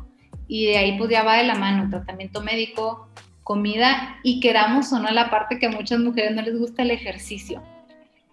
y 0.49 0.65
de 0.65 0.77
ahí 0.77 0.97
pues 0.97 1.09
ya 1.09 1.23
va 1.23 1.37
de 1.37 1.45
la 1.45 1.55
mano 1.55 1.89
tratamiento 1.89 2.41
médico, 2.41 3.07
comida 3.43 4.17
y 4.23 4.41
queramos 4.41 4.91
o 4.91 4.99
no 4.99 5.09
la 5.11 5.29
parte 5.29 5.57
que 5.57 5.67
a 5.67 5.71
muchas 5.71 5.99
mujeres 5.99 6.35
no 6.35 6.41
les 6.41 6.59
gusta 6.59 6.81
el 6.81 6.91
ejercicio. 6.91 7.63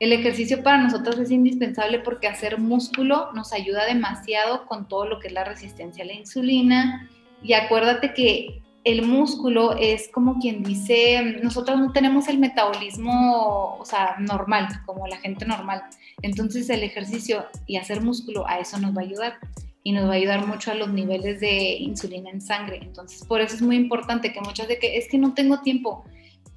El 0.00 0.12
ejercicio 0.12 0.64
para 0.64 0.78
nosotros 0.78 1.16
es 1.20 1.30
indispensable 1.30 2.00
porque 2.00 2.26
hacer 2.26 2.58
músculo 2.58 3.32
nos 3.32 3.52
ayuda 3.52 3.86
demasiado 3.86 4.66
con 4.66 4.88
todo 4.88 5.06
lo 5.06 5.20
que 5.20 5.28
es 5.28 5.34
la 5.34 5.44
resistencia 5.44 6.02
a 6.02 6.08
la 6.08 6.14
insulina. 6.14 7.08
Y 7.44 7.52
acuérdate 7.52 8.12
que 8.12 8.60
el 8.84 9.02
músculo 9.02 9.76
es 9.76 10.08
como 10.08 10.38
quien 10.38 10.62
dice, 10.62 11.38
nosotros 11.42 11.78
no 11.78 11.92
tenemos 11.92 12.28
el 12.28 12.38
metabolismo, 12.38 13.76
o 13.78 13.84
sea, 13.84 14.16
normal, 14.18 14.68
como 14.86 15.06
la 15.06 15.18
gente 15.18 15.44
normal. 15.44 15.82
Entonces 16.22 16.70
el 16.70 16.82
ejercicio 16.82 17.44
y 17.66 17.76
hacer 17.76 18.00
músculo 18.00 18.46
a 18.48 18.58
eso 18.58 18.78
nos 18.78 18.96
va 18.96 19.02
a 19.02 19.04
ayudar 19.04 19.38
y 19.82 19.92
nos 19.92 20.08
va 20.08 20.12
a 20.12 20.16
ayudar 20.16 20.46
mucho 20.46 20.70
a 20.70 20.74
los 20.74 20.90
niveles 20.90 21.40
de 21.40 21.76
insulina 21.76 22.30
en 22.30 22.40
sangre. 22.40 22.80
Entonces 22.82 23.24
por 23.24 23.40
eso 23.40 23.54
es 23.54 23.62
muy 23.62 23.76
importante 23.76 24.32
que 24.32 24.40
muchas 24.40 24.68
de 24.68 24.78
que 24.78 24.96
es 24.96 25.08
que 25.08 25.18
no 25.18 25.34
tengo 25.34 25.60
tiempo, 25.60 26.04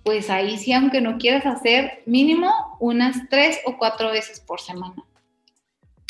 pues 0.04 0.30
ahí 0.30 0.58
sí, 0.58 0.72
aunque 0.72 1.02
no 1.02 1.18
quieras 1.18 1.46
hacer 1.46 2.04
mínimo 2.06 2.52
unas 2.80 3.18
tres 3.30 3.60
o 3.66 3.78
cuatro 3.78 4.12
veces 4.12 4.40
por 4.40 4.62
semana. 4.62 5.04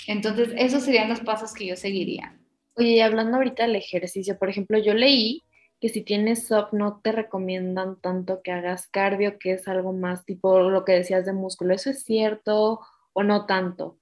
Entonces 0.06 0.50
esos 0.58 0.84
serían 0.84 1.10
los 1.10 1.22
pasos 1.22 1.54
que 1.54 1.66
yo 1.66 1.76
seguiría. 1.76 2.38
Oye, 2.76 2.90
y 2.90 3.00
hablando 3.02 3.38
ahorita 3.38 3.64
del 3.64 3.76
ejercicio, 3.76 4.38
por 4.38 4.50
ejemplo, 4.50 4.78
yo 4.80 4.94
leí 4.94 5.44
que 5.84 5.90
si 5.90 6.02
tienes 6.02 6.48
SOP 6.48 6.72
no 6.72 7.02
te 7.04 7.12
recomiendan 7.12 8.00
tanto 8.00 8.42
que 8.42 8.54
hagas 8.54 8.88
cardio, 8.88 9.38
que 9.38 9.52
es 9.52 9.68
algo 9.68 9.92
más 9.92 10.24
tipo 10.24 10.62
lo 10.62 10.86
que 10.86 10.94
decías 10.94 11.26
de 11.26 11.34
músculo. 11.34 11.74
¿Eso 11.74 11.90
es 11.90 12.06
cierto 12.06 12.80
o 13.12 13.24
no 13.24 13.46
tanto? 13.46 13.98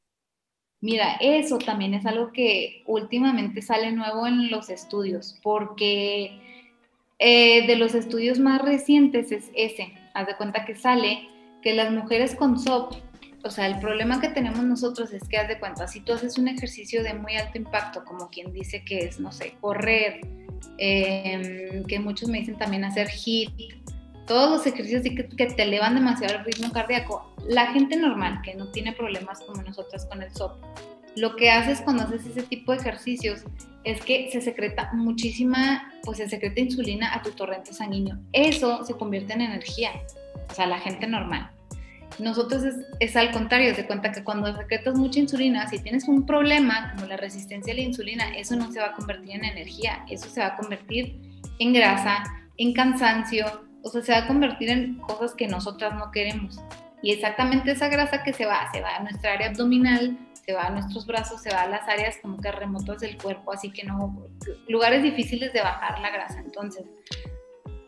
Mira, 0.80 1.16
eso 1.20 1.58
también 1.58 1.96
es 1.96 2.06
algo 2.06 2.34
que 2.34 2.84
últimamente 2.86 3.64
sale 3.64 3.92
nuevo 3.94 4.28
en 4.28 4.52
los 4.52 4.70
estudios, 4.70 5.40
porque 5.42 6.40
eh, 7.18 7.66
de 7.66 7.76
los 7.78 7.96
estudios 7.96 8.38
más 8.38 8.62
recientes 8.62 9.32
es 9.32 9.50
ese. 9.56 9.92
Haz 10.14 10.28
de 10.28 10.38
cuenta 10.38 10.66
que 10.66 10.76
sale 10.76 11.28
que 11.64 11.74
las 11.74 11.92
mujeres 11.92 12.36
con 12.36 12.60
SOP, 12.60 12.94
o 13.44 13.50
sea, 13.50 13.68
el 13.68 13.80
problema 13.80 14.22
que 14.22 14.30
tenemos 14.30 14.64
nosotros 14.64 15.12
es 15.14 15.28
que 15.28 15.38
haz 15.38 15.48
de 15.48 15.60
cuenta, 15.60 15.88
si 15.88 16.02
tú 16.02 16.14
haces 16.14 16.38
un 16.38 16.48
ejercicio 16.48 17.04
de 17.04 17.14
muy 17.14 17.36
alto 17.36 17.58
impacto, 17.58 18.04
como 18.06 18.30
quien 18.30 18.54
dice 18.54 18.84
que 18.84 19.00
es, 19.06 19.20
no 19.20 19.32
sé, 19.32 19.56
correr, 19.60 20.22
Em, 20.78 21.84
que 21.86 22.00
muchos 22.00 22.30
me 22.30 22.40
dicen 22.40 22.58
también 22.58 22.84
hacer 22.84 23.08
HIIT, 23.08 23.74
todos 24.26 24.50
los 24.50 24.66
ejercicios 24.66 25.04
que, 25.04 25.28
que, 25.28 25.46
te 25.46 25.64
elevan 25.64 25.96
demasiado 25.96 26.38
el 26.38 26.46
ritmo 26.46 26.72
cardíaco. 26.72 27.34
La 27.48 27.68
gente 27.68 27.96
normal 27.98 28.42
que 28.44 28.56
no 28.56 28.68
tiene 28.72 28.94
problemas 28.94 29.42
como 29.42 29.62
nosotras 29.62 30.06
con 30.06 30.22
el 30.22 30.32
SOP, 30.32 30.54
lo 31.16 31.36
que 31.36 31.52
haces 31.52 31.82
cuando 31.82 32.04
haces 32.04 32.26
ese 32.26 32.44
tipo 32.44 32.72
de 32.72 32.80
ejercicios 32.80 33.44
es 33.84 34.02
que 34.02 34.30
se 34.32 34.42
secreta 34.42 34.92
muchísima, 34.94 35.92
pues 36.04 36.18
se 36.20 36.30
secreta 36.30 36.62
insulina 36.62 37.14
a 37.14 37.22
tu 37.22 37.32
torrente 37.32 37.74
sanguíneo. 37.74 38.18
Eso 38.32 38.86
se 38.86 38.94
convierte 38.94 39.34
en 39.34 39.42
energía, 39.42 39.92
o 40.50 40.54
sea, 40.54 40.68
la 40.68 40.80
gente 40.80 41.08
normal. 41.08 41.52
Nosotros 42.20 42.64
es, 43.00 43.16
al 43.16 43.32
contrario, 43.32 43.74
se 43.74 43.86
cuenta 43.86 44.12
que 44.12 44.24
cuando 44.24 44.56
secretas 44.56 44.96
mucha 44.96 45.20
insulina, 45.20 45.68
si 45.68 45.80
tienes 45.80 46.08
un 46.08 46.26
problema 46.26 46.94
como 46.94 47.08
la 47.08 47.18
resistencia 47.18 47.74
a 47.74 47.76
la 47.76 47.82
insulina, 47.82 48.36
eso 48.38 48.56
no 48.56 48.72
se 48.72 48.80
va 48.80 48.88
a 48.88 48.94
convertir 48.94 49.32
en 49.36 49.46
energía, 49.46 50.06
eso 50.10 50.30
se 50.30 50.42
va 50.42 50.48
a 50.48 50.56
convertir 50.58 51.20
en 51.60 51.74
grasa, 51.74 52.24
en 52.58 52.74
cansancio, 52.74 53.46
o 53.84 53.90
sea, 53.90 54.02
se 54.02 54.12
va 54.12 54.18
a 54.20 54.28
convertir 54.28 54.70
en 54.70 54.98
cosas 54.98 55.34
que 55.34 55.48
nosotras 55.48 55.94
no 55.96 56.12
queremos. 56.12 56.60
Y 57.02 57.12
exactamente 57.12 57.72
esa 57.72 57.88
grasa 57.88 58.24
que 58.24 58.34
se 58.34 58.46
va, 58.46 58.72
se 58.72 58.82
va 58.82 58.98
a 58.98 59.00
nuestra 59.00 59.34
área 59.34 59.48
abdominal, 59.48 60.18
se 60.46 60.54
va 60.54 60.68
a 60.68 60.70
nuestros 60.70 61.06
brazos, 61.06 61.42
se 61.42 61.52
va 61.52 61.62
a 61.62 61.68
las 61.68 61.88
áreas 61.88 62.18
como 62.22 62.38
que 62.38 62.52
remotas 62.52 63.00
del 63.00 63.18
cuerpo, 63.18 63.54
así 63.54 63.72
que 63.72 63.84
no, 63.84 64.28
lugares 64.68 65.02
difíciles 65.02 65.54
de 65.54 65.62
bajar 65.62 66.00
la 66.00 66.12
grasa. 66.12 66.40
Entonces, 66.40 66.86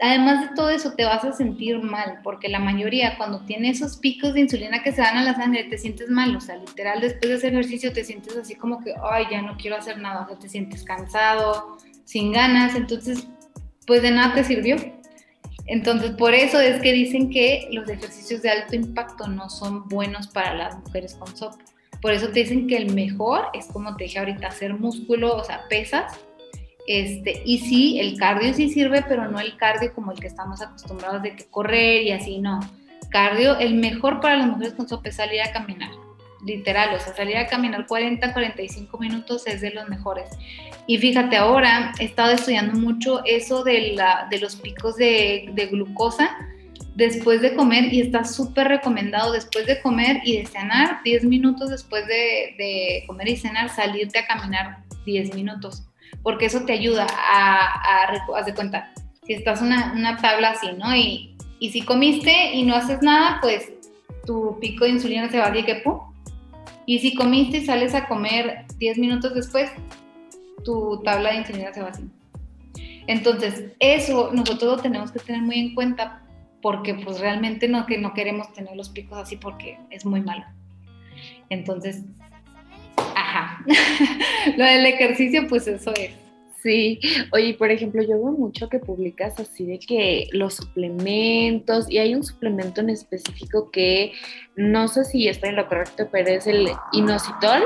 además 0.04 0.42
de 0.42 0.56
todo 0.56 0.70
eso, 0.70 0.94
te 0.94 1.06
vas 1.06 1.24
a 1.24 1.32
sentir 1.32 1.82
mal, 1.82 2.20
porque 2.24 2.50
la 2.50 2.60
mayoría 2.60 3.18
cuando 3.18 3.40
tiene 3.46 3.70
esos 3.70 3.96
picos 3.98 4.34
de 4.34 4.42
insulina 4.42 4.84
que 4.84 4.92
se 4.92 5.02
dan 5.02 5.18
a 5.18 5.24
la 5.24 5.34
sangre, 5.34 5.64
te 5.64 5.78
sientes 5.78 6.10
mal, 6.10 6.36
o 6.36 6.42
sea, 6.42 6.58
literal, 6.58 7.00
después 7.00 7.30
de 7.30 7.36
ese 7.36 7.48
ejercicio 7.48 7.94
te 7.94 8.04
sientes 8.04 8.36
así 8.36 8.56
como 8.56 8.84
que, 8.84 8.94
ay, 9.02 9.26
ya 9.32 9.42
no 9.42 9.56
quiero 9.56 9.78
hacer 9.78 10.00
nada, 10.00 10.24
o 10.24 10.28
sea, 10.28 10.38
te 10.38 10.50
sientes 10.50 10.84
cansado, 10.84 11.78
sin 12.04 12.34
ganas, 12.34 12.76
entonces, 12.76 13.28
pues 13.88 14.02
de 14.02 14.12
nada 14.12 14.36
te 14.36 14.44
sirvió. 14.44 14.76
Entonces, 15.68 16.12
por 16.12 16.34
eso 16.34 16.60
es 16.60 16.82
que 16.82 16.92
dicen 16.92 17.30
que 17.30 17.70
los 17.72 17.88
ejercicios 17.88 18.42
de 18.42 18.50
alto 18.50 18.76
impacto 18.76 19.28
no 19.28 19.50
son 19.50 19.88
buenos 19.88 20.28
para 20.28 20.54
las 20.54 20.78
mujeres 20.80 21.16
con 21.16 21.34
SOP. 21.34 21.54
Por 22.02 22.12
eso 22.12 22.28
te 22.28 22.42
dicen 22.42 22.68
que 22.68 22.76
el 22.76 22.94
mejor 22.94 23.46
es 23.54 23.68
como 23.68 23.96
te 23.96 24.04
dije 24.04 24.20
ahorita, 24.20 24.48
hacer 24.48 24.74
músculo, 24.74 25.38
o 25.38 25.44
sea, 25.46 25.62
pesas, 25.70 26.20
Este, 26.88 27.42
y 27.46 27.60
sí, 27.60 28.00
el 28.00 28.18
cardio 28.18 28.54
sí 28.54 28.70
sirve, 28.70 29.04
pero 29.08 29.30
no 29.30 29.40
el 29.40 29.56
cardio 29.58 29.94
como 29.94 30.12
el 30.12 30.20
que 30.20 30.28
estamos 30.28 30.62
acostumbrados 30.62 31.22
de 31.22 31.36
que 31.36 31.46
correr 31.46 32.04
y 32.04 32.12
así, 32.12 32.40
no. 32.40 32.60
Cardio, 33.10 33.58
el 33.60 33.76
mejor 33.76 34.20
para 34.20 34.38
las 34.38 34.48
mujeres 34.48 34.74
con 34.74 34.90
sopa 34.90 35.10
es 35.10 35.16
salir 35.16 35.42
a 35.42 35.52
caminar, 35.52 35.92
literal, 36.46 36.96
o 36.96 37.00
sea, 37.00 37.16
salir 37.16 37.38
a 37.38 37.48
caminar 37.48 37.86
40, 37.86 38.34
45 38.34 38.98
minutos 38.98 39.48
es 39.48 39.62
de 39.62 39.72
los 39.72 39.88
mejores. 39.88 40.30
Y 40.88 40.98
fíjate, 40.98 41.38
ahora 41.38 41.94
he 42.00 42.06
estado 42.06 42.32
estudiando 42.32 42.78
mucho 42.78 43.24
eso 43.24 43.64
de, 43.64 43.94
la, 43.94 44.28
de 44.30 44.40
los 44.40 44.56
picos 44.58 44.98
de, 44.98 45.50
de 45.54 45.68
glucosa 45.68 46.36
después 46.96 47.42
de 47.42 47.56
comer 47.56 47.94
y 47.94 48.02
está 48.02 48.24
súper 48.24 48.68
recomendado 48.68 49.32
después 49.32 49.66
de 49.66 49.82
comer 49.82 50.22
y 50.24 50.38
de 50.38 50.46
cenar, 50.46 51.02
10 51.04 51.24
minutos 51.26 51.70
después 51.70 52.06
de, 52.08 52.56
de, 52.58 53.04
comer 53.08 53.30
y 53.30 53.38
cenar, 53.38 53.70
salirte 53.70 54.20
a 54.20 54.28
caminar 54.28 54.84
10 55.06 55.34
minutos, 55.34 55.84
porque 56.22 56.46
eso 56.46 56.62
te 56.66 56.74
ayuda 56.74 57.08
a, 57.08 58.10
a 58.36 58.44
de 58.44 58.54
cuenta, 58.54 58.92
si 59.26 59.34
estás 59.34 59.62
una, 59.62 59.94
una 59.94 60.18
tabla 60.18 60.52
así, 60.52 60.68
¿no? 60.78 60.96
Y, 60.96 61.36
y, 61.60 61.72
si 61.72 61.82
comiste 61.82 62.54
y 62.54 62.64
no 62.64 62.76
haces 62.76 63.02
nada, 63.02 63.40
pues 63.42 63.72
tu 64.26 64.58
pico 64.60 64.86
de 64.86 64.92
insulina 64.92 65.30
se 65.30 65.40
va 65.40 65.48
a 65.48 65.54
que 65.54 65.76
pum. 65.84 66.00
Y 66.86 67.00
si 67.00 67.16
comiste 67.16 67.58
y 67.58 67.66
sales 67.66 67.96
a 67.96 68.08
comer 68.08 68.66
10 68.78 68.98
minutos 68.98 69.34
después, 69.34 69.72
tu 70.64 71.02
tabla 71.04 71.32
de 71.32 71.38
insulina 71.38 71.74
se 71.74 71.82
va 71.82 71.90
así. 71.90 72.04
Entonces, 73.08 73.72
eso 73.80 74.32
nosotros 74.34 74.78
lo 74.78 74.82
tenemos 74.82 75.12
que 75.12 75.20
tener 75.20 75.42
muy 75.42 75.60
en 75.60 75.76
cuenta 75.76 76.22
porque 76.62 76.94
pues 76.94 77.20
realmente 77.20 77.68
no, 77.68 77.86
que 77.86 77.98
no 77.98 78.14
queremos 78.14 78.52
tener 78.54 78.76
los 78.76 78.90
picos 78.90 79.18
así 79.18 79.36
porque 79.36 79.78
es 79.90 80.06
muy 80.06 80.22
malo. 80.22 80.46
Entonces, 81.50 82.04
ajá, 83.16 83.66
lo 84.58 84.66
del 84.66 84.86
ejercicio 84.86 85.48
pues 85.48 85.68
eso 85.68 85.94
es. 85.96 86.12
Sí, 86.64 87.02
oye, 87.34 87.56
por 87.56 87.72
ejemplo, 87.72 88.02
yo 88.02 88.16
veo 88.16 88.32
mucho 88.32 88.70
que 88.70 88.80
publicas 88.80 89.38
así 89.38 89.66
de 89.66 89.80
que 89.80 90.30
los 90.32 90.54
suplementos, 90.54 91.92
y 91.92 91.98
hay 91.98 92.16
un 92.16 92.24
suplemento 92.24 92.80
en 92.80 92.90
específico 92.90 93.70
que 93.70 94.14
no 94.56 94.88
sé 94.88 95.04
si 95.04 95.28
estoy 95.28 95.50
en 95.50 95.58
lo 95.58 95.68
correcto, 95.68 96.08
pero 96.10 96.30
es 96.30 96.48
el 96.48 96.70
inositol, 96.94 97.64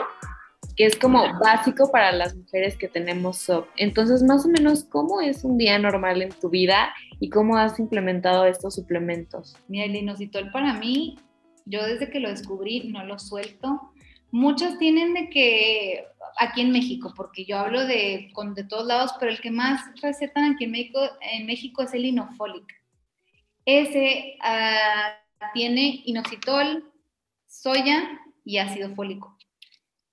que 0.76 0.86
es 0.86 0.95
como 0.95 1.24
básico 1.39 1.91
para 1.91 2.12
las 2.12 2.36
mujeres 2.36 2.76
que 2.76 2.88
tenemos 2.88 3.38
SOP. 3.38 3.68
Entonces, 3.78 4.24
más 4.24 4.45
o 4.48 4.50
menos, 4.50 4.84
¿cómo 4.86 5.22
es 5.22 5.43
un 5.43 5.60
día 5.60 5.78
normal 5.78 6.24
en 6.24 6.30
tu 6.30 6.50
vida 6.50 6.91
y 7.20 7.30
cómo 7.30 7.56
has 7.56 7.80
implementado 7.80 8.45
estos 8.45 8.74
suplementos? 8.74 9.56
Mira, 9.68 9.86
el 9.86 9.95
inositol 9.95 10.52
para 10.52 10.74
mí, 10.74 11.20
yo 11.66 11.86
desde 11.86 12.10
que 12.10 12.20
lo 12.20 12.30
descubrí 12.30 12.89
no 12.91 13.04
lo 13.06 13.20
suelto. 13.20 13.91
Muchas 14.32 14.78
tienen 14.78 15.13
de 15.13 15.30
que 15.30 16.05
aquí 16.38 16.61
en 16.61 16.71
México, 16.71 17.13
porque 17.15 17.45
yo 17.45 17.57
hablo 17.57 17.86
de, 17.86 18.30
con, 18.34 18.53
de 18.53 18.63
todos 18.63 18.86
lados, 18.86 19.13
pero 19.19 19.32
el 19.32 19.39
que 19.39 19.51
más 19.51 19.82
recetan 20.01 20.53
aquí 20.53 20.65
en 20.65 20.71
México, 20.71 20.99
en 21.21 21.45
México 21.45 21.84
es 21.84 21.93
el 21.93 22.05
inofolic. 22.05 22.65
Ese 23.65 24.38
uh, 24.41 25.51
tiene 25.53 26.01
inositol, 26.05 26.91
soya 27.47 28.19
y 28.45 28.57
ácido 28.57 28.93
fólico. 28.95 29.38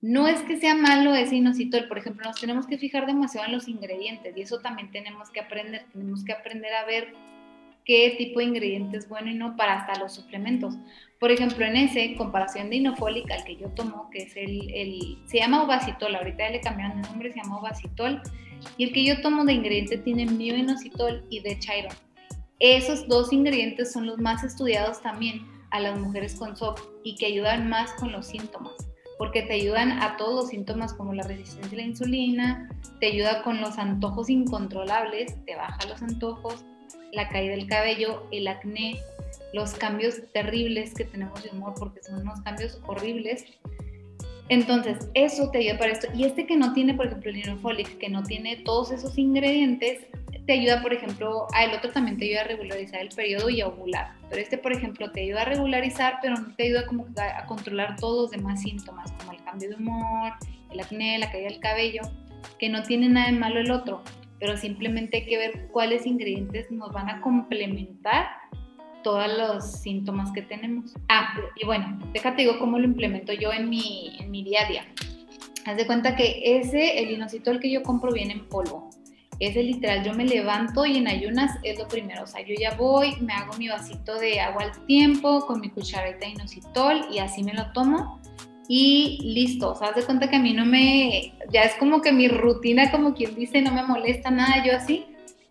No 0.00 0.28
es 0.28 0.42
que 0.42 0.58
sea 0.58 0.74
malo 0.74 1.14
ese 1.14 1.36
inositol, 1.36 1.88
por 1.88 1.98
ejemplo, 1.98 2.26
nos 2.26 2.40
tenemos 2.40 2.66
que 2.66 2.76
fijar 2.76 3.06
demasiado 3.06 3.46
en 3.46 3.54
los 3.54 3.68
ingredientes 3.68 4.36
y 4.36 4.42
eso 4.42 4.60
también 4.60 4.90
tenemos 4.90 5.30
que 5.30 5.40
aprender, 5.40 5.86
tenemos 5.92 6.24
que 6.24 6.32
aprender 6.32 6.74
a 6.74 6.84
ver 6.84 7.14
qué 7.84 8.14
tipo 8.18 8.40
de 8.40 8.46
ingrediente 8.46 8.98
es 8.98 9.08
bueno 9.08 9.30
y 9.30 9.34
no 9.34 9.56
para 9.56 9.80
hasta 9.80 9.98
los 9.98 10.12
suplementos. 10.12 10.74
Por 11.24 11.32
ejemplo, 11.32 11.64
en 11.64 11.74
ese, 11.74 12.16
comparación 12.16 12.68
de 12.68 12.76
inofólica, 12.76 13.36
al 13.36 13.44
que 13.44 13.56
yo 13.56 13.70
tomo, 13.70 14.10
que 14.10 14.24
es 14.24 14.36
el, 14.36 14.70
el 14.74 15.18
se 15.24 15.38
llama 15.38 15.62
Obacitol, 15.62 16.14
ahorita 16.14 16.44
ya 16.44 16.50
le 16.50 16.60
cambiaron 16.60 16.98
el 16.98 17.10
nombre, 17.10 17.32
se 17.32 17.38
llama 17.38 17.60
Obacitol, 17.60 18.20
y 18.76 18.84
el 18.84 18.92
que 18.92 19.06
yo 19.06 19.22
tomo 19.22 19.42
de 19.46 19.54
ingrediente 19.54 19.96
tiene 19.96 20.26
mioinositol 20.26 21.24
y 21.30 21.40
de 21.40 21.58
Chiron. 21.60 21.94
Esos 22.58 23.08
dos 23.08 23.32
ingredientes 23.32 23.90
son 23.90 24.04
los 24.04 24.18
más 24.18 24.44
estudiados 24.44 25.00
también 25.00 25.40
a 25.70 25.80
las 25.80 25.98
mujeres 25.98 26.34
con 26.34 26.54
SOP 26.58 26.78
y 27.04 27.16
que 27.16 27.24
ayudan 27.24 27.70
más 27.70 27.94
con 27.94 28.12
los 28.12 28.26
síntomas 28.26 28.74
porque 29.16 29.42
te 29.42 29.54
ayudan 29.54 29.92
a 30.02 30.16
todos 30.16 30.34
los 30.34 30.48
síntomas 30.48 30.92
como 30.92 31.14
la 31.14 31.22
resistencia 31.22 31.78
a 31.78 31.80
la 31.80 31.86
insulina, 31.86 32.68
te 33.00 33.06
ayuda 33.06 33.42
con 33.42 33.60
los 33.60 33.78
antojos 33.78 34.28
incontrolables, 34.28 35.42
te 35.44 35.56
baja 35.56 35.78
los 35.88 36.02
antojos, 36.02 36.64
la 37.12 37.28
caída 37.28 37.56
del 37.56 37.66
cabello, 37.66 38.26
el 38.32 38.48
acné, 38.48 39.00
los 39.52 39.72
cambios 39.74 40.20
terribles 40.32 40.94
que 40.94 41.04
tenemos 41.04 41.42
de 41.42 41.50
humor, 41.50 41.74
porque 41.78 42.02
son 42.02 42.22
unos 42.22 42.40
cambios 42.42 42.80
horribles. 42.86 43.44
Entonces, 44.48 45.08
eso 45.14 45.50
te 45.50 45.58
ayuda 45.58 45.78
para 45.78 45.92
esto. 45.92 46.08
Y 46.14 46.24
este 46.24 46.46
que 46.46 46.56
no 46.56 46.72
tiene, 46.72 46.94
por 46.94 47.06
ejemplo, 47.06 47.30
el 47.30 47.36
linofolic, 47.36 47.98
que 47.98 48.08
no 48.08 48.22
tiene 48.22 48.56
todos 48.56 48.90
esos 48.90 49.16
ingredientes, 49.16 50.00
te 50.46 50.52
ayuda, 50.52 50.82
por 50.82 50.92
ejemplo, 50.92 51.46
a 51.54 51.64
el 51.64 51.74
otro 51.74 51.90
también 51.90 52.18
te 52.18 52.26
ayuda 52.26 52.42
a 52.42 52.44
regularizar 52.44 53.00
el 53.00 53.08
periodo 53.08 53.48
y 53.48 53.60
a 53.62 53.68
ovular. 53.68 54.14
Pero 54.28 54.42
este, 54.42 54.58
por 54.58 54.72
ejemplo, 54.72 55.10
te 55.10 55.22
ayuda 55.22 55.42
a 55.42 55.44
regularizar, 55.46 56.18
pero 56.20 56.36
no 56.36 56.54
te 56.54 56.64
ayuda 56.64 56.86
como 56.86 57.06
a, 57.16 57.46
controlar 57.46 57.96
todos 57.96 58.22
los 58.22 58.30
demás 58.30 58.60
síntomas, 58.60 59.10
como 59.12 59.32
el 59.32 59.42
cambio 59.44 59.70
de 59.70 59.76
humor, 59.76 60.32
el 60.70 60.80
acné, 60.80 61.18
la 61.18 61.30
caída 61.30 61.48
del 61.48 61.60
cabello, 61.60 62.02
que 62.58 62.68
no 62.68 62.82
tiene 62.82 63.08
nada 63.08 63.30
de 63.30 63.38
malo 63.38 63.60
el 63.60 63.70
otro, 63.70 64.02
pero 64.40 64.56
simplemente 64.56 65.18
hay 65.18 65.26
que 65.26 65.38
ver 65.38 65.68
cuáles 65.72 66.06
ingredientes 66.06 66.70
nos 66.70 66.92
van 66.92 67.08
a 67.08 67.20
complementar 67.20 68.26
todos 69.02 69.26
los 69.36 69.80
síntomas 69.80 70.32
que 70.32 70.42
tenemos. 70.42 70.94
Ah, 71.08 71.34
y 71.56 71.64
bueno, 71.64 71.98
déjate 72.12 72.42
digo 72.42 72.58
cómo 72.58 72.78
lo 72.78 72.84
implemento 72.84 73.32
yo 73.32 73.52
en 73.52 73.68
mi, 73.68 74.16
en 74.18 74.30
mi 74.30 74.42
día 74.42 74.62
a 74.64 74.68
día. 74.68 74.84
Haz 75.66 75.76
de 75.76 75.86
cuenta 75.86 76.16
que 76.16 76.58
ese, 76.58 76.98
el 77.02 77.10
inositol 77.10 77.60
que 77.60 77.70
yo 77.70 77.82
compro 77.82 78.12
viene 78.12 78.32
en 78.34 78.48
polvo 78.48 78.90
es 79.40 79.56
el 79.56 79.66
literal, 79.66 80.04
yo 80.04 80.14
me 80.14 80.24
levanto 80.24 80.86
y 80.86 80.96
en 80.96 81.08
ayunas 81.08 81.58
es 81.62 81.78
lo 81.78 81.88
primero, 81.88 82.22
o 82.22 82.26
sea, 82.26 82.40
yo 82.42 82.54
ya 82.58 82.74
voy, 82.76 83.16
me 83.20 83.32
hago 83.32 83.56
mi 83.58 83.68
vasito 83.68 84.16
de 84.18 84.40
agua 84.40 84.64
al 84.64 84.86
tiempo 84.86 85.44
con 85.46 85.60
mi 85.60 85.70
cucharita 85.70 86.26
de 86.26 86.32
inositol 86.32 87.06
y 87.10 87.18
así 87.18 87.42
me 87.42 87.52
lo 87.52 87.72
tomo 87.72 88.20
y 88.68 89.18
listo, 89.22 89.72
o 89.72 89.74
sea, 89.74 89.88
haz 89.88 89.96
de 89.96 90.04
cuenta 90.04 90.28
que 90.28 90.36
a 90.36 90.40
mí 90.40 90.52
no 90.52 90.64
me, 90.64 91.34
ya 91.52 91.62
es 91.62 91.74
como 91.74 92.00
que 92.00 92.12
mi 92.12 92.28
rutina, 92.28 92.90
como 92.90 93.14
quien 93.14 93.34
dice, 93.34 93.60
no 93.62 93.72
me 93.72 93.82
molesta 93.82 94.30
nada, 94.30 94.64
yo 94.64 94.76
así, 94.76 95.06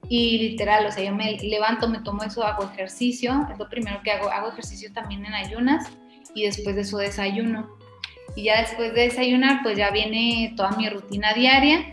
y 0.10 0.38
literal, 0.50 0.86
o 0.86 0.92
sea, 0.92 1.04
yo 1.04 1.16
me 1.16 1.38
levanto, 1.38 1.88
me 1.88 2.00
tomo 2.00 2.24
eso, 2.24 2.44
hago 2.44 2.64
ejercicio, 2.72 3.48
es 3.52 3.58
lo 3.58 3.70
primero 3.70 4.02
que 4.04 4.12
hago, 4.12 4.30
hago 4.30 4.50
ejercicio 4.50 4.92
también 4.94 5.26
en 5.26 5.34
ayunas 5.34 5.90
y 6.34 6.44
después 6.44 6.76
de 6.76 6.82
eso 6.82 6.98
desayuno. 6.98 7.70
Y 8.36 8.46
ya 8.46 8.62
después 8.62 8.94
de 8.94 9.02
desayunar, 9.02 9.62
pues 9.62 9.78
ya 9.78 9.92
viene 9.92 10.54
toda 10.58 10.72
mi 10.72 10.90
rutina 10.90 11.34
diaria 11.34 11.86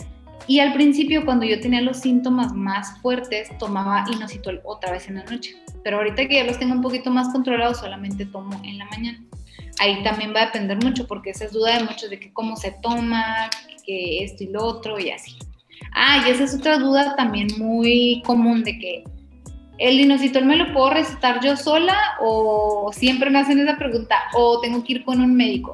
y 0.47 0.59
al 0.59 0.73
principio, 0.73 1.25
cuando 1.25 1.45
yo 1.45 1.61
tenía 1.61 1.81
los 1.81 1.99
síntomas 1.99 2.53
más 2.53 3.01
fuertes, 3.01 3.57
tomaba 3.59 4.05
inositol 4.13 4.61
otra 4.65 4.91
vez 4.91 5.09
en 5.09 5.17
la 5.17 5.25
noche. 5.25 5.55
Pero 5.85 5.99
ahorita 5.99 6.27
que 6.27 6.35
ya 6.35 6.45
los 6.45 6.59
tengo 6.59 6.75
un 6.75 6.83
poquito 6.83 7.11
más 7.11 7.29
controlados, 7.29 7.79
solamente 7.79 8.27
tomo 8.27 8.61
en 8.65 8.79
la 8.79 8.87
mañana. 8.87 9.23
Ahí 9.79 10.03
también 10.03 10.35
va 10.35 10.43
a 10.43 10.47
depender 10.47 10.83
mucho, 10.83 11.07
porque 11.07 11.31
esa 11.31 11.45
es 11.45 11.53
duda 11.53 11.79
de 11.79 11.85
muchos 11.85 12.11
de 12.11 12.19
que 12.19 12.33
cómo 12.33 12.57
se 12.57 12.73
toma, 12.83 13.49
que 13.85 14.25
esto 14.25 14.45
y 14.45 14.49
lo 14.49 14.65
otro 14.65 14.99
y 14.99 15.11
así. 15.11 15.37
Ah, 15.93 16.25
y 16.27 16.31
esa 16.31 16.45
es 16.45 16.55
otra 16.55 16.79
duda 16.79 17.17
también 17.17 17.49
muy 17.59 18.23
común 18.25 18.63
de 18.63 18.79
que 18.79 19.05
el 19.79 19.99
inositol 19.99 20.45
me 20.45 20.57
lo 20.57 20.73
puedo 20.73 20.91
recetar 20.91 21.43
yo 21.43 21.57
sola 21.57 21.97
o 22.21 22.91
siempre 22.93 23.31
me 23.31 23.39
hacen 23.39 23.59
esa 23.61 23.79
pregunta 23.79 24.17
o 24.35 24.61
tengo 24.61 24.85
que 24.85 24.93
ir 24.95 25.05
con 25.05 25.21
un 25.21 25.35
médico. 25.35 25.73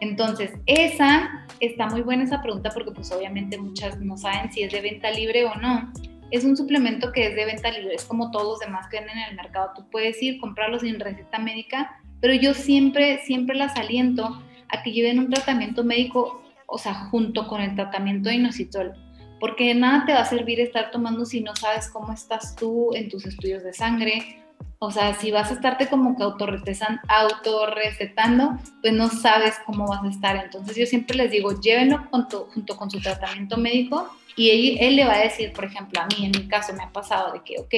Entonces, 0.00 0.52
esa 0.66 1.46
está 1.60 1.86
muy 1.86 2.02
buena 2.02 2.24
esa 2.24 2.42
pregunta 2.42 2.70
porque 2.74 2.90
pues 2.90 3.10
obviamente 3.12 3.56
muchas 3.56 3.98
no 4.00 4.18
saben 4.18 4.52
si 4.52 4.62
es 4.62 4.72
de 4.72 4.80
venta 4.80 5.10
libre 5.10 5.46
o 5.46 5.54
no. 5.54 5.90
Es 6.30 6.44
un 6.44 6.56
suplemento 6.56 7.12
que 7.12 7.28
es 7.28 7.36
de 7.36 7.44
venta 7.44 7.70
libre, 7.70 7.94
es 7.94 8.04
como 8.04 8.30
todos 8.30 8.46
los 8.46 8.58
demás 8.58 8.86
que 8.88 8.98
venden 8.98 9.16
en 9.16 9.30
el 9.30 9.36
mercado. 9.36 9.70
Tú 9.76 9.88
puedes 9.90 10.22
ir, 10.22 10.38
comprarlos 10.40 10.82
sin 10.82 10.98
receta 11.00 11.38
médica, 11.38 12.01
pero 12.22 12.32
yo 12.34 12.54
siempre, 12.54 13.18
siempre 13.24 13.56
las 13.56 13.76
aliento 13.76 14.42
a 14.68 14.82
que 14.82 14.92
lleven 14.92 15.18
un 15.18 15.28
tratamiento 15.28 15.84
médico, 15.84 16.40
o 16.66 16.78
sea, 16.78 16.94
junto 16.94 17.46
con 17.48 17.60
el 17.60 17.74
tratamiento 17.74 18.30
de 18.30 18.36
inositol, 18.36 18.92
porque 19.40 19.66
de 19.66 19.74
nada 19.74 20.06
te 20.06 20.12
va 20.12 20.20
a 20.20 20.24
servir 20.24 20.60
estar 20.60 20.92
tomando 20.92 21.26
si 21.26 21.40
no 21.40 21.56
sabes 21.56 21.88
cómo 21.88 22.12
estás 22.12 22.54
tú 22.54 22.94
en 22.94 23.08
tus 23.10 23.26
estudios 23.26 23.64
de 23.64 23.72
sangre, 23.72 24.38
o 24.78 24.90
sea, 24.90 25.14
si 25.14 25.32
vas 25.32 25.50
a 25.50 25.54
estarte 25.54 25.88
como 25.88 26.16
que 26.16 26.22
autorrecetando, 26.22 28.58
pues 28.80 28.92
no 28.92 29.08
sabes 29.08 29.54
cómo 29.66 29.86
vas 29.86 30.02
a 30.02 30.08
estar. 30.08 30.36
Entonces 30.36 30.76
yo 30.76 30.86
siempre 30.86 31.16
les 31.16 31.30
digo, 31.30 31.60
llévenlo 31.60 32.04
junto, 32.10 32.48
con 32.76 32.90
su 32.90 33.00
tratamiento 33.00 33.56
médico 33.56 34.10
y 34.36 34.76
él, 34.80 34.96
le 34.96 35.04
va 35.04 35.14
a 35.14 35.22
decir, 35.22 35.52
por 35.52 35.66
ejemplo, 35.66 36.00
a 36.00 36.06
mí 36.06 36.26
en 36.26 36.32
mi 36.32 36.48
caso 36.48 36.72
me 36.72 36.82
ha 36.82 36.90
pasado 36.90 37.32
de 37.32 37.42
que, 37.44 37.60
ok, 37.60 37.74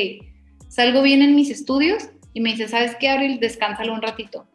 salgo 0.69 1.03
bien 1.03 1.21
en 1.21 1.35
mis 1.35 1.51
estudios 1.51 2.09
y 2.35 2.41
me 2.41 2.51
dice, 2.51 2.69
¿sabes 2.69 2.97
qué, 2.97 3.09
Abril? 3.09 3.39
Descánsalo 3.41 3.95
un 3.95 4.03
ratito. 4.03 4.47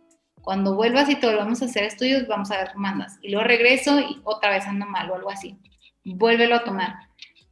Cuando 0.42 0.76
vuelvas 0.76 1.10
y 1.10 1.16
te 1.16 1.26
volvamos 1.26 1.62
a 1.62 1.66
hacer 1.66 1.86
estudios, 1.86 2.28
vamos 2.28 2.52
a 2.52 2.58
ver 2.58 2.72
cómo 2.74 2.88
andas. 2.88 3.18
Y 3.22 3.32
luego 3.32 3.48
regreso 3.48 4.00
y 4.00 4.20
otra 4.26 4.52
vez 4.52 4.68
ando 4.68 4.86
mal 4.86 5.10
o 5.10 5.16
algo 5.16 5.32
así. 5.32 5.58
Vuélvelo 6.04 6.56
a 6.56 6.64
tomar. 6.64 6.94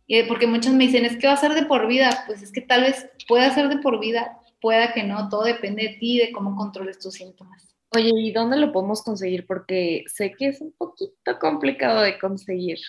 Y 0.05 0.23
porque 0.23 0.45
muchos 0.45 0.73
me 0.73 0.86
dicen, 0.86 1.05
es 1.05 1.17
que 1.17 1.28
va 1.28 1.34
a 1.34 1.38
ser 1.38 1.53
de 1.53 1.65
por 1.65 1.88
vida. 1.88 2.25
Pues 2.28 2.41
es 2.41 2.51
que 2.51 2.61
tal 2.61 2.82
vez 2.82 3.09
pueda 3.28 3.53
ser 3.53 3.69
de 3.69 3.78
por 3.78 3.99
vida, 3.99 4.38
pueda 4.61 4.93
que 4.93 5.03
no, 5.03 5.30
todo 5.30 5.43
depende 5.43 5.84
de 5.84 5.97
ti, 5.97 6.17
de 6.19 6.32
cómo 6.32 6.55
controles 6.55 6.99
tus 6.99 7.15
síntomas. 7.15 7.75
Oye, 7.95 8.11
¿y 8.13 8.34
dónde 8.34 8.57
lo 8.57 8.73
podemos 8.73 9.01
conseguir? 9.01 9.45
Porque 9.45 10.03
sé 10.07 10.34
que 10.34 10.47
es 10.47 10.59
un 10.59 10.73
poquito 10.78 11.39
complicado 11.39 12.01
de 12.01 12.19
conseguir. 12.19 12.80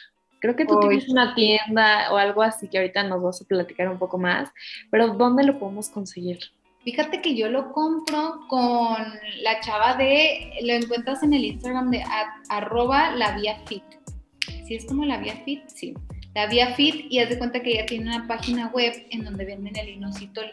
Creo 0.41 0.57
que 0.57 0.66
tú 0.66 0.78
tienes 0.80 1.09
una 1.09 1.34
tienda 1.34 2.12
o 2.12 2.16
algo 2.16 2.43
así 2.43 2.68
que 2.68 2.78
ahorita 2.78 3.03
nos 3.05 3.22
vas 3.22 3.43
a 3.43 3.45
platicar 3.45 3.89
un 3.89 3.99
poco 3.99 4.18
más, 4.18 4.51
pero 4.91 5.09
¿dónde 5.09 5.43
lo 5.43 5.59
podemos 5.59 5.89
conseguir? 5.89 6.39
Fíjate 6.89 7.20
que 7.20 7.34
yo 7.34 7.51
lo 7.51 7.70
compro 7.72 8.47
con 8.49 8.97
la 9.43 9.61
chava 9.61 9.95
de, 9.97 10.55
lo 10.62 10.72
encuentras 10.72 11.22
en 11.22 11.34
el 11.34 11.45
Instagram 11.45 11.91
de 11.91 12.03
la 13.14 13.36
vía 13.36 13.61
fit. 13.66 13.82
¿Sí 14.66 14.74
es 14.74 14.86
como 14.86 15.05
la 15.05 15.18
vía 15.18 15.36
fit? 15.45 15.61
Sí. 15.66 15.93
La 16.34 16.47
vía 16.47 16.74
fit 16.76 17.05
y 17.11 17.18
haz 17.18 17.28
de 17.28 17.36
cuenta 17.36 17.61
que 17.61 17.72
ella 17.72 17.84
tiene 17.84 18.07
una 18.07 18.26
página 18.26 18.68
web 18.68 18.95
en 19.11 19.22
donde 19.22 19.45
venden 19.45 19.76
el 19.76 19.91
inositol. 19.91 20.51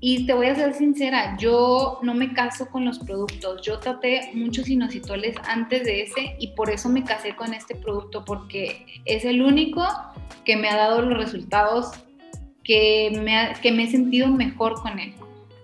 Y 0.00 0.24
te 0.24 0.32
voy 0.32 0.46
a 0.46 0.54
ser 0.54 0.72
sincera, 0.72 1.36
yo 1.36 1.98
no 2.00 2.14
me 2.14 2.32
caso 2.32 2.70
con 2.70 2.86
los 2.86 3.00
productos. 3.00 3.60
Yo 3.60 3.78
traté 3.78 4.30
muchos 4.32 4.70
inositoles 4.70 5.36
antes 5.46 5.84
de 5.84 6.00
ese 6.00 6.34
y 6.38 6.54
por 6.54 6.70
eso 6.70 6.88
me 6.88 7.04
casé 7.04 7.36
con 7.36 7.52
este 7.52 7.74
producto, 7.74 8.24
porque 8.24 8.86
es 9.04 9.26
el 9.26 9.42
único 9.42 9.86
que 10.46 10.56
me 10.56 10.70
ha 10.70 10.78
dado 10.78 11.02
los 11.02 11.18
resultados 11.18 11.90
que 12.64 13.12
me, 13.22 13.52
que 13.60 13.70
me 13.70 13.82
he 13.82 13.90
sentido 13.90 14.28
mejor 14.28 14.80
con 14.80 14.98
él. 14.98 15.12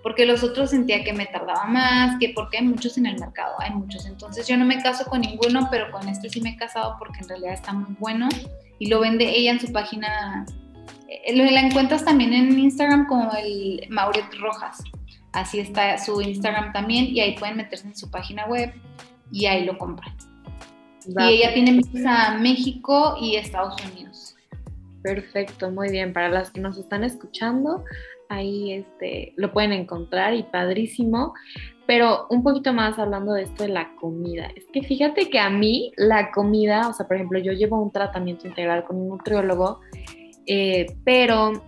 Porque 0.04 0.24
los 0.26 0.44
otros 0.44 0.70
sentía 0.70 1.02
que 1.02 1.12
me 1.12 1.26
tardaba 1.26 1.64
más, 1.64 2.16
que 2.20 2.28
porque 2.28 2.58
hay 2.58 2.64
muchos 2.64 2.96
en 2.98 3.06
el 3.06 3.18
mercado, 3.18 3.54
hay 3.58 3.72
muchos. 3.72 4.06
Entonces 4.06 4.46
yo 4.46 4.56
no 4.56 4.64
me 4.64 4.80
caso 4.80 5.04
con 5.06 5.22
ninguno, 5.22 5.66
pero 5.68 5.90
con 5.90 6.08
este 6.08 6.30
sí 6.30 6.40
me 6.40 6.50
he 6.50 6.56
casado 6.56 6.94
porque 7.00 7.18
en 7.22 7.28
realidad 7.28 7.54
está 7.54 7.72
muy 7.72 7.96
bueno 7.98 8.28
y 8.78 8.88
lo 8.88 9.00
vende 9.00 9.28
ella 9.28 9.50
en 9.50 9.60
su 9.60 9.72
página 9.72 10.46
eh, 11.08 11.34
la 11.34 11.60
encuentras 11.60 12.04
también 12.04 12.32
en 12.32 12.58
Instagram 12.58 13.06
como 13.06 13.32
el 13.34 13.86
Mauret 13.88 14.32
Rojas. 14.40 14.82
Así 15.32 15.58
está 15.58 15.98
su 15.98 16.20
Instagram 16.20 16.72
también 16.72 17.06
y 17.06 17.20
ahí 17.20 17.36
pueden 17.36 17.56
meterse 17.56 17.88
en 17.88 17.96
su 17.96 18.10
página 18.10 18.46
web 18.46 18.72
y 19.32 19.46
ahí 19.46 19.64
lo 19.64 19.76
compran. 19.78 20.14
Y 21.06 21.22
ella 21.22 21.52
tiene 21.52 21.80
a 22.06 22.38
México 22.38 23.16
y 23.20 23.36
Estados 23.36 23.76
Unidos. 23.84 24.36
Perfecto, 25.02 25.70
muy 25.70 25.90
bien. 25.90 26.12
Para 26.12 26.30
las 26.30 26.50
que 26.50 26.60
nos 26.60 26.78
están 26.78 27.04
escuchando, 27.04 27.84
ahí 28.34 28.72
este, 28.72 29.32
lo 29.36 29.52
pueden 29.52 29.72
encontrar 29.72 30.34
y 30.34 30.42
padrísimo. 30.42 31.34
Pero 31.86 32.26
un 32.30 32.42
poquito 32.42 32.72
más 32.72 32.98
hablando 32.98 33.34
de 33.34 33.42
esto 33.42 33.64
de 33.64 33.68
la 33.68 33.94
comida. 33.96 34.48
Es 34.56 34.64
que 34.72 34.82
fíjate 34.82 35.28
que 35.28 35.38
a 35.38 35.50
mí 35.50 35.92
la 35.96 36.30
comida, 36.32 36.88
o 36.88 36.94
sea, 36.94 37.06
por 37.06 37.16
ejemplo, 37.16 37.38
yo 37.38 37.52
llevo 37.52 37.82
un 37.82 37.92
tratamiento 37.92 38.46
integral 38.46 38.84
con 38.84 38.96
un 38.96 39.08
nutriólogo 39.08 39.80
eh, 40.46 40.86
pero 41.04 41.64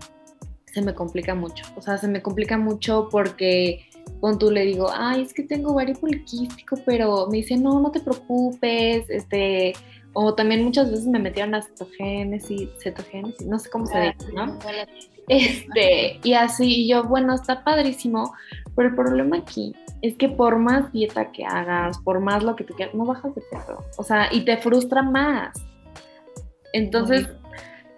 se 0.67 0.83
me 0.83 0.95
complica 0.95 1.35
mucho, 1.35 1.65
o 1.77 1.81
sea, 1.81 1.97
se 1.97 2.09
me 2.09 2.21
complica 2.21 2.59
mucho 2.59 3.09
porque 3.11 3.89
con 4.21 4.39
tú 4.39 4.51
le 4.51 4.65
digo, 4.65 4.91
ay, 4.93 5.23
es 5.23 5.33
que 5.33 5.43
tengo 5.43 5.73
ovario 5.73 5.95
poliquístico, 5.95 6.77
pero 6.85 7.27
me 7.29 7.39
dice, 7.39 7.57
no, 7.57 7.81
no 7.81 7.91
te 7.91 8.01
preocupes, 8.01 9.09
este, 9.09 9.73
o 10.13 10.35
también 10.35 10.65
muchas 10.65 10.91
veces 10.91 11.07
me 11.07 11.19
metieron 11.19 11.55
a 11.55 11.63
cetogénesis, 11.63 12.69
cetogénesis, 12.83 13.47
no 13.47 13.59
sé 13.59 13.71
cómo 13.71 13.87
se 13.87 13.99
dice, 13.99 14.33
¿no? 14.35 14.59
Este, 15.29 16.21
y 16.23 16.35
así, 16.35 16.85
y 16.85 16.89
yo, 16.89 17.05
bueno, 17.05 17.35
está 17.35 17.65
padrísimo, 17.65 18.33
pero 18.77 18.91
el 18.91 18.95
problema 18.95 19.39
aquí 19.39 19.75
es 20.03 20.15
que 20.15 20.29
por 20.29 20.59
más 20.59 20.93
dieta 20.93 21.33
que 21.33 21.45
hagas, 21.45 21.99
por 21.99 22.21
más 22.21 22.45
lo 22.45 22.55
que 22.55 22.65
tú 22.65 22.75
quieras, 22.75 22.95
no 22.95 23.05
bajas 23.05 23.35
de 23.35 23.41
peso, 23.51 23.85
o 23.97 24.03
sea, 24.05 24.29
y 24.33 24.45
te 24.45 24.57
frustra 24.57 25.03
más. 25.03 25.53
Entonces, 26.73 27.29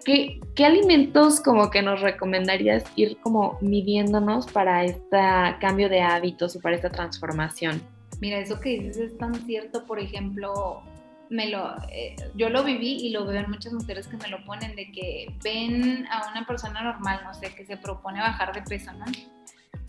¿Qué, 0.05 0.65
alimentos 0.65 1.39
como 1.39 1.69
que 1.69 1.81
nos 1.81 2.01
recomendarías 2.01 2.83
ir 2.95 3.17
como 3.17 3.57
midiéndonos 3.61 4.47
para 4.51 4.83
este 4.83 5.17
cambio 5.59 5.89
de 5.89 6.01
hábitos 6.01 6.55
o 6.55 6.61
para 6.61 6.75
esta 6.75 6.89
transformación? 6.89 7.81
Mira, 8.19 8.39
eso 8.39 8.59
que 8.59 8.79
dices 8.79 8.97
es 8.97 9.17
tan 9.17 9.35
cierto, 9.45 9.85
por 9.85 9.99
ejemplo, 9.99 10.81
me 11.29 11.49
lo, 11.49 11.75
eh, 11.91 12.15
yo 12.35 12.49
lo 12.49 12.63
viví 12.63 12.97
y 13.05 13.09
lo 13.11 13.25
veo 13.25 13.41
en 13.41 13.49
muchas 13.49 13.73
mujeres 13.73 14.07
que 14.07 14.17
me 14.17 14.27
lo 14.27 14.43
ponen, 14.45 14.75
de 14.75 14.91
que 14.91 15.33
ven 15.43 16.07
a 16.11 16.29
una 16.31 16.45
persona 16.45 16.81
normal, 16.81 17.21
no 17.23 17.33
sé, 17.33 17.53
que 17.53 17.65
se 17.65 17.77
propone 17.77 18.19
bajar 18.19 18.53
de 18.53 18.61
peso, 18.61 18.91
¿no? 18.93 19.05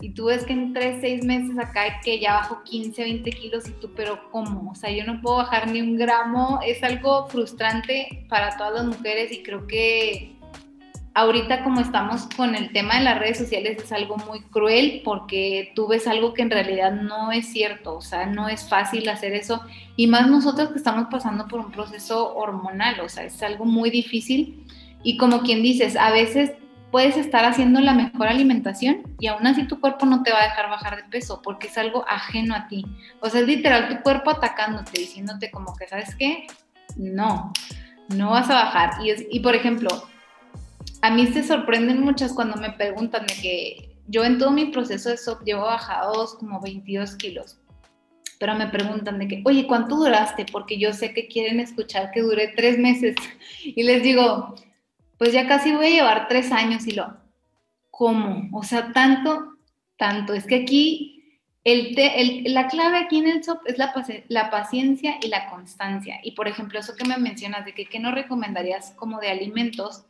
y 0.01 0.09
tú 0.09 0.25
ves 0.25 0.43
que 0.43 0.53
en 0.53 0.73
3, 0.73 0.97
6 0.99 1.23
meses 1.23 1.57
acá 1.59 2.01
que 2.03 2.19
ya 2.19 2.33
bajo 2.33 2.63
15, 2.63 3.03
20 3.03 3.31
kilos 3.31 3.69
y 3.69 3.71
tú, 3.73 3.91
pero 3.95 4.29
¿cómo? 4.31 4.71
O 4.71 4.75
sea, 4.75 4.89
yo 4.89 5.05
no 5.05 5.21
puedo 5.21 5.37
bajar 5.37 5.69
ni 5.69 5.79
un 5.79 5.95
gramo, 5.95 6.59
es 6.65 6.83
algo 6.83 7.27
frustrante 7.29 8.25
para 8.27 8.57
todas 8.57 8.73
las 8.73 8.85
mujeres 8.97 9.31
y 9.31 9.43
creo 9.43 9.67
que 9.67 10.35
ahorita 11.13 11.63
como 11.63 11.81
estamos 11.81 12.27
con 12.35 12.55
el 12.55 12.71
tema 12.71 12.97
de 12.97 13.03
las 13.03 13.19
redes 13.19 13.37
sociales 13.37 13.77
es 13.83 13.91
algo 13.91 14.17
muy 14.17 14.41
cruel 14.41 15.01
porque 15.03 15.71
tú 15.75 15.87
ves 15.87 16.07
algo 16.07 16.33
que 16.33 16.41
en 16.41 16.51
realidad 16.51 16.93
no 16.93 17.31
es 17.31 17.51
cierto, 17.51 17.97
o 17.97 18.01
sea, 18.01 18.25
no 18.27 18.47
es 18.47 18.67
fácil 18.67 19.07
hacer 19.09 19.33
eso 19.33 19.61
y 19.97 20.07
más 20.07 20.29
nosotros 20.29 20.69
que 20.69 20.77
estamos 20.77 21.07
pasando 21.11 21.47
por 21.47 21.59
un 21.59 21.71
proceso 21.71 22.33
hormonal, 22.35 23.01
o 23.01 23.09
sea, 23.09 23.25
es 23.25 23.41
algo 23.43 23.65
muy 23.65 23.89
difícil 23.89 24.65
y 25.03 25.17
como 25.17 25.41
quien 25.41 25.61
dices, 25.61 25.97
a 25.97 26.11
veces 26.11 26.53
puedes 26.91 27.17
estar 27.17 27.45
haciendo 27.45 27.79
la 27.81 27.93
mejor 27.93 28.27
alimentación 28.27 29.03
y 29.19 29.27
aún 29.27 29.47
así 29.47 29.65
tu 29.65 29.79
cuerpo 29.79 30.05
no 30.05 30.23
te 30.23 30.31
va 30.31 30.41
a 30.41 30.43
dejar 30.43 30.69
bajar 30.69 30.97
de 30.97 31.03
peso 31.03 31.41
porque 31.41 31.67
es 31.67 31.77
algo 31.77 32.05
ajeno 32.07 32.53
a 32.53 32.67
ti. 32.67 32.85
O 33.21 33.29
sea, 33.29 33.41
es 33.41 33.47
literal 33.47 33.87
tu 33.87 34.03
cuerpo 34.03 34.29
atacándote, 34.29 34.99
diciéndote 34.99 35.49
como 35.51 35.73
que, 35.75 35.87
¿sabes 35.87 36.13
qué? 36.15 36.47
No, 36.97 37.53
no 38.09 38.31
vas 38.31 38.49
a 38.49 38.55
bajar. 38.55 38.91
Y, 39.05 39.37
y 39.37 39.39
por 39.39 39.55
ejemplo, 39.55 39.89
a 41.01 41.11
mí 41.11 41.27
se 41.27 41.43
sorprenden 41.43 42.01
muchas 42.01 42.33
cuando 42.33 42.57
me 42.57 42.71
preguntan 42.71 43.25
de 43.25 43.33
que 43.35 43.91
yo 44.07 44.23
en 44.23 44.37
todo 44.37 44.51
mi 44.51 44.65
proceso 44.65 45.09
de 45.09 45.17
SOP 45.17 45.43
llevo 45.43 45.61
bajados 45.61 46.35
como 46.35 46.61
22 46.61 47.15
kilos. 47.15 47.57
Pero 48.39 48.55
me 48.55 48.67
preguntan 48.67 49.19
de 49.19 49.27
que, 49.27 49.41
oye, 49.45 49.67
¿cuánto 49.67 49.95
duraste? 49.95 50.45
Porque 50.51 50.79
yo 50.79 50.93
sé 50.93 51.13
que 51.13 51.27
quieren 51.27 51.59
escuchar 51.59 52.11
que 52.11 52.21
duré 52.21 52.53
tres 52.55 52.77
meses. 52.77 53.15
Y 53.63 53.83
les 53.83 54.01
digo, 54.01 54.55
pues 55.17 55.33
ya 55.33 55.47
casi 55.47 55.71
voy 55.71 55.85
a 55.85 55.89
llevar 55.89 56.27
tres 56.27 56.51
años 56.51 56.87
y 56.87 56.91
lo, 56.91 57.15
¿cómo? 57.91 58.49
O 58.57 58.63
sea, 58.63 58.91
tanto, 58.91 59.57
tanto. 59.97 60.33
Es 60.33 60.45
que 60.45 60.55
aquí, 60.55 61.39
el, 61.63 62.43
la 62.51 62.67
clave 62.67 62.97
aquí 62.97 63.19
en 63.19 63.27
el 63.27 63.43
SOP 63.43 63.59
es 63.67 63.77
la, 63.77 63.93
la, 64.29 64.49
paciencia 64.49 65.19
y 65.21 65.27
la 65.27 65.47
constancia. 65.51 66.19
Y 66.23 66.31
por 66.31 66.47
ejemplo, 66.47 66.79
eso 66.79 66.95
que 66.95 67.07
me 67.07 67.17
mencionas 67.17 67.65
de 67.65 67.75
que 67.75 67.85
qué 67.85 67.99
no 67.99 68.11
recomendarías 68.11 68.93
como 68.95 69.19
de 69.19 69.29
alimentos, 69.29 70.05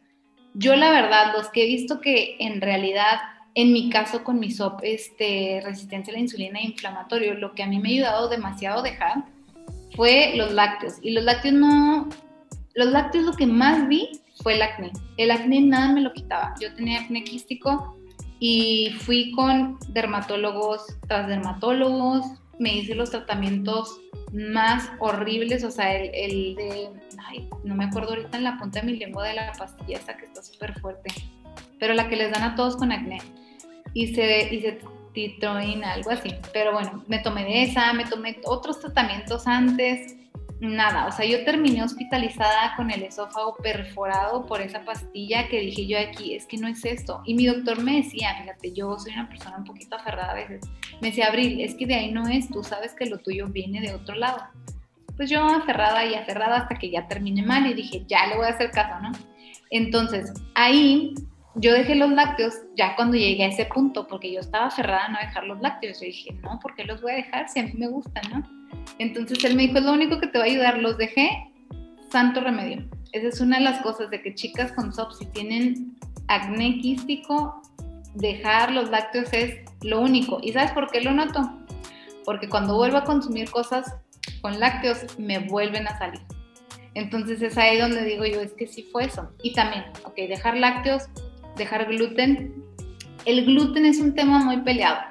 yo 0.53 0.75
la 0.75 0.91
verdad, 0.91 1.33
los 1.35 1.49
que 1.49 1.63
he 1.63 1.67
visto 1.67 2.01
que 2.01 2.35
en 2.39 2.61
realidad, 2.61 3.19
en 3.55 3.73
mi 3.73 3.89
caso 3.89 4.23
con 4.23 4.39
mi 4.39 4.51
SOP, 4.51 4.79
este, 4.83 5.61
resistencia 5.63 6.11
a 6.11 6.15
la 6.15 6.21
insulina 6.21 6.59
e 6.59 6.65
inflamatorio, 6.65 7.33
lo 7.35 7.53
que 7.53 7.63
a 7.63 7.67
mí 7.67 7.79
me 7.79 7.89
ha 7.89 7.91
ayudado 7.91 8.29
demasiado 8.29 8.81
dejar 8.81 9.25
fue 9.95 10.33
los 10.35 10.51
lácteos. 10.51 10.95
Y 11.01 11.11
los 11.11 11.23
lácteos 11.23 11.55
no, 11.55 12.09
los 12.75 12.87
lácteos 12.87 13.25
lo 13.25 13.33
que 13.33 13.45
más 13.45 13.87
vi 13.87 14.09
fue 14.41 14.55
el 14.55 14.61
acné. 14.61 14.91
El 15.17 15.31
acné 15.31 15.61
nada 15.61 15.93
me 15.93 16.01
lo 16.01 16.13
quitaba. 16.13 16.53
Yo 16.59 16.73
tenía 16.73 17.01
acné 17.01 17.23
quístico 17.23 17.97
y 18.39 18.91
fui 19.01 19.31
con 19.31 19.77
dermatólogos 19.89 20.85
tras 21.07 21.27
dermatólogos, 21.27 22.25
me 22.59 22.75
hice 22.75 22.95
los 22.95 23.11
tratamientos 23.11 23.99
más 24.31 24.89
horribles, 24.99 25.63
o 25.63 25.71
sea, 25.71 25.93
el, 25.95 26.55
de, 26.55 26.89
ay, 27.27 27.49
no 27.63 27.75
me 27.75 27.85
acuerdo 27.85 28.09
ahorita 28.09 28.37
en 28.37 28.43
la 28.43 28.57
punta 28.57 28.79
de 28.79 28.85
mi 28.85 28.97
lengua 28.97 29.27
de 29.27 29.33
la 29.33 29.51
pastilla 29.53 29.97
esa 29.97 30.15
que 30.15 30.25
está 30.25 30.41
súper 30.41 30.79
fuerte, 30.79 31.11
pero 31.79 31.93
la 31.93 32.07
que 32.07 32.15
les 32.15 32.31
dan 32.31 32.43
a 32.43 32.55
todos 32.55 32.77
con 32.77 32.91
acné. 32.91 33.19
Hice, 33.93 34.53
hice 34.53 34.79
titroína, 35.13 35.93
algo 35.93 36.11
así. 36.11 36.33
Pero 36.53 36.71
bueno, 36.71 37.03
me 37.07 37.19
tomé 37.19 37.43
de 37.43 37.63
esa, 37.63 37.91
me 37.91 38.05
tomé 38.05 38.39
otros 38.45 38.79
tratamientos 38.79 39.47
antes 39.47 40.15
nada, 40.67 41.07
o 41.07 41.11
sea, 41.11 41.25
yo 41.25 41.43
terminé 41.43 41.83
hospitalizada 41.83 42.75
con 42.75 42.91
el 42.91 43.01
esófago 43.03 43.55
perforado 43.57 44.45
por 44.45 44.61
esa 44.61 44.85
pastilla 44.85 45.47
que 45.47 45.59
dije 45.59 45.87
yo 45.87 45.97
aquí, 45.97 46.35
es 46.35 46.45
que 46.45 46.57
no 46.57 46.67
es 46.67 46.85
esto. 46.85 47.21
Y 47.25 47.33
mi 47.33 47.47
doctor 47.47 47.81
me 47.81 47.97
decía, 47.97 48.35
fíjate, 48.39 48.71
yo 48.73 48.97
soy 48.99 49.13
una 49.13 49.27
persona 49.27 49.57
un 49.57 49.63
poquito 49.63 49.95
aferrada 49.95 50.31
a 50.31 50.35
veces, 50.35 50.61
me 51.01 51.09
decía, 51.09 51.27
Abril, 51.27 51.59
es 51.61 51.73
que 51.75 51.87
de 51.87 51.95
ahí 51.95 52.11
no 52.11 52.27
es, 52.27 52.49
tú 52.49 52.63
sabes 52.63 52.93
que 52.93 53.07
lo 53.07 53.17
tuyo 53.17 53.47
viene 53.47 53.81
de 53.81 53.95
otro 53.95 54.15
lado. 54.15 54.39
Pues 55.17 55.29
yo 55.29 55.43
aferrada 55.43 56.05
y 56.05 56.15
aferrada 56.15 56.57
hasta 56.57 56.75
que 56.75 56.89
ya 56.89 57.07
terminé 57.07 57.43
mal 57.43 57.65
y 57.65 57.73
dije, 57.73 58.05
ya 58.07 58.27
le 58.27 58.37
voy 58.37 58.45
a 58.45 58.49
hacer 58.49 58.71
caso, 58.71 58.99
¿no? 59.01 59.11
Entonces, 59.71 60.31
ahí 60.55 61.13
yo 61.55 61.73
dejé 61.73 61.95
los 61.95 62.11
lácteos 62.11 62.53
ya 62.75 62.95
cuando 62.95 63.17
llegué 63.17 63.43
a 63.45 63.47
ese 63.47 63.65
punto, 63.65 64.07
porque 64.07 64.31
yo 64.31 64.39
estaba 64.39 64.67
aferrada 64.67 65.05
a 65.05 65.09
no 65.09 65.19
dejar 65.19 65.43
los 65.45 65.59
lácteos. 65.59 65.99
Yo 65.99 66.05
dije, 66.05 66.33
no, 66.41 66.59
¿por 66.59 66.75
qué 66.75 66.83
los 66.85 67.01
voy 67.01 67.13
a 67.13 67.15
dejar 67.15 67.49
si 67.49 67.59
a 67.59 67.63
mí 67.63 67.73
me 67.73 67.87
gustan, 67.87 68.23
no? 68.31 68.60
Entonces 68.99 69.43
él 69.43 69.55
me 69.55 69.63
dijo, 69.63 69.79
es 69.79 69.83
lo 69.83 69.93
único 69.93 70.19
que 70.19 70.27
te 70.27 70.37
va 70.37 70.43
a 70.43 70.47
ayudar, 70.47 70.77
los 70.79 70.97
dejé, 70.97 71.29
santo 72.11 72.41
remedio. 72.41 72.87
Esa 73.13 73.27
es 73.27 73.41
una 73.41 73.57
de 73.57 73.63
las 73.63 73.81
cosas 73.81 74.09
de 74.09 74.21
que 74.21 74.35
chicas 74.35 74.71
con 74.73 74.93
SOP, 74.93 75.13
si 75.13 75.25
tienen 75.27 75.97
acné 76.27 76.79
quístico, 76.79 77.61
dejar 78.15 78.71
los 78.71 78.89
lácteos 78.89 79.33
es 79.33 79.59
lo 79.81 80.01
único. 80.01 80.39
¿Y 80.41 80.53
sabes 80.53 80.71
por 80.71 80.89
qué 80.91 81.01
lo 81.01 81.11
noto? 81.11 81.41
Porque 82.25 82.47
cuando 82.47 82.75
vuelvo 82.75 82.97
a 82.97 83.03
consumir 83.03 83.49
cosas 83.49 83.95
con 84.41 84.59
lácteos, 84.59 85.17
me 85.17 85.39
vuelven 85.39 85.87
a 85.87 85.97
salir. 85.97 86.21
Entonces 86.93 87.41
es 87.41 87.57
ahí 87.57 87.79
donde 87.79 88.03
digo 88.03 88.25
yo, 88.25 88.41
es 88.41 88.53
que 88.53 88.67
sí 88.67 88.83
fue 88.91 89.05
eso. 89.05 89.31
Y 89.41 89.53
también, 89.53 89.85
ok, 90.03 90.15
dejar 90.15 90.57
lácteos, 90.57 91.03
dejar 91.57 91.87
gluten. 91.87 92.63
El 93.25 93.45
gluten 93.45 93.85
es 93.85 93.99
un 93.99 94.13
tema 94.13 94.43
muy 94.43 94.57
peleado 94.57 95.10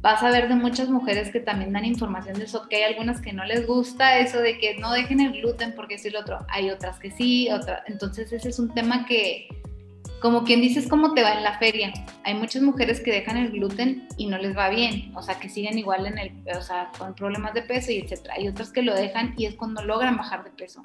vas 0.00 0.22
a 0.22 0.30
ver 0.30 0.48
de 0.48 0.54
muchas 0.54 0.88
mujeres 0.88 1.30
que 1.30 1.40
también 1.40 1.72
dan 1.72 1.84
información 1.84 2.38
de 2.38 2.44
eso, 2.44 2.68
que 2.68 2.76
hay 2.76 2.92
algunas 2.92 3.20
que 3.20 3.32
no 3.32 3.44
les 3.44 3.66
gusta 3.66 4.18
eso 4.18 4.40
de 4.40 4.58
que 4.58 4.76
no 4.78 4.92
dejen 4.92 5.20
el 5.20 5.32
gluten 5.32 5.74
porque 5.74 5.94
es 5.94 6.04
el 6.06 6.16
otro, 6.16 6.38
hay 6.48 6.70
otras 6.70 6.98
que 6.98 7.10
sí, 7.10 7.50
otra, 7.50 7.84
entonces 7.86 8.32
ese 8.32 8.48
es 8.48 8.58
un 8.58 8.72
tema 8.72 9.04
que, 9.04 9.48
como 10.22 10.44
quien 10.44 10.60
dices, 10.60 10.88
cómo 10.88 11.14
te 11.14 11.22
va 11.22 11.32
en 11.32 11.42
la 11.42 11.58
feria. 11.58 11.92
Hay 12.24 12.34
muchas 12.34 12.62
mujeres 12.62 13.00
que 13.00 13.10
dejan 13.10 13.38
el 13.38 13.50
gluten 13.52 14.06
y 14.18 14.26
no 14.26 14.36
les 14.38 14.56
va 14.56 14.68
bien, 14.68 15.12
o 15.16 15.22
sea, 15.22 15.38
que 15.38 15.48
siguen 15.48 15.78
igual 15.78 16.06
en 16.06 16.18
el, 16.18 16.32
o 16.56 16.62
sea, 16.62 16.90
con 16.98 17.14
problemas 17.14 17.54
de 17.54 17.62
peso 17.62 17.90
y 17.90 17.98
etcétera. 17.98 18.34
Hay 18.36 18.48
otras 18.48 18.70
que 18.70 18.82
lo 18.82 18.94
dejan 18.94 19.34
y 19.36 19.46
es 19.46 19.54
cuando 19.54 19.82
logran 19.82 20.16
bajar 20.16 20.44
de 20.44 20.50
peso. 20.50 20.82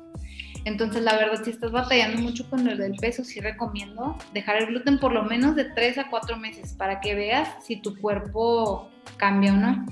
Entonces, 0.66 1.04
la 1.04 1.16
verdad, 1.16 1.42
si 1.44 1.52
estás 1.52 1.72
batallando 1.72 2.22
mucho 2.22 2.50
con 2.50 2.68
el 2.68 2.78
del 2.78 2.96
peso, 2.96 3.24
sí 3.24 3.40
recomiendo 3.40 4.18
dejar 4.34 4.58
el 4.58 4.68
gluten 4.68 5.00
por 5.00 5.14
lo 5.14 5.24
menos 5.24 5.56
de 5.56 5.66
3 5.66 6.00
a 6.00 6.10
4 6.10 6.38
meses 6.38 6.74
para 6.74 7.00
que 7.00 7.16
veas 7.16 7.48
si 7.64 7.78
tu 7.78 7.96
cuerpo 7.98 8.90
cambia 9.18 9.54
o 9.54 9.58
no. 9.58 9.86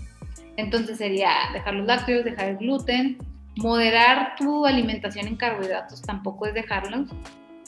Entonces 0.57 0.97
sería 0.97 1.31
dejar 1.53 1.75
los 1.75 1.85
lácteos, 1.85 2.25
dejar 2.25 2.49
el 2.49 2.57
gluten, 2.57 3.17
moderar 3.55 4.35
tu 4.35 4.65
alimentación 4.65 5.27
en 5.27 5.35
carbohidratos, 5.35 6.01
tampoco 6.01 6.47
es 6.47 6.53
dejarlos, 6.53 7.09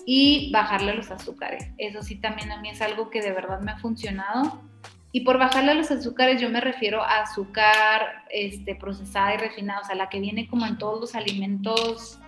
y 0.05 0.51
bajarle 0.51 0.93
los 0.93 1.11
azúcares. 1.11 1.67
Eso 1.77 2.01
sí 2.03 2.15
también 2.15 2.51
a 2.51 2.61
mí 2.61 2.69
es 2.69 2.81
algo 2.81 3.09
que 3.09 3.21
de 3.21 3.31
verdad 3.31 3.59
me 3.61 3.71
ha 3.71 3.77
funcionado. 3.77 4.61
Y 5.11 5.21
por 5.21 5.37
bajarle 5.37 5.73
los 5.75 5.91
azúcares 5.91 6.41
yo 6.41 6.49
me 6.49 6.59
refiero 6.59 7.01
a 7.01 7.21
azúcar 7.21 8.25
este, 8.29 8.75
procesada 8.75 9.33
y 9.33 9.37
refinada, 9.37 9.79
o 9.79 9.83
sea, 9.85 9.95
la 9.95 10.09
que 10.09 10.19
viene 10.19 10.47
como 10.47 10.65
en 10.65 10.77
todos 10.77 10.99
los 10.99 11.15
alimentos 11.15 12.19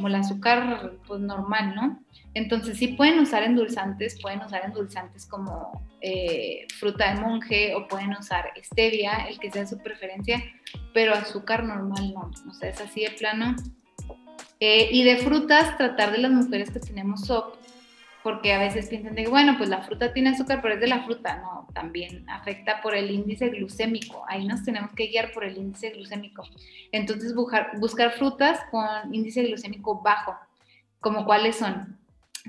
como 0.00 0.08
el 0.08 0.14
azúcar 0.14 0.92
pues 1.06 1.20
normal, 1.20 1.74
¿no? 1.74 2.02
Entonces 2.32 2.78
sí 2.78 2.88
pueden 2.88 3.18
usar 3.18 3.42
endulzantes, 3.42 4.18
pueden 4.22 4.40
usar 4.40 4.64
endulzantes 4.64 5.26
como 5.26 5.84
eh, 6.00 6.66
fruta 6.78 7.12
de 7.12 7.20
monje 7.20 7.74
o 7.74 7.86
pueden 7.86 8.12
usar 8.12 8.46
stevia, 8.64 9.26
el 9.28 9.38
que 9.38 9.50
sea 9.50 9.66
su 9.66 9.76
preferencia, 9.78 10.42
pero 10.94 11.12
azúcar 11.12 11.64
normal 11.64 12.14
no, 12.14 12.30
o 12.48 12.54
sea, 12.54 12.70
es 12.70 12.80
así 12.80 13.02
de 13.02 13.10
plano. 13.10 13.56
Eh, 14.58 14.88
y 14.90 15.04
de 15.04 15.18
frutas, 15.18 15.76
tratar 15.76 16.12
de 16.12 16.18
las 16.18 16.30
mujeres 16.30 16.70
que 16.70 16.80
tenemos 16.80 17.26
SOP, 17.26 17.56
porque 18.22 18.52
a 18.52 18.58
veces 18.58 18.88
piensan 18.88 19.14
de, 19.14 19.28
bueno, 19.28 19.54
pues 19.56 19.68
la 19.68 19.82
fruta 19.82 20.12
tiene 20.12 20.30
azúcar, 20.30 20.60
pero 20.60 20.74
es 20.74 20.80
de 20.80 20.88
la 20.88 21.04
fruta, 21.04 21.38
no, 21.38 21.66
también 21.72 22.28
afecta 22.28 22.80
por 22.82 22.94
el 22.94 23.10
índice 23.10 23.48
glucémico, 23.48 24.24
ahí 24.28 24.46
nos 24.46 24.64
tenemos 24.64 24.92
que 24.92 25.06
guiar 25.06 25.32
por 25.32 25.44
el 25.44 25.56
índice 25.56 25.90
glucémico. 25.90 26.44
Entonces 26.92 27.34
buscar, 27.34 27.78
buscar 27.78 28.12
frutas 28.12 28.60
con 28.70 29.14
índice 29.14 29.42
glucémico 29.42 30.00
bajo, 30.02 30.36
como 31.00 31.24
cuáles 31.24 31.56
son. 31.56 31.98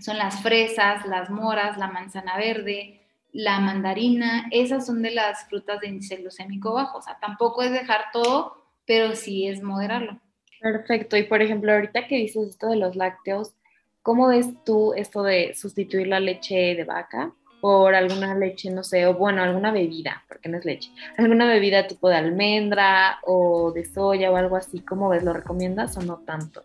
Son 0.02 0.18
las 0.18 0.42
fresas, 0.42 1.06
las 1.06 1.30
moras, 1.30 1.78
la 1.78 1.88
manzana 1.88 2.38
verde, 2.38 3.02
la 3.32 3.60
mandarina, 3.60 4.48
esas 4.52 4.86
son 4.86 5.02
de 5.02 5.12
las 5.12 5.48
frutas 5.48 5.80
de 5.80 5.88
índice 5.88 6.18
glucémico 6.18 6.74
bajo, 6.74 6.98
o 6.98 7.02
sea, 7.02 7.18
tampoco 7.20 7.62
es 7.62 7.72
dejar 7.72 8.06
todo, 8.12 8.66
pero 8.86 9.16
sí 9.16 9.48
es 9.48 9.64
moderarlo. 9.64 10.20
Perfecto, 10.60 11.18
y 11.18 11.24
por 11.24 11.42
ejemplo, 11.42 11.72
ahorita 11.72 12.08
que 12.08 12.18
dices 12.18 12.50
esto 12.50 12.68
de 12.68 12.76
los 12.76 12.96
lácteos, 12.96 13.56
¿Cómo 14.04 14.30
ves 14.30 14.47
tú 14.66 14.93
esto 14.93 15.22
de 15.22 15.54
sustituir 15.54 16.08
la 16.08 16.20
leche 16.20 16.74
de 16.76 16.84
vaca 16.84 17.32
por 17.62 17.93
alguna 17.93 18.34
leche, 18.34 18.72
no 18.72 18.84
sé, 18.84 19.06
o 19.06 19.14
bueno, 19.14 19.43
alguna 19.43 19.72
bebida, 19.72 20.24
porque 20.28 20.49
no 20.49 20.58
es 20.58 20.66
leche, 20.66 20.91
alguna 21.18 21.47
bebida 21.47 21.86
tipo 21.86 22.10
de 22.10 22.16
almendra 22.16 23.20
o 23.24 23.72
de 23.72 23.86
soya 23.86 24.32
o 24.32 24.36
algo 24.36 24.56
así? 24.56 24.80
¿Cómo 24.80 25.10
ves? 25.10 25.24
¿Lo 25.24 25.34
recomiendas 25.34 25.95
o 25.97 26.02
no 26.02 26.18
tanto? 26.26 26.64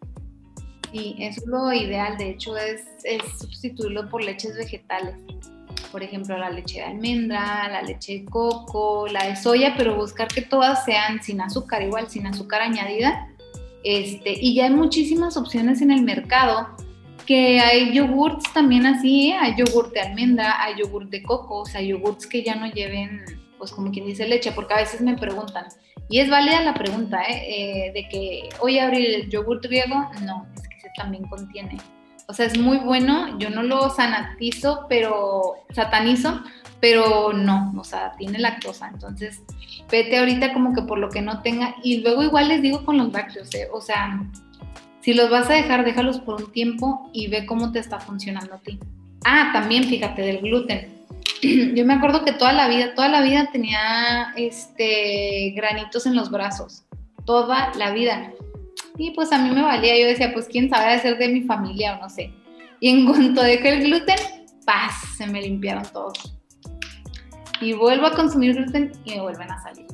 Sí, 0.92 1.14
eso 1.18 1.42
es 1.42 1.46
lo 1.46 1.70
ideal, 1.74 2.16
de 2.16 2.30
hecho, 2.30 2.56
es, 2.56 2.84
es 3.04 3.20
sustituirlo 3.38 4.08
por 4.08 4.24
leches 4.24 4.56
vegetales. 4.56 5.16
Por 5.92 6.02
ejemplo, 6.02 6.38
la 6.38 6.48
leche 6.48 6.78
de 6.78 6.84
almendra, 6.84 7.68
la 7.68 7.82
leche 7.82 8.20
de 8.20 8.24
coco, 8.24 9.06
la 9.08 9.26
de 9.26 9.36
soya, 9.36 9.74
pero 9.76 9.96
buscar 9.96 10.28
que 10.28 10.40
todas 10.40 10.86
sean 10.86 11.22
sin 11.22 11.42
azúcar, 11.42 11.82
igual 11.82 12.08
sin 12.08 12.26
azúcar 12.26 12.62
añadida. 12.62 13.28
Este, 13.84 14.32
y 14.32 14.54
ya 14.54 14.64
hay 14.64 14.70
muchísimas 14.70 15.36
opciones 15.36 15.82
en 15.82 15.90
el 15.90 16.02
mercado 16.02 16.68
que 17.26 17.60
hay 17.60 17.92
yogurts 17.92 18.52
también 18.52 18.86
así, 18.86 19.30
¿eh? 19.30 19.36
hay 19.38 19.54
yogurt 19.56 19.92
de 19.92 20.00
almendra, 20.00 20.62
hay 20.62 20.76
yogurt 20.78 21.10
de 21.10 21.22
coco, 21.22 21.60
o 21.60 21.66
sea, 21.66 21.82
yogurts 21.82 22.26
que 22.26 22.42
ya 22.42 22.54
no 22.54 22.70
lleven, 22.70 23.24
pues 23.58 23.72
como 23.72 23.90
quien 23.90 24.06
dice 24.06 24.26
leche, 24.26 24.52
porque 24.52 24.74
a 24.74 24.78
veces 24.78 25.00
me 25.00 25.16
preguntan, 25.16 25.66
y 26.08 26.20
es 26.20 26.30
válida 26.30 26.62
la 26.62 26.74
pregunta, 26.74 27.22
¿eh? 27.22 27.88
eh 27.88 27.92
de 27.92 28.08
que, 28.08 28.48
hoy 28.60 28.78
abrir 28.78 29.14
el 29.14 29.28
yogurt 29.28 29.64
griego, 29.64 30.08
no, 30.24 30.46
es 30.54 30.68
que 30.68 30.76
ese 30.76 30.90
también 30.96 31.24
contiene. 31.24 31.76
O 32.28 32.32
sea, 32.32 32.46
es 32.46 32.58
muy 32.58 32.78
bueno, 32.78 33.38
yo 33.38 33.50
no 33.50 33.62
lo 33.62 33.88
sanatizo, 33.90 34.86
pero 34.88 35.54
satanizo, 35.72 36.42
pero 36.80 37.32
no, 37.32 37.72
o 37.76 37.84
sea, 37.84 38.14
tiene 38.16 38.38
lactosa, 38.38 38.88
entonces 38.88 39.42
vete 39.90 40.18
ahorita 40.18 40.52
como 40.52 40.74
que 40.74 40.82
por 40.82 40.98
lo 40.98 41.08
que 41.08 41.22
no 41.22 41.42
tenga, 41.42 41.76
y 41.82 41.98
luego 41.98 42.22
igual 42.22 42.48
les 42.48 42.62
digo 42.62 42.84
con 42.84 42.98
los 42.98 43.12
lácteos, 43.12 43.54
¿eh? 43.54 43.68
o 43.72 43.80
sea, 43.80 44.20
si 45.06 45.14
los 45.14 45.30
vas 45.30 45.48
a 45.48 45.52
dejar, 45.52 45.84
déjalos 45.84 46.18
por 46.18 46.42
un 46.42 46.50
tiempo 46.50 47.08
y 47.12 47.28
ve 47.28 47.46
cómo 47.46 47.70
te 47.70 47.78
está 47.78 48.00
funcionando 48.00 48.54
a 48.54 48.58
ti. 48.58 48.80
Ah, 49.24 49.50
también 49.52 49.84
fíjate 49.84 50.20
del 50.20 50.38
gluten. 50.38 51.06
Yo 51.76 51.86
me 51.86 51.94
acuerdo 51.94 52.24
que 52.24 52.32
toda 52.32 52.52
la 52.52 52.66
vida, 52.66 52.92
toda 52.96 53.08
la 53.08 53.22
vida 53.22 53.48
tenía 53.52 54.34
este 54.36 55.52
granitos 55.54 56.06
en 56.06 56.16
los 56.16 56.32
brazos, 56.32 56.86
toda 57.24 57.72
la 57.78 57.92
vida. 57.92 58.32
Y 58.98 59.12
pues 59.12 59.30
a 59.30 59.38
mí 59.38 59.54
me 59.54 59.62
valía, 59.62 59.96
yo 59.96 60.08
decía, 60.08 60.32
pues 60.32 60.48
quién 60.48 60.68
sabe 60.68 60.94
hacer 60.94 61.18
de 61.18 61.28
mi 61.28 61.42
familia 61.42 61.98
o 61.98 62.00
no 62.00 62.10
sé. 62.10 62.32
Y 62.80 62.88
en 62.88 63.06
cuanto 63.06 63.42
dejé 63.42 63.74
el 63.74 63.84
gluten, 63.84 64.18
¡paz! 64.64 64.92
Se 65.16 65.28
me 65.28 65.40
limpiaron 65.40 65.84
todos. 65.92 66.36
Y 67.60 67.74
vuelvo 67.74 68.06
a 68.06 68.12
consumir 68.16 68.56
gluten 68.56 68.90
y 69.04 69.12
me 69.12 69.20
vuelven 69.20 69.52
a 69.52 69.62
salir. 69.62 69.86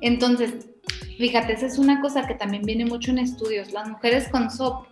Entonces, 0.00 0.66
Fíjate, 1.18 1.54
esa 1.54 1.66
es 1.66 1.78
una 1.78 2.00
cosa 2.00 2.26
que 2.26 2.34
también 2.34 2.62
viene 2.62 2.84
mucho 2.84 3.10
en 3.10 3.18
estudios. 3.18 3.72
Las 3.72 3.88
mujeres 3.88 4.28
con 4.28 4.50
SOP, 4.50 4.86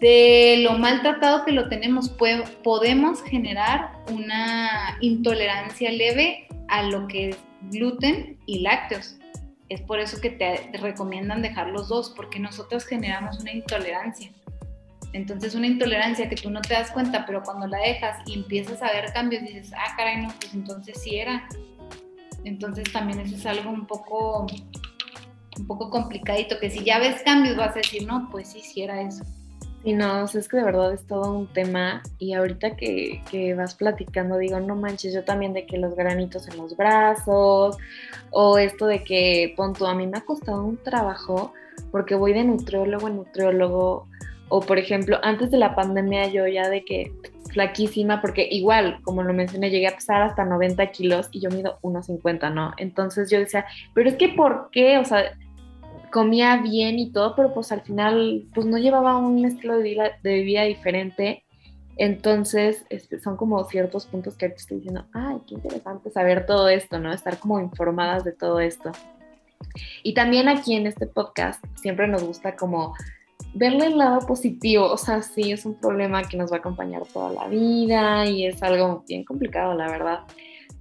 de 0.00 0.60
lo 0.62 0.78
maltratado 0.78 1.44
que 1.44 1.52
lo 1.52 1.68
tenemos, 1.68 2.08
podemos 2.08 3.22
generar 3.22 3.92
una 4.10 4.96
intolerancia 5.00 5.90
leve 5.92 6.48
a 6.68 6.82
lo 6.84 7.06
que 7.06 7.30
es 7.30 7.38
gluten 7.70 8.38
y 8.46 8.60
lácteos. 8.60 9.16
Es 9.68 9.80
por 9.82 10.00
eso 10.00 10.20
que 10.20 10.30
te, 10.30 10.70
recomiendan 10.78 11.42
dejar 11.42 11.68
los 11.68 11.88
dos, 11.88 12.10
porque 12.16 12.40
nosotros 12.40 12.84
generamos 12.84 13.38
una 13.38 13.52
intolerancia. 13.52 14.32
Entonces 15.12 15.54
una 15.54 15.66
intolerancia 15.66 16.28
que 16.28 16.36
tú 16.36 16.50
no 16.50 16.60
te 16.60 16.74
das 16.74 16.90
cuenta, 16.90 17.24
pero 17.26 17.42
cuando 17.42 17.66
la 17.66 17.78
dejas 17.78 18.18
y 18.26 18.34
empiezas 18.34 18.82
a 18.82 18.92
ver 18.92 19.12
cambios, 19.12 19.42
dices, 19.42 19.72
ah, 19.76 19.94
caray, 19.96 20.22
no, 20.22 20.32
pues 20.40 20.54
entonces 20.54 21.00
sí 21.00 21.16
era. 21.16 21.46
Entonces 22.44 22.90
también 22.92 23.20
eso 23.20 23.36
es 23.36 23.46
algo 23.46 23.70
un 23.70 23.86
poco 23.86 24.46
un 25.60 25.66
poco 25.66 25.90
complicadito, 25.90 26.58
que 26.58 26.70
si 26.70 26.84
ya 26.84 26.98
ves 26.98 27.22
cambios 27.22 27.56
vas 27.56 27.72
a 27.72 27.78
decir, 27.78 28.06
no, 28.06 28.28
pues 28.30 28.48
sí, 28.48 28.60
sí 28.60 28.82
era 28.82 29.00
eso. 29.02 29.24
Y 29.82 29.94
no, 29.94 30.24
es 30.24 30.48
que 30.48 30.58
de 30.58 30.64
verdad 30.64 30.92
es 30.92 31.06
todo 31.06 31.32
un 31.32 31.46
tema 31.46 32.02
y 32.18 32.34
ahorita 32.34 32.76
que, 32.76 33.22
que, 33.30 33.54
vas 33.54 33.74
platicando 33.74 34.36
digo, 34.36 34.60
no 34.60 34.76
manches, 34.76 35.14
yo 35.14 35.24
también 35.24 35.54
de 35.54 35.64
que 35.64 35.78
los 35.78 35.96
granitos 35.96 36.46
en 36.48 36.58
los 36.58 36.76
brazos 36.76 37.78
o 38.30 38.58
esto 38.58 38.86
de 38.86 39.02
que, 39.02 39.54
punto, 39.56 39.86
a 39.86 39.94
mí 39.94 40.06
me 40.06 40.18
ha 40.18 40.20
costado 40.20 40.64
un 40.64 40.76
trabajo 40.76 41.54
porque 41.90 42.14
voy 42.14 42.34
de 42.34 42.44
nutriólogo 42.44 43.08
en 43.08 43.16
nutriólogo 43.16 44.06
o 44.50 44.60
por 44.60 44.78
ejemplo, 44.78 45.18
antes 45.22 45.50
de 45.50 45.58
la 45.58 45.74
pandemia 45.74 46.26
yo 46.28 46.46
ya 46.46 46.68
de 46.68 46.84
que 46.84 47.12
flaquísima 47.50 48.20
porque 48.20 48.46
igual, 48.50 49.00
como 49.02 49.22
lo 49.22 49.32
mencioné, 49.32 49.70
llegué 49.70 49.88
a 49.88 49.94
pesar 49.94 50.22
hasta 50.22 50.44
90 50.44 50.90
kilos 50.90 51.28
y 51.32 51.40
yo 51.40 51.50
mido 51.50 51.78
1,50, 51.82 52.52
¿no? 52.52 52.72
Entonces 52.76 53.30
yo 53.30 53.38
decía, 53.38 53.64
pero 53.94 54.10
es 54.10 54.16
que 54.16 54.28
¿por 54.28 54.68
qué? 54.72 54.98
O 54.98 55.04
sea, 55.04 55.32
comía 56.10 56.56
bien 56.58 56.98
y 56.98 57.12
todo, 57.12 57.34
pero 57.34 57.52
pues 57.54 57.72
al 57.72 57.82
final 57.82 58.46
pues 58.54 58.66
no 58.66 58.78
llevaba 58.78 59.16
un 59.16 59.44
estilo 59.44 59.76
de 59.76 59.82
vida, 59.82 60.10
de 60.22 60.42
vida 60.42 60.62
diferente. 60.64 61.44
Entonces, 61.96 62.84
este, 62.88 63.20
son 63.20 63.36
como 63.36 63.62
ciertos 63.64 64.06
puntos 64.06 64.36
que 64.36 64.46
estoy 64.46 64.78
diciendo, 64.78 65.04
ay, 65.12 65.36
qué 65.46 65.54
interesante 65.54 66.10
saber 66.10 66.46
todo 66.46 66.68
esto, 66.68 66.98
¿no? 66.98 67.12
Estar 67.12 67.38
como 67.38 67.60
informadas 67.60 68.24
de 68.24 68.32
todo 68.32 68.60
esto. 68.60 68.92
Y 70.02 70.14
también 70.14 70.48
aquí 70.48 70.74
en 70.74 70.86
este 70.86 71.06
podcast 71.06 71.62
siempre 71.74 72.08
nos 72.08 72.24
gusta 72.24 72.56
como 72.56 72.94
verle 73.52 73.86
el 73.86 73.98
lado 73.98 74.26
positivo, 74.26 74.90
o 74.90 74.96
sea, 74.96 75.22
sí, 75.22 75.52
es 75.52 75.66
un 75.66 75.74
problema 75.74 76.22
que 76.22 76.36
nos 76.36 76.52
va 76.52 76.56
a 76.56 76.58
acompañar 76.60 77.02
toda 77.12 77.32
la 77.32 77.48
vida 77.48 78.24
y 78.26 78.46
es 78.46 78.62
algo 78.62 79.04
bien 79.06 79.24
complicado, 79.24 79.74
la 79.74 79.88
verdad 79.88 80.20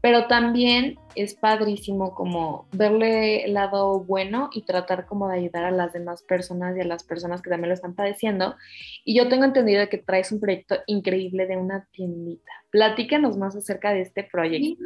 pero 0.02 0.28
también 0.28 0.98
es 1.16 1.34
padrísimo 1.34 2.16
como 2.16 2.68
verle 2.72 3.44
el 3.46 3.54
lado 3.54 4.00
bueno 4.00 4.50
y 4.54 4.62
tratar 4.62 5.06
como 5.06 5.28
de 5.28 5.38
ayudar 5.38 5.66
a 5.66 5.72
las 5.72 5.94
demás 5.94 6.24
personas 6.24 6.78
y 6.78 6.82
a 6.82 6.86
las 6.86 7.04
personas 7.04 7.42
que 7.42 7.50
también 7.50 7.70
lo 7.70 7.74
están 7.74 7.96
padeciendo. 7.96 8.56
Y 9.04 9.18
yo 9.18 9.28
tengo 9.28 9.44
entendido 9.44 9.88
que 9.90 9.98
traes 9.98 10.32
un 10.32 10.40
proyecto 10.40 10.78
increíble 10.88 11.48
de 11.48 11.58
una 11.58 11.88
tiendita. 11.92 12.52
Platícanos 12.70 13.38
más 13.38 13.56
acerca 13.56 13.92
de 13.92 14.02
este 14.02 14.24
proyecto. 14.24 14.86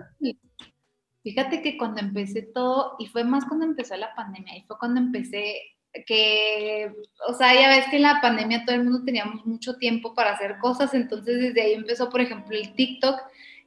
Fíjate 1.24 1.62
que 1.62 1.78
cuando 1.78 2.02
empecé 2.02 2.42
todo, 2.42 2.96
y 3.00 3.08
fue 3.08 3.24
más 3.24 3.46
cuando 3.46 3.66
empezó 3.66 3.96
la 3.96 4.14
pandemia, 4.14 4.58
y 4.58 4.64
fue 4.64 4.78
cuando 4.78 5.00
empecé 5.00 5.56
que, 6.06 6.92
o 7.28 7.34
sea, 7.34 7.54
ya 7.54 7.70
ves 7.70 7.86
que 7.90 7.98
en 7.98 8.02
la 8.02 8.20
pandemia 8.20 8.66
todo 8.66 8.76
el 8.76 8.84
mundo 8.84 9.04
teníamos 9.06 9.46
mucho 9.46 9.78
tiempo 9.78 10.14
para 10.14 10.32
hacer 10.32 10.58
cosas, 10.60 10.94
entonces 10.94 11.40
desde 11.40 11.62
ahí 11.62 11.74
empezó, 11.74 12.10
por 12.10 12.20
ejemplo, 12.20 12.58
el 12.58 12.74
TikTok, 12.74 13.22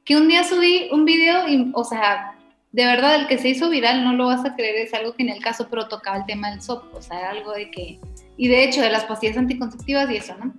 que 0.07 0.15
un 0.15 0.29
día 0.29 0.45
subí 0.45 0.87
un 0.91 1.03
video 1.03 1.49
y, 1.49 1.69
o 1.73 1.83
sea, 1.83 2.33
de 2.71 2.85
verdad, 2.85 3.15
el 3.15 3.27
que 3.27 3.37
se 3.37 3.49
hizo 3.49 3.69
viral, 3.69 4.05
no 4.05 4.13
lo 4.13 4.27
vas 4.27 4.45
a 4.45 4.55
creer, 4.55 4.77
es 4.77 4.93
algo 4.93 5.13
que 5.13 5.23
en 5.23 5.29
el 5.29 5.43
caso, 5.43 5.67
pero 5.69 5.89
tocaba 5.89 6.17
el 6.17 6.25
tema 6.25 6.49
del 6.49 6.61
SOP, 6.61 6.95
o 6.95 7.01
sea, 7.01 7.31
algo 7.31 7.51
de 7.51 7.69
que, 7.69 7.99
y 8.37 8.47
de 8.47 8.63
hecho, 8.63 8.81
de 8.81 8.89
las 8.89 9.03
pastillas 9.03 9.37
anticonceptivas 9.37 10.09
y 10.09 10.15
eso, 10.15 10.33
¿no? 10.37 10.53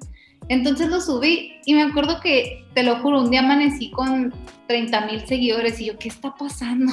Entonces 0.51 0.89
lo 0.89 1.01
subí 1.01 1.53
y 1.65 1.73
me 1.73 1.83
acuerdo 1.83 2.21
que, 2.21 2.67
te 2.75 2.83
lo 2.83 2.97
juro, 2.97 3.23
un 3.23 3.31
día 3.31 3.41
amanecí 3.41 3.91
con 3.91 4.35
30 4.67 5.07
mil 5.07 5.27
seguidores 5.27 5.81
y 5.81 5.87
yo, 5.87 5.99
¿qué 5.99 6.09
está 6.09 6.35
pasando? 6.35 6.93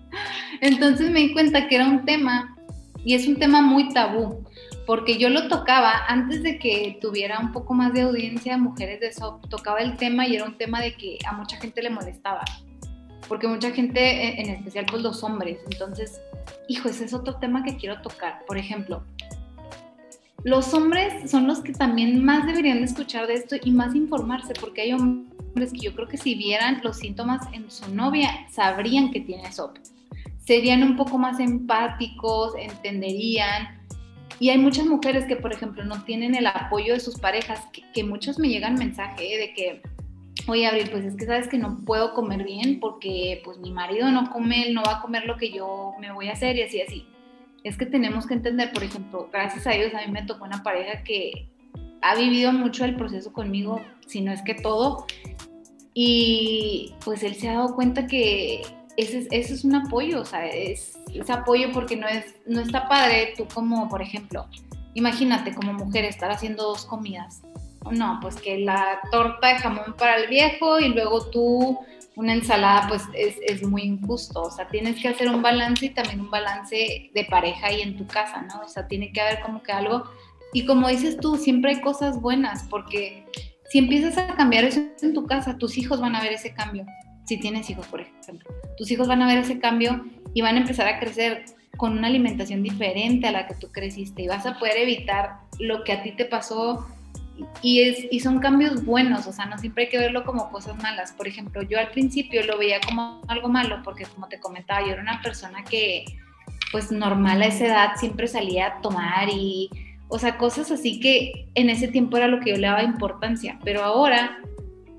Entonces 0.60 1.08
me 1.08 1.20
di 1.20 1.32
cuenta 1.32 1.68
que 1.68 1.76
era 1.76 1.86
un 1.86 2.04
tema 2.04 2.56
y 3.04 3.14
es 3.14 3.28
un 3.28 3.36
tema 3.36 3.62
muy 3.62 3.90
tabú, 3.90 4.44
porque 4.86 5.18
yo 5.18 5.28
lo 5.28 5.48
tocaba 5.48 6.06
antes 6.08 6.42
de 6.42 6.58
que 6.58 6.98
tuviera 7.00 7.38
un 7.38 7.52
poco 7.52 7.74
más 7.74 7.92
de 7.92 8.02
audiencia 8.02 8.58
mujeres 8.58 9.00
de 9.00 9.08
eso, 9.08 9.40
tocaba 9.48 9.80
el 9.80 9.96
tema 9.96 10.26
y 10.26 10.36
era 10.36 10.44
un 10.44 10.58
tema 10.58 10.80
de 10.80 10.94
que 10.96 11.18
a 11.26 11.32
mucha 11.32 11.56
gente 11.56 11.82
le 11.82 11.90
molestaba, 11.90 12.42
porque 13.28 13.46
mucha 13.46 13.70
gente, 13.70 14.40
en 14.40 14.50
especial 14.50 14.86
pues 14.90 15.02
los 15.02 15.22
hombres, 15.22 15.58
entonces, 15.70 16.20
hijo, 16.68 16.88
ese 16.88 17.04
es 17.04 17.14
otro 17.14 17.36
tema 17.36 17.62
que 17.62 17.76
quiero 17.76 18.00
tocar. 18.02 18.44
Por 18.46 18.58
ejemplo, 18.58 19.04
los 20.44 20.74
hombres 20.74 21.30
son 21.30 21.46
los 21.46 21.60
que 21.60 21.72
también 21.72 22.24
más 22.24 22.46
deberían 22.46 22.82
escuchar 22.82 23.28
de 23.28 23.34
esto 23.34 23.56
y 23.62 23.70
más 23.70 23.94
informarse, 23.94 24.54
porque 24.60 24.82
hay 24.82 24.92
hombres 24.92 25.72
que 25.72 25.78
yo 25.78 25.94
creo 25.94 26.08
que 26.08 26.16
si 26.16 26.34
vieran 26.34 26.80
los 26.82 26.98
síntomas 26.98 27.46
en 27.52 27.70
su 27.70 27.94
novia, 27.94 28.28
sabrían 28.50 29.12
que 29.12 29.20
tiene 29.20 29.52
SOP. 29.52 29.78
Serían 30.44 30.82
un 30.82 30.96
poco 30.96 31.18
más 31.18 31.38
empáticos, 31.38 32.54
entenderían. 32.58 33.81
Y 34.38 34.50
hay 34.50 34.58
muchas 34.58 34.86
mujeres 34.86 35.24
que, 35.26 35.36
por 35.36 35.52
ejemplo, 35.52 35.84
no 35.84 36.02
tienen 36.04 36.34
el 36.34 36.46
apoyo 36.46 36.94
de 36.94 37.00
sus 37.00 37.18
parejas, 37.18 37.66
que, 37.92 38.04
muchos 38.04 38.38
me 38.38 38.48
llegan 38.48 38.74
mensaje 38.74 39.22
de 39.22 39.54
que, 39.54 39.82
oye, 40.46 40.66
Abril, 40.66 40.88
pues 40.90 41.04
es 41.04 41.16
que 41.16 41.26
sabes 41.26 41.48
que 41.48 41.58
no 41.58 41.84
puedo 41.84 42.14
comer 42.14 42.44
bien 42.44 42.80
porque 42.80 43.40
pues 43.44 43.58
mi 43.58 43.70
marido 43.70 44.10
no 44.10 44.30
come, 44.30 44.66
él 44.66 44.74
no 44.74 44.82
va 44.82 44.98
a 44.98 45.00
comer 45.00 45.24
lo 45.26 45.36
que 45.36 45.50
yo 45.50 45.92
me 46.00 46.12
voy 46.12 46.28
a 46.28 46.32
hacer 46.32 46.56
y 46.56 46.62
así, 46.62 46.80
así. 46.80 47.06
Es 47.64 47.76
que 47.76 47.86
tenemos 47.86 48.26
que 48.26 48.34
entender, 48.34 48.72
por 48.72 48.82
ejemplo, 48.82 49.28
gracias 49.32 49.66
a 49.66 49.70
Dios 49.70 49.94
a 49.94 50.04
mí 50.04 50.12
me 50.12 50.22
tocó 50.22 50.44
una 50.44 50.62
pareja 50.64 51.04
que 51.04 51.48
ha 52.00 52.16
vivido 52.16 52.52
mucho 52.52 52.84
el 52.84 52.96
proceso 52.96 53.32
conmigo, 53.32 53.80
si 54.06 54.20
no 54.20 54.32
es 54.32 54.42
que 54.42 54.54
todo, 54.54 55.06
y 55.94 56.94
pues 57.04 57.22
él 57.22 57.34
se 57.34 57.48
ha 57.48 57.54
dado 57.54 57.74
cuenta 57.74 58.06
que 58.06 58.62
ese, 58.96 59.28
es 59.30 59.64
un 59.64 59.74
apoyo, 59.74 60.20
o 60.20 60.24
sea, 60.24 60.46
es, 60.46 60.98
apoyo 61.28 61.72
porque 61.72 61.96
no, 61.96 62.06
es, 62.06 62.34
no 62.46 62.60
está 62.60 62.88
padre 62.88 63.34
tú 63.36 63.46
como, 63.52 63.88
por 63.88 64.02
ejemplo, 64.02 64.46
imagínate 64.94 65.54
como 65.54 65.72
mujer 65.72 66.04
estar 66.04 66.30
haciendo 66.30 66.64
dos 66.64 66.84
comidas. 66.84 67.42
No, 67.90 68.18
pues 68.22 68.36
que 68.36 68.58
la 68.58 69.00
torta 69.10 69.48
de 69.48 69.58
jamón 69.58 69.96
para 69.98 70.16
el 70.16 70.28
viejo 70.28 70.78
y 70.78 70.88
luego 70.90 71.26
tú 71.30 71.80
una 72.14 72.34
ensalada 72.34 72.86
pues 72.88 73.02
es, 73.14 73.36
es, 73.42 73.66
muy 73.66 73.82
injusto, 73.82 74.42
o 74.42 74.50
sea, 74.50 74.68
tienes 74.68 75.00
que 75.00 75.08
hacer 75.08 75.28
un 75.28 75.42
balance 75.42 75.86
y 75.86 75.90
también 75.90 76.20
un 76.20 76.30
balance 76.30 77.10
de 77.12 77.24
pareja 77.24 77.72
y 77.72 77.80
en 77.80 77.96
tu 77.96 78.06
casa, 78.06 78.42
¿no? 78.42 78.60
O 78.60 78.68
sea, 78.68 78.86
tiene 78.86 79.12
que 79.12 79.20
haber 79.20 79.40
como 79.40 79.62
que 79.62 79.72
algo, 79.72 80.04
y 80.52 80.66
como 80.66 80.88
dices 80.88 81.16
tú, 81.16 81.36
siempre 81.36 81.72
hay 81.72 81.80
cosas 81.80 82.20
buenas, 82.20 82.64
porque 82.68 83.24
si 83.70 83.78
empiezas 83.78 84.18
a 84.18 84.34
cambiar 84.34 84.64
eso 84.64 84.80
en 85.00 85.14
tu 85.14 85.26
casa, 85.26 85.56
tus 85.56 85.78
hijos 85.78 86.00
van 86.00 86.14
a 86.14 86.22
ver 86.22 86.34
ese 86.34 86.52
cambio, 86.52 86.84
si 87.24 87.38
tienes 87.38 87.68
hijos, 87.70 87.86
por 87.86 88.00
ejemplo, 88.00 88.50
tus 88.76 88.90
hijos 88.90 89.08
van 89.08 89.22
a 89.22 89.26
ver 89.26 89.38
ese 89.38 89.58
cambio 89.58 90.04
y 90.34 90.42
van 90.42 90.56
a 90.56 90.60
empezar 90.60 90.88
a 90.88 90.98
crecer 90.98 91.44
con 91.76 91.96
una 91.96 92.08
alimentación 92.08 92.62
diferente 92.62 93.26
a 93.26 93.32
la 93.32 93.46
que 93.46 93.54
tú 93.54 93.70
creciste 93.70 94.22
y 94.22 94.28
vas 94.28 94.46
a 94.46 94.58
poder 94.58 94.76
evitar 94.76 95.38
lo 95.58 95.84
que 95.84 95.92
a 95.92 96.02
ti 96.02 96.12
te 96.12 96.24
pasó 96.24 96.86
y, 97.62 97.80
es, 97.80 98.06
y 98.10 98.20
son 98.20 98.40
cambios 98.40 98.84
buenos, 98.84 99.26
o 99.26 99.32
sea, 99.32 99.46
no 99.46 99.58
siempre 99.58 99.84
hay 99.84 99.90
que 99.90 99.98
verlo 99.98 100.24
como 100.24 100.50
cosas 100.50 100.76
malas. 100.82 101.12
Por 101.12 101.26
ejemplo, 101.26 101.62
yo 101.62 101.78
al 101.78 101.90
principio 101.90 102.44
lo 102.44 102.58
veía 102.58 102.80
como 102.80 103.22
algo 103.28 103.48
malo, 103.48 103.80
porque 103.82 104.04
como 104.04 104.28
te 104.28 104.38
comentaba, 104.38 104.86
yo 104.86 104.92
era 104.92 105.02
una 105.02 105.20
persona 105.22 105.64
que, 105.64 106.04
pues 106.70 106.92
normal 106.92 107.42
a 107.42 107.46
esa 107.46 107.66
edad, 107.66 107.90
siempre 107.96 108.28
salía 108.28 108.66
a 108.66 108.80
tomar 108.80 109.28
y, 109.30 109.70
o 110.08 110.18
sea, 110.18 110.36
cosas 110.36 110.70
así 110.70 111.00
que 111.00 111.48
en 111.54 111.70
ese 111.70 111.88
tiempo 111.88 112.16
era 112.16 112.28
lo 112.28 112.40
que 112.40 112.50
yo 112.50 112.56
le 112.56 112.66
daba 112.66 112.82
importancia, 112.82 113.58
pero 113.64 113.82
ahora 113.82 114.38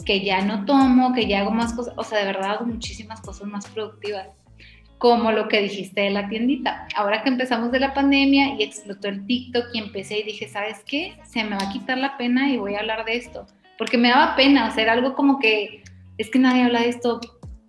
que 0.04 0.24
ya 0.24 0.42
no 0.42 0.66
tomo, 0.66 1.14
que 1.14 1.28
ya 1.28 1.42
hago 1.42 1.52
más 1.52 1.74
cosas, 1.74 1.94
o 1.98 2.04
sea, 2.04 2.20
de 2.20 2.26
verdad 2.26 2.52
hago 2.52 2.66
muchísimas 2.66 3.22
cosas 3.22 3.48
más 3.48 3.68
productivas 3.68 4.28
como 5.04 5.34
lo 5.34 5.50
que 5.50 5.62
dijiste 5.62 6.00
de 6.00 6.12
la 6.12 6.30
tiendita. 6.30 6.88
Ahora 6.96 7.24
que 7.24 7.30
empezamos 7.30 7.74
de 7.74 7.82
la 7.82 7.94
pandemia 7.94 8.56
y 8.56 8.64
explotó 8.64 9.10
el 9.10 9.26
TikTok 9.26 9.66
y 9.74 9.80
empecé 9.80 10.20
y 10.20 10.24
dije, 10.24 10.48
¿sabes 10.48 10.82
qué? 10.86 11.18
Se 11.26 11.44
me 11.44 11.58
va 11.58 11.64
a 11.64 11.74
quitar 11.74 11.98
la 11.98 12.16
pena 12.16 12.50
y 12.50 12.56
voy 12.56 12.76
a 12.76 12.80
hablar 12.80 13.04
de 13.04 13.18
esto. 13.18 13.46
Porque 13.78 13.98
me 13.98 14.08
daba 14.08 14.38
pena, 14.38 14.70
o 14.70 14.72
sea, 14.72 14.84
era 14.84 14.94
algo 14.94 15.14
como 15.14 15.40
que, 15.40 15.84
es 16.18 16.30
que 16.30 16.40
nadie 16.40 16.64
habla 16.64 16.84
de 16.84 16.88
esto 16.88 17.20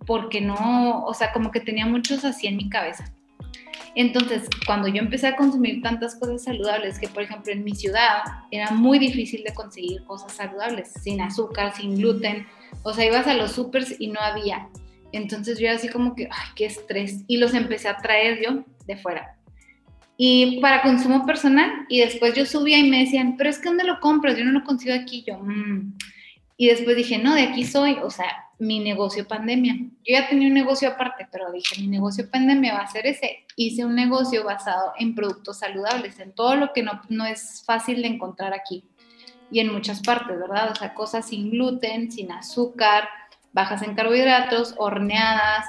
porque 0.05 0.39
no, 0.39 1.03
o 1.03 1.13
sea, 1.13 1.33
como 1.33 1.51
que 1.51 1.59
tenía 1.59 1.85
muchos 1.85 2.23
así 2.23 2.47
en 2.47 2.55
mi 2.55 2.69
cabeza. 2.69 3.13
Entonces, 3.95 4.47
cuando 4.65 4.87
yo 4.87 4.97
empecé 4.97 5.27
a 5.27 5.35
consumir 5.35 5.81
tantas 5.81 6.15
cosas 6.15 6.43
saludables, 6.43 6.99
que 6.99 7.07
por 7.07 7.23
ejemplo 7.23 7.53
en 7.53 7.63
mi 7.63 7.73
ciudad 7.73 8.23
era 8.51 8.71
muy 8.71 8.99
difícil 8.99 9.43
de 9.43 9.53
conseguir 9.53 10.03
cosas 10.03 10.33
saludables, 10.33 10.91
sin 11.01 11.21
azúcar, 11.21 11.73
sin 11.75 11.95
gluten, 11.95 12.45
o 12.83 12.93
sea, 12.93 13.05
ibas 13.05 13.27
a 13.27 13.33
los 13.33 13.53
supers 13.53 13.95
y 13.99 14.07
no 14.07 14.19
había. 14.19 14.67
Entonces 15.11 15.59
yo 15.59 15.67
era 15.67 15.75
así 15.75 15.87
como 15.87 16.13
que, 16.13 16.25
ay, 16.25 16.49
qué 16.55 16.65
estrés. 16.65 17.23
Y 17.27 17.37
los 17.37 17.53
empecé 17.53 17.87
a 17.87 17.97
traer 17.97 18.41
yo 18.43 18.65
de 18.85 18.97
fuera. 18.97 19.37
Y 20.17 20.59
para 20.61 20.81
consumo 20.81 21.25
personal, 21.25 21.71
y 21.89 21.99
después 21.99 22.33
yo 22.35 22.45
subía 22.45 22.77
y 22.79 22.89
me 22.89 22.99
decían, 22.99 23.35
pero 23.37 23.49
es 23.49 23.59
que 23.59 23.69
¿dónde 23.69 23.83
lo 23.83 23.99
compras? 23.99 24.37
Yo 24.37 24.45
no 24.45 24.51
lo 24.51 24.63
consigo 24.63 24.93
aquí. 24.93 25.23
Yo, 25.25 25.37
mm". 25.39 25.93
Y 26.57 26.67
después 26.67 26.95
dije, 26.95 27.17
no, 27.17 27.35
de 27.35 27.43
aquí 27.43 27.65
soy, 27.65 27.97
o 28.01 28.09
sea, 28.09 28.44
mi 28.59 28.79
negocio 28.79 29.27
pandemia. 29.27 29.75
Yo 29.75 30.17
ya 30.17 30.27
tenía 30.27 30.47
un 30.47 30.53
negocio 30.53 30.89
aparte, 30.89 31.27
pero 31.31 31.51
dije, 31.51 31.81
mi 31.81 31.87
negocio 31.87 32.29
pandemia 32.29 32.73
va 32.73 32.81
a 32.81 32.87
ser 32.87 33.05
ese. 33.05 33.45
Hice 33.55 33.85
un 33.85 33.95
negocio 33.95 34.43
basado 34.43 34.93
en 34.97 35.15
productos 35.15 35.59
saludables, 35.59 36.19
en 36.19 36.33
todo 36.33 36.55
lo 36.55 36.73
que 36.73 36.83
no, 36.83 37.01
no 37.09 37.25
es 37.25 37.63
fácil 37.65 38.01
de 38.01 38.07
encontrar 38.07 38.53
aquí 38.53 38.83
y 39.51 39.59
en 39.59 39.71
muchas 39.71 40.01
partes, 40.01 40.39
¿verdad? 40.39 40.71
O 40.71 40.75
sea, 40.75 40.93
cosas 40.93 41.27
sin 41.27 41.51
gluten, 41.51 42.11
sin 42.11 42.31
azúcar, 42.31 43.07
bajas 43.53 43.81
en 43.83 43.95
carbohidratos, 43.95 44.75
horneadas, 44.77 45.65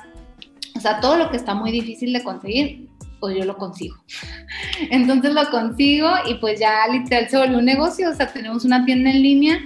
o 0.74 0.80
sea, 0.80 1.00
todo 1.00 1.16
lo 1.16 1.30
que 1.30 1.36
está 1.36 1.54
muy 1.54 1.70
difícil 1.70 2.12
de 2.12 2.22
conseguir, 2.22 2.88
pues 3.20 3.36
yo 3.36 3.44
lo 3.44 3.56
consigo. 3.56 3.96
Entonces 4.90 5.32
lo 5.32 5.48
consigo 5.50 6.08
y 6.26 6.34
pues 6.34 6.60
ya 6.60 6.86
literal 6.88 7.28
se 7.28 7.38
volvió 7.38 7.58
un 7.58 7.64
negocio, 7.64 8.10
o 8.10 8.14
sea, 8.14 8.32
tenemos 8.32 8.64
una 8.64 8.84
tienda 8.84 9.10
en 9.10 9.22
línea 9.22 9.58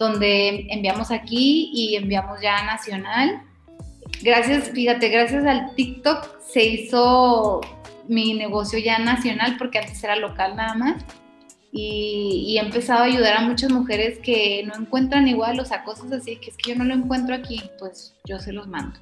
donde 0.00 0.66
enviamos 0.70 1.10
aquí 1.10 1.70
y 1.74 1.94
enviamos 1.94 2.40
ya 2.40 2.64
nacional. 2.64 3.42
Gracias, 4.22 4.70
fíjate, 4.70 5.10
gracias 5.10 5.44
al 5.44 5.74
TikTok 5.74 6.40
se 6.40 6.64
hizo 6.64 7.60
mi 8.08 8.34
negocio 8.34 8.78
ya 8.78 8.98
nacional 8.98 9.56
porque 9.58 9.78
antes 9.78 10.02
era 10.02 10.16
local 10.16 10.56
nada 10.56 10.74
más 10.74 11.04
y, 11.70 12.56
he 12.56 12.64
empezado 12.64 13.02
a 13.02 13.04
ayudar 13.04 13.36
a 13.36 13.42
muchas 13.42 13.70
mujeres 13.70 14.18
que 14.18 14.64
no 14.66 14.74
encuentran 14.74 15.28
igual, 15.28 15.60
o 15.60 15.64
sea, 15.64 15.84
cosas 15.84 16.10
así, 16.10 16.36
que 16.36 16.50
es 16.50 16.56
que 16.56 16.70
yo 16.70 16.76
no 16.76 16.84
lo 16.84 16.94
encuentro 16.94 17.34
aquí, 17.34 17.62
pues 17.78 18.16
yo 18.24 18.40
se 18.40 18.52
los 18.52 18.66
mando. 18.66 18.98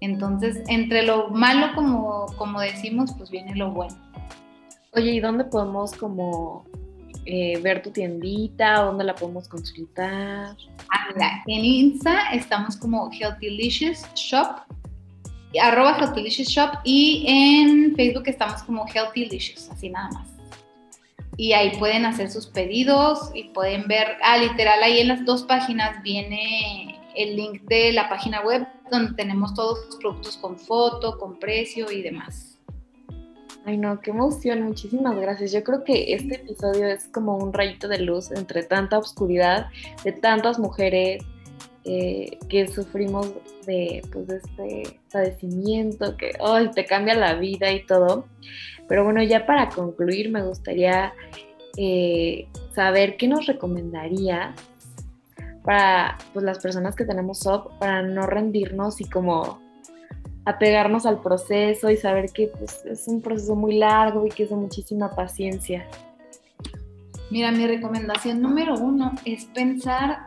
Entonces, 0.00 0.62
entre 0.68 1.04
lo 1.04 1.28
malo, 1.28 1.68
como, 1.74 2.26
como 2.36 2.60
decimos, 2.60 3.12
pues 3.16 3.30
viene 3.30 3.54
lo 3.54 3.70
bueno. 3.70 3.94
Oye, 4.92 5.12
¿y 5.12 5.20
dónde 5.20 5.44
podemos 5.44 5.92
como 5.92 6.64
eh, 7.26 7.58
ver 7.60 7.82
tu 7.82 7.90
tiendita? 7.90 8.82
¿Dónde 8.82 9.04
la 9.04 9.14
podemos 9.14 9.48
consultar? 9.48 10.56
Ah, 10.90 11.42
en 11.46 11.64
Insta 11.64 12.32
estamos 12.32 12.76
como 12.76 13.10
Healthylicious 13.12 14.06
Shop, 14.14 14.62
arroba 15.60 15.96
Healthylicious 15.98 16.48
Shop, 16.48 16.78
y 16.84 17.24
en 17.26 17.94
Facebook 17.96 18.24
estamos 18.26 18.62
como 18.62 18.86
Healthylicious, 18.86 19.70
así 19.70 19.90
nada 19.90 20.10
más 20.10 20.34
y 21.36 21.52
ahí 21.52 21.76
pueden 21.78 22.04
hacer 22.04 22.30
sus 22.30 22.46
pedidos 22.46 23.30
y 23.34 23.44
pueden 23.44 23.88
ver, 23.88 24.16
ah, 24.22 24.38
literal, 24.38 24.82
ahí 24.82 25.00
en 25.00 25.08
las 25.08 25.24
dos 25.24 25.42
páginas 25.42 26.02
viene 26.02 27.00
el 27.16 27.36
link 27.36 27.62
de 27.62 27.92
la 27.92 28.08
página 28.08 28.42
web 28.42 28.66
donde 28.90 29.14
tenemos 29.14 29.54
todos 29.54 29.86
los 29.86 29.96
productos 29.96 30.36
con 30.36 30.58
foto, 30.58 31.18
con 31.18 31.38
precio 31.38 31.90
y 31.90 32.02
demás. 32.02 32.53
Ay, 33.66 33.78
no, 33.78 33.98
qué 34.00 34.10
emoción, 34.10 34.62
muchísimas 34.62 35.16
gracias. 35.16 35.52
Yo 35.52 35.64
creo 35.64 35.84
que 35.84 36.12
este 36.12 36.34
episodio 36.34 36.86
es 36.86 37.08
como 37.08 37.38
un 37.38 37.52
rayito 37.52 37.88
de 37.88 37.98
luz 37.98 38.30
entre 38.30 38.62
tanta 38.62 38.98
oscuridad 38.98 39.68
de 40.04 40.12
tantas 40.12 40.58
mujeres 40.58 41.22
eh, 41.84 42.38
que 42.50 42.68
sufrimos 42.68 43.32
de, 43.66 44.02
pues, 44.12 44.26
de 44.26 44.36
este 44.36 45.00
padecimiento 45.10 46.16
que 46.18 46.32
ay, 46.44 46.70
te 46.74 46.84
cambia 46.84 47.14
la 47.14 47.34
vida 47.34 47.72
y 47.72 47.86
todo. 47.86 48.26
Pero 48.86 49.04
bueno, 49.04 49.22
ya 49.22 49.46
para 49.46 49.70
concluir, 49.70 50.30
me 50.30 50.42
gustaría 50.42 51.14
eh, 51.78 52.46
saber 52.74 53.16
qué 53.16 53.28
nos 53.28 53.46
recomendaría 53.46 54.54
para 55.62 56.18
pues, 56.34 56.44
las 56.44 56.58
personas 56.58 56.94
que 56.94 57.06
tenemos 57.06 57.38
SOP 57.40 57.78
para 57.78 58.02
no 58.02 58.26
rendirnos 58.26 59.00
y 59.00 59.04
como 59.08 59.63
apegarnos 60.44 61.06
al 61.06 61.20
proceso 61.20 61.90
y 61.90 61.96
saber 61.96 62.30
que 62.30 62.48
pues, 62.48 62.84
es 62.84 63.08
un 63.08 63.22
proceso 63.22 63.54
muy 63.54 63.76
largo 63.76 64.26
y 64.26 64.30
que 64.30 64.44
es 64.44 64.50
de 64.50 64.56
muchísima 64.56 65.14
paciencia. 65.14 65.88
Mira, 67.30 67.50
mi 67.50 67.66
recomendación 67.66 68.40
número 68.40 68.74
uno 68.74 69.12
es 69.24 69.46
pensar 69.46 70.26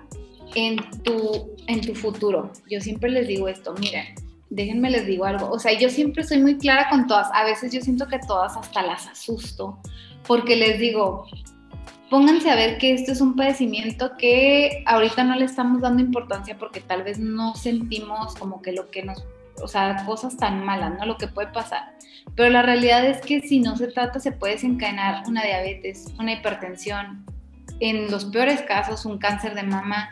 en 0.55 0.77
tu, 1.03 1.55
en 1.67 1.81
tu 1.81 1.93
futuro. 1.93 2.51
Yo 2.69 2.81
siempre 2.81 3.09
les 3.09 3.27
digo 3.27 3.47
esto, 3.47 3.73
miren, 3.79 4.05
déjenme 4.49 4.89
les 4.89 5.05
digo 5.05 5.25
algo, 5.25 5.49
o 5.49 5.59
sea, 5.59 5.77
yo 5.77 5.89
siempre 5.89 6.23
soy 6.23 6.39
muy 6.39 6.57
clara 6.57 6.89
con 6.89 7.07
todas, 7.07 7.29
a 7.33 7.43
veces 7.43 7.71
yo 7.71 7.81
siento 7.81 8.07
que 8.07 8.19
todas 8.19 8.55
hasta 8.57 8.81
las 8.81 9.07
asusto, 9.07 9.77
porque 10.25 10.55
les 10.55 10.79
digo, 10.79 11.25
pónganse 12.09 12.49
a 12.49 12.55
ver 12.55 12.77
que 12.77 12.93
esto 12.93 13.11
es 13.11 13.21
un 13.21 13.35
padecimiento 13.35 14.11
que 14.17 14.83
ahorita 14.85 15.23
no 15.23 15.35
le 15.35 15.45
estamos 15.45 15.81
dando 15.81 16.01
importancia 16.01 16.57
porque 16.57 16.79
tal 16.79 17.03
vez 17.03 17.19
no 17.19 17.55
sentimos 17.55 18.35
como 18.35 18.61
que 18.61 18.71
lo 18.71 18.89
que 18.89 19.03
nos, 19.03 19.25
o 19.61 19.67
sea, 19.67 20.03
cosas 20.05 20.37
tan 20.37 20.63
malas, 20.63 20.93
¿no? 20.97 21.05
Lo 21.05 21.17
que 21.17 21.27
puede 21.27 21.47
pasar. 21.47 21.93
Pero 22.35 22.49
la 22.49 22.61
realidad 22.61 23.05
es 23.05 23.21
que 23.21 23.41
si 23.41 23.59
no 23.59 23.75
se 23.75 23.87
trata 23.87 24.19
se 24.19 24.31
puede 24.31 24.53
desencadenar 24.53 25.23
una 25.27 25.43
diabetes, 25.43 26.13
una 26.19 26.33
hipertensión, 26.33 27.25
en 27.79 28.09
los 28.11 28.25
peores 28.25 28.61
casos 28.61 29.05
un 29.05 29.17
cáncer 29.17 29.55
de 29.55 29.63
mama, 29.63 30.09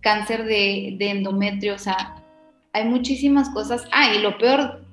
cáncer 0.00 0.44
de, 0.44 0.96
endometrio, 1.00 1.74
o 1.74 1.78
sea, 1.78 2.16
hay 2.72 2.84
muchísimas 2.84 3.50
cosas. 3.50 3.84
Ah, 3.92 4.14
y 4.14 4.20
lo 4.20 4.38
peor 4.38 4.84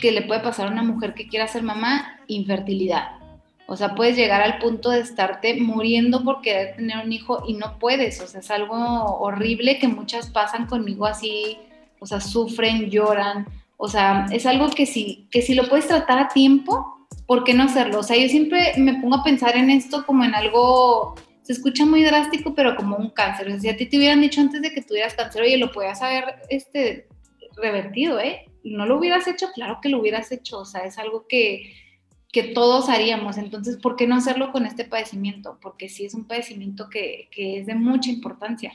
que 0.00 0.12
le 0.12 0.22
puede 0.22 0.40
pasar 0.40 0.68
a 0.68 0.70
una 0.70 0.82
mujer 0.82 1.14
que 1.14 1.28
quiera 1.28 1.46
ser 1.46 1.62
mamá, 1.62 2.20
infertilidad. 2.26 3.12
O 3.68 3.76
sea, 3.76 3.94
puedes 3.96 4.16
llegar 4.16 4.42
al 4.42 4.58
punto 4.58 4.90
de 4.90 5.00
estarte 5.00 5.60
muriendo 5.60 6.22
por 6.22 6.40
querer 6.40 6.76
tener 6.76 7.04
un 7.04 7.12
hijo 7.12 7.42
y 7.48 7.54
no 7.54 7.78
puedes. 7.78 8.20
O 8.20 8.26
sea, 8.26 8.40
es 8.40 8.50
algo 8.50 8.76
horrible 9.18 9.78
que 9.78 9.88
muchas 9.88 10.30
pasan 10.30 10.66
conmigo 10.66 11.04
así, 11.06 11.58
o 12.00 12.06
sea, 12.06 12.20
sufren, 12.20 12.90
lloran. 12.90 13.46
O 13.76 13.88
sea, 13.88 14.26
es 14.30 14.46
algo 14.46 14.70
que 14.70 14.86
si, 14.86 15.28
que 15.30 15.42
si 15.42 15.54
lo 15.54 15.68
puedes 15.68 15.86
tratar 15.86 16.18
a 16.18 16.28
tiempo, 16.28 17.06
¿por 17.26 17.44
qué 17.44 17.54
no 17.54 17.64
hacerlo? 17.64 18.00
O 18.00 18.02
sea, 18.02 18.16
yo 18.16 18.28
siempre 18.28 18.72
me 18.76 19.00
pongo 19.00 19.16
a 19.16 19.24
pensar 19.24 19.56
en 19.56 19.70
esto 19.70 20.04
como 20.06 20.24
en 20.24 20.34
algo, 20.34 21.14
se 21.42 21.52
escucha 21.52 21.84
muy 21.84 22.02
drástico, 22.02 22.54
pero 22.54 22.76
como 22.76 22.96
un 22.96 23.10
cáncer. 23.10 23.48
O 23.48 23.50
sea, 23.50 23.60
si 23.60 23.68
a 23.68 23.76
ti 23.76 23.86
te 23.86 23.98
hubieran 23.98 24.20
dicho 24.20 24.40
antes 24.40 24.62
de 24.62 24.72
que 24.72 24.82
tuvieras 24.82 25.14
cáncer, 25.14 25.42
oye, 25.42 25.58
lo 25.58 25.72
podías 25.72 26.00
haber 26.02 26.36
este, 26.48 27.08
revertido, 27.56 28.18
¿eh? 28.18 28.46
No 28.64 28.86
lo 28.86 28.98
hubieras 28.98 29.28
hecho, 29.28 29.48
claro 29.54 29.78
que 29.80 29.88
lo 29.88 30.00
hubieras 30.00 30.32
hecho. 30.32 30.58
O 30.58 30.64
sea, 30.64 30.84
es 30.84 30.98
algo 30.98 31.26
que 31.28 31.72
que 32.36 32.42
todos 32.42 32.90
haríamos. 32.90 33.38
Entonces, 33.38 33.78
¿por 33.78 33.96
qué 33.96 34.06
no 34.06 34.14
hacerlo 34.14 34.52
con 34.52 34.66
este 34.66 34.84
padecimiento? 34.84 35.58
Porque 35.62 35.88
sí 35.88 36.04
es 36.04 36.12
un 36.12 36.26
padecimiento 36.26 36.90
que, 36.90 37.30
que, 37.32 37.60
es 37.60 37.66
de 37.66 37.74
mucha 37.74 38.10
importancia. 38.10 38.74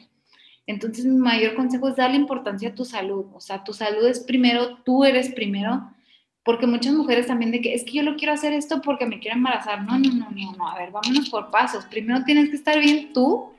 Entonces, 0.72 1.06
mi 1.06 1.18
mayor 1.18 1.56
consejo 1.56 1.90
es 1.90 1.96
darle 1.96 2.18
importancia 2.18 2.70
a 2.70 2.76
tu 2.76 2.86
salud. 2.86 3.26
O 3.34 3.40
sea, 3.40 3.64
tu 3.64 3.74
salud 3.74 4.06
es 4.08 4.20
primero, 4.20 4.78
tú 4.84 5.04
eres 5.04 5.30
primero, 5.34 5.92
porque 6.44 6.66
muchas 6.66 6.94
mujeres 6.94 7.28
también 7.28 7.52
de 7.52 7.62
que 7.62 7.74
es 7.74 7.84
que 7.84 7.92
yo 7.94 8.04
lo 8.04 8.16
quiero 8.16 8.34
hacer 8.34 8.54
esto 8.54 8.82
porque 8.82 9.06
me 9.06 9.20
quiero 9.20 9.38
embarazar. 9.38 9.84
No, 9.84 10.00
no, 10.00 10.12
no, 10.14 10.30
no, 10.32 10.52
no. 10.58 10.68
A 10.70 10.78
ver, 10.78 10.92
vámonos 10.92 11.30
por 11.30 11.52
pasos. 11.52 11.86
Primero 11.86 12.24
tienes 12.24 12.50
que 12.50 12.56
estar 12.56 12.80
bien 12.80 13.14
tú 13.14 13.52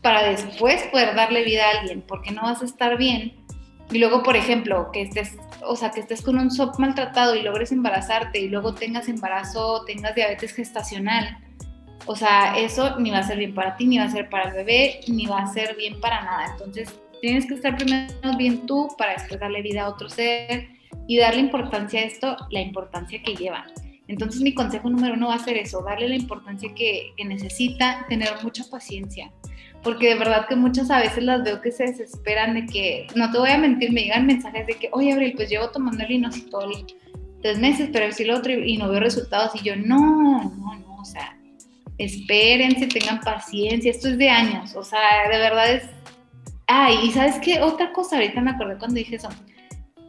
para 0.00 0.22
después 0.24 0.82
poder 0.84 1.14
darle 1.14 1.44
vida 1.44 1.64
a 1.66 1.80
alguien, 1.80 2.02
porque 2.06 2.32
no 2.32 2.42
vas 2.42 2.62
a 2.62 2.64
estar 2.64 2.96
bien 2.96 3.42
y 3.92 3.98
luego, 3.98 4.22
por 4.22 4.36
ejemplo, 4.36 4.90
que 4.90 5.02
estés, 5.02 5.36
o 5.62 5.76
sea, 5.76 5.90
que 5.90 6.00
estés 6.00 6.22
con 6.22 6.38
un 6.38 6.50
SOP 6.50 6.78
maltratado 6.78 7.34
y 7.34 7.42
logres 7.42 7.72
embarazarte 7.72 8.40
y 8.40 8.48
luego 8.48 8.74
tengas 8.74 9.08
embarazo, 9.08 9.84
tengas 9.84 10.14
diabetes 10.14 10.52
gestacional. 10.54 11.36
O 12.06 12.16
sea, 12.16 12.58
eso 12.58 12.98
ni 12.98 13.10
va 13.10 13.18
a 13.18 13.22
ser 13.22 13.38
bien 13.38 13.54
para 13.54 13.76
ti, 13.76 13.86
ni 13.86 13.98
va 13.98 14.04
a 14.04 14.10
ser 14.10 14.28
para 14.28 14.48
el 14.48 14.54
bebé, 14.54 15.00
ni 15.08 15.26
va 15.26 15.42
a 15.42 15.46
ser 15.46 15.76
bien 15.76 16.00
para 16.00 16.22
nada. 16.22 16.46
Entonces, 16.52 16.92
tienes 17.20 17.46
que 17.46 17.54
estar 17.54 17.76
primero 17.76 18.12
bien 18.36 18.66
tú 18.66 18.88
para 18.98 19.12
después 19.12 19.38
darle 19.38 19.62
vida 19.62 19.82
a 19.82 19.88
otro 19.88 20.08
ser 20.08 20.68
y 21.06 21.18
darle 21.18 21.40
importancia 21.40 22.00
a 22.00 22.04
esto, 22.04 22.36
la 22.50 22.60
importancia 22.60 23.22
que 23.22 23.34
lleva. 23.34 23.66
Entonces, 24.08 24.42
mi 24.42 24.52
consejo 24.52 24.90
número 24.90 25.14
uno 25.14 25.28
va 25.28 25.36
a 25.36 25.38
ser 25.38 25.56
eso, 25.56 25.82
darle 25.82 26.08
la 26.08 26.16
importancia 26.16 26.72
que, 26.74 27.12
que 27.16 27.24
necesita, 27.24 28.04
tener 28.08 28.30
mucha 28.42 28.64
paciencia 28.70 29.32
porque 29.82 30.10
de 30.10 30.14
verdad 30.14 30.46
que 30.48 30.56
muchas 30.56 30.90
a 30.90 31.00
veces 31.00 31.24
las 31.24 31.42
veo 31.42 31.60
que 31.60 31.72
se 31.72 31.84
desesperan 31.84 32.54
de 32.54 32.66
que, 32.66 33.06
no 33.16 33.30
te 33.30 33.38
voy 33.38 33.50
a 33.50 33.58
mentir, 33.58 33.92
me 33.92 34.02
llegan 34.02 34.26
mensajes 34.26 34.66
de 34.66 34.74
que, 34.74 34.88
oye, 34.92 35.12
Abril, 35.12 35.34
pues 35.36 35.50
llevo 35.50 35.70
tomando 35.70 36.04
el 36.04 36.12
inositol 36.12 36.86
tres 37.42 37.58
meses, 37.58 37.90
pero 37.92 38.12
si 38.12 38.24
lo 38.24 38.36
otro 38.36 38.52
y 38.52 38.76
no 38.76 38.88
veo 38.88 39.00
resultados, 39.00 39.52
y 39.60 39.64
yo, 39.64 39.74
no, 39.76 40.54
no, 40.56 40.78
no, 40.78 40.96
o 41.00 41.04
sea, 41.04 41.36
espérense, 41.98 42.86
tengan 42.86 43.20
paciencia, 43.20 43.90
esto 43.90 44.08
es 44.08 44.18
de 44.18 44.28
años, 44.28 44.74
o 44.74 44.82
sea, 44.82 45.28
de 45.30 45.38
verdad 45.38 45.74
es... 45.74 45.84
Ay, 46.66 46.96
y 47.04 47.10
sabes 47.10 47.38
qué, 47.40 47.60
otra 47.60 47.92
cosa, 47.92 48.16
ahorita 48.16 48.40
me 48.40 48.52
acordé 48.52 48.78
cuando 48.78 48.96
dije 48.96 49.16
eso, 49.16 49.28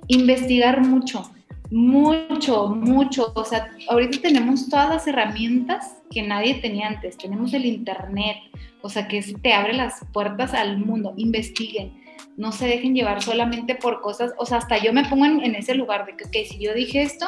investigar 0.08 0.82
mucho, 0.82 1.32
mucho, 1.72 2.68
mucho, 2.70 3.32
o 3.36 3.44
sea, 3.44 3.72
ahorita 3.90 4.22
tenemos 4.22 4.70
todas 4.70 4.90
las 4.90 5.08
herramientas 5.08 5.98
que 6.12 6.22
nadie 6.22 6.56
tenía 6.56 6.88
antes, 6.88 7.18
tenemos 7.18 7.54
el 7.54 7.66
Internet, 7.66 8.38
o 8.82 8.90
sea, 8.90 9.08
que 9.08 9.22
te 9.42 9.54
abre 9.54 9.74
las 9.74 10.06
puertas 10.12 10.54
al 10.54 10.78
mundo. 10.78 11.14
Investiguen, 11.18 11.94
no 12.38 12.52
se 12.52 12.68
dejen 12.68 12.94
llevar 12.94 13.24
solamente 13.24 13.76
por 13.76 14.02
cosas, 14.02 14.34
o 14.38 14.46
sea, 14.46 14.58
hasta 14.58 14.78
yo 14.78 14.94
me 14.94 15.06
pongo 15.06 15.26
en, 15.26 15.56
ese 15.56 15.74
lugar 15.74 16.06
de 16.06 16.16
que, 16.16 16.46
si 16.46 16.60
yo 16.60 16.74
dije 16.74 17.02
esto, 17.02 17.28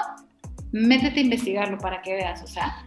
métete 0.72 1.22
a 1.22 1.24
investigarlo 1.24 1.78
para 1.78 2.02
que 2.02 2.14
veas, 2.14 2.44
o 2.44 2.48
sea, 2.48 2.84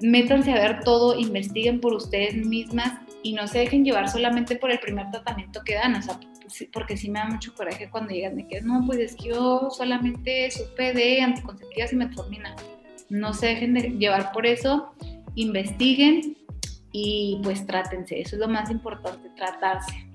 métanse 0.00 0.52
a 0.52 0.56
ver 0.56 0.80
todo, 0.84 1.18
investiguen 1.18 1.80
por 1.80 1.94
ustedes 1.94 2.34
mismas 2.34 3.00
y 3.22 3.32
no 3.32 3.46
se 3.46 3.60
dejen 3.60 3.84
llevar 3.84 4.08
solamente 4.08 4.56
por 4.56 4.70
el 4.70 4.78
primer 4.78 5.10
tratamiento 5.10 5.62
que 5.64 5.74
dan, 5.74 5.94
o 5.94 6.02
sea, 6.02 6.18
porque 6.72 6.96
sí 6.96 7.10
me 7.10 7.20
da 7.20 7.26
mucho 7.26 7.54
coraje 7.54 7.88
cuando 7.90 8.12
llegan 8.12 8.36
de 8.36 8.46
que 8.46 8.60
no, 8.60 8.84
pues 8.86 8.98
es 8.98 9.16
que 9.16 9.30
yo 9.30 9.68
solamente 9.70 10.50
supe 10.50 10.92
de 10.92 11.22
anticonceptivas 11.22 11.92
y 11.92 11.96
metformina. 11.96 12.54
No 13.08 13.32
se 13.32 13.46
dejen 13.46 13.74
de 13.74 13.90
llevar 13.90 14.32
por 14.32 14.46
eso, 14.46 14.94
investiguen, 15.34 16.36
y 16.96 17.40
pues 17.42 17.66
trátense, 17.66 18.20
eso 18.20 18.36
es 18.36 18.40
lo 18.40 18.48
más 18.48 18.70
importante, 18.70 19.28
tratarse. 19.36 20.06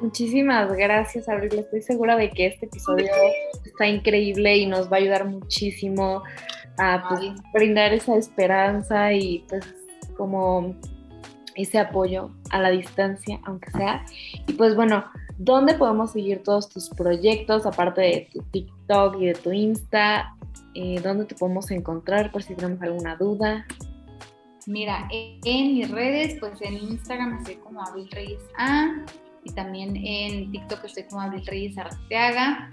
Muchísimas 0.00 0.72
gracias, 0.72 1.28
Abril. 1.28 1.58
Estoy 1.58 1.82
segura 1.82 2.16
de 2.16 2.30
que 2.30 2.46
este 2.46 2.66
episodio 2.66 3.10
está 3.64 3.88
increíble 3.88 4.56
y 4.56 4.66
nos 4.66 4.90
va 4.90 4.98
a 4.98 5.00
ayudar 5.00 5.24
muchísimo 5.24 6.22
a 6.78 7.06
pues, 7.08 7.20
brindar 7.52 7.92
esa 7.92 8.16
esperanza 8.16 9.12
y 9.12 9.44
pues 9.48 9.74
como 10.16 10.74
ese 11.54 11.78
apoyo 11.78 12.30
a 12.50 12.60
la 12.60 12.70
distancia, 12.70 13.40
aunque 13.44 13.70
sea. 13.70 14.04
Y 14.46 14.52
pues 14.54 14.74
bueno, 14.74 15.04
¿dónde 15.38 15.74
podemos 15.74 16.12
seguir 16.12 16.42
todos 16.42 16.68
tus 16.68 16.88
proyectos, 16.90 17.66
aparte 17.66 18.00
de 18.00 18.28
tu 18.32 18.42
TikTok 18.42 19.20
y 19.20 19.26
de 19.26 19.34
tu 19.34 19.52
Insta? 19.52 20.34
Eh, 20.74 21.00
¿Dónde 21.02 21.24
te 21.24 21.34
podemos 21.34 21.70
encontrar 21.70 22.32
por 22.32 22.42
si 22.42 22.54
tenemos 22.54 22.82
alguna 22.82 23.16
duda? 23.16 23.66
Mira, 24.66 25.06
en 25.10 25.74
mis 25.74 25.90
redes, 25.90 26.36
pues 26.40 26.60
en 26.62 26.74
Instagram 26.74 27.38
estoy 27.38 27.56
como 27.56 27.82
Abril 27.82 28.08
Reyes 28.10 28.42
A 28.58 29.04
y 29.44 29.52
también 29.52 29.94
en 29.96 30.50
TikTok 30.50 30.84
estoy 30.84 31.04
como 31.04 31.20
Abril 31.20 31.44
Reyes 31.46 31.76
Arteaga. 31.76 32.70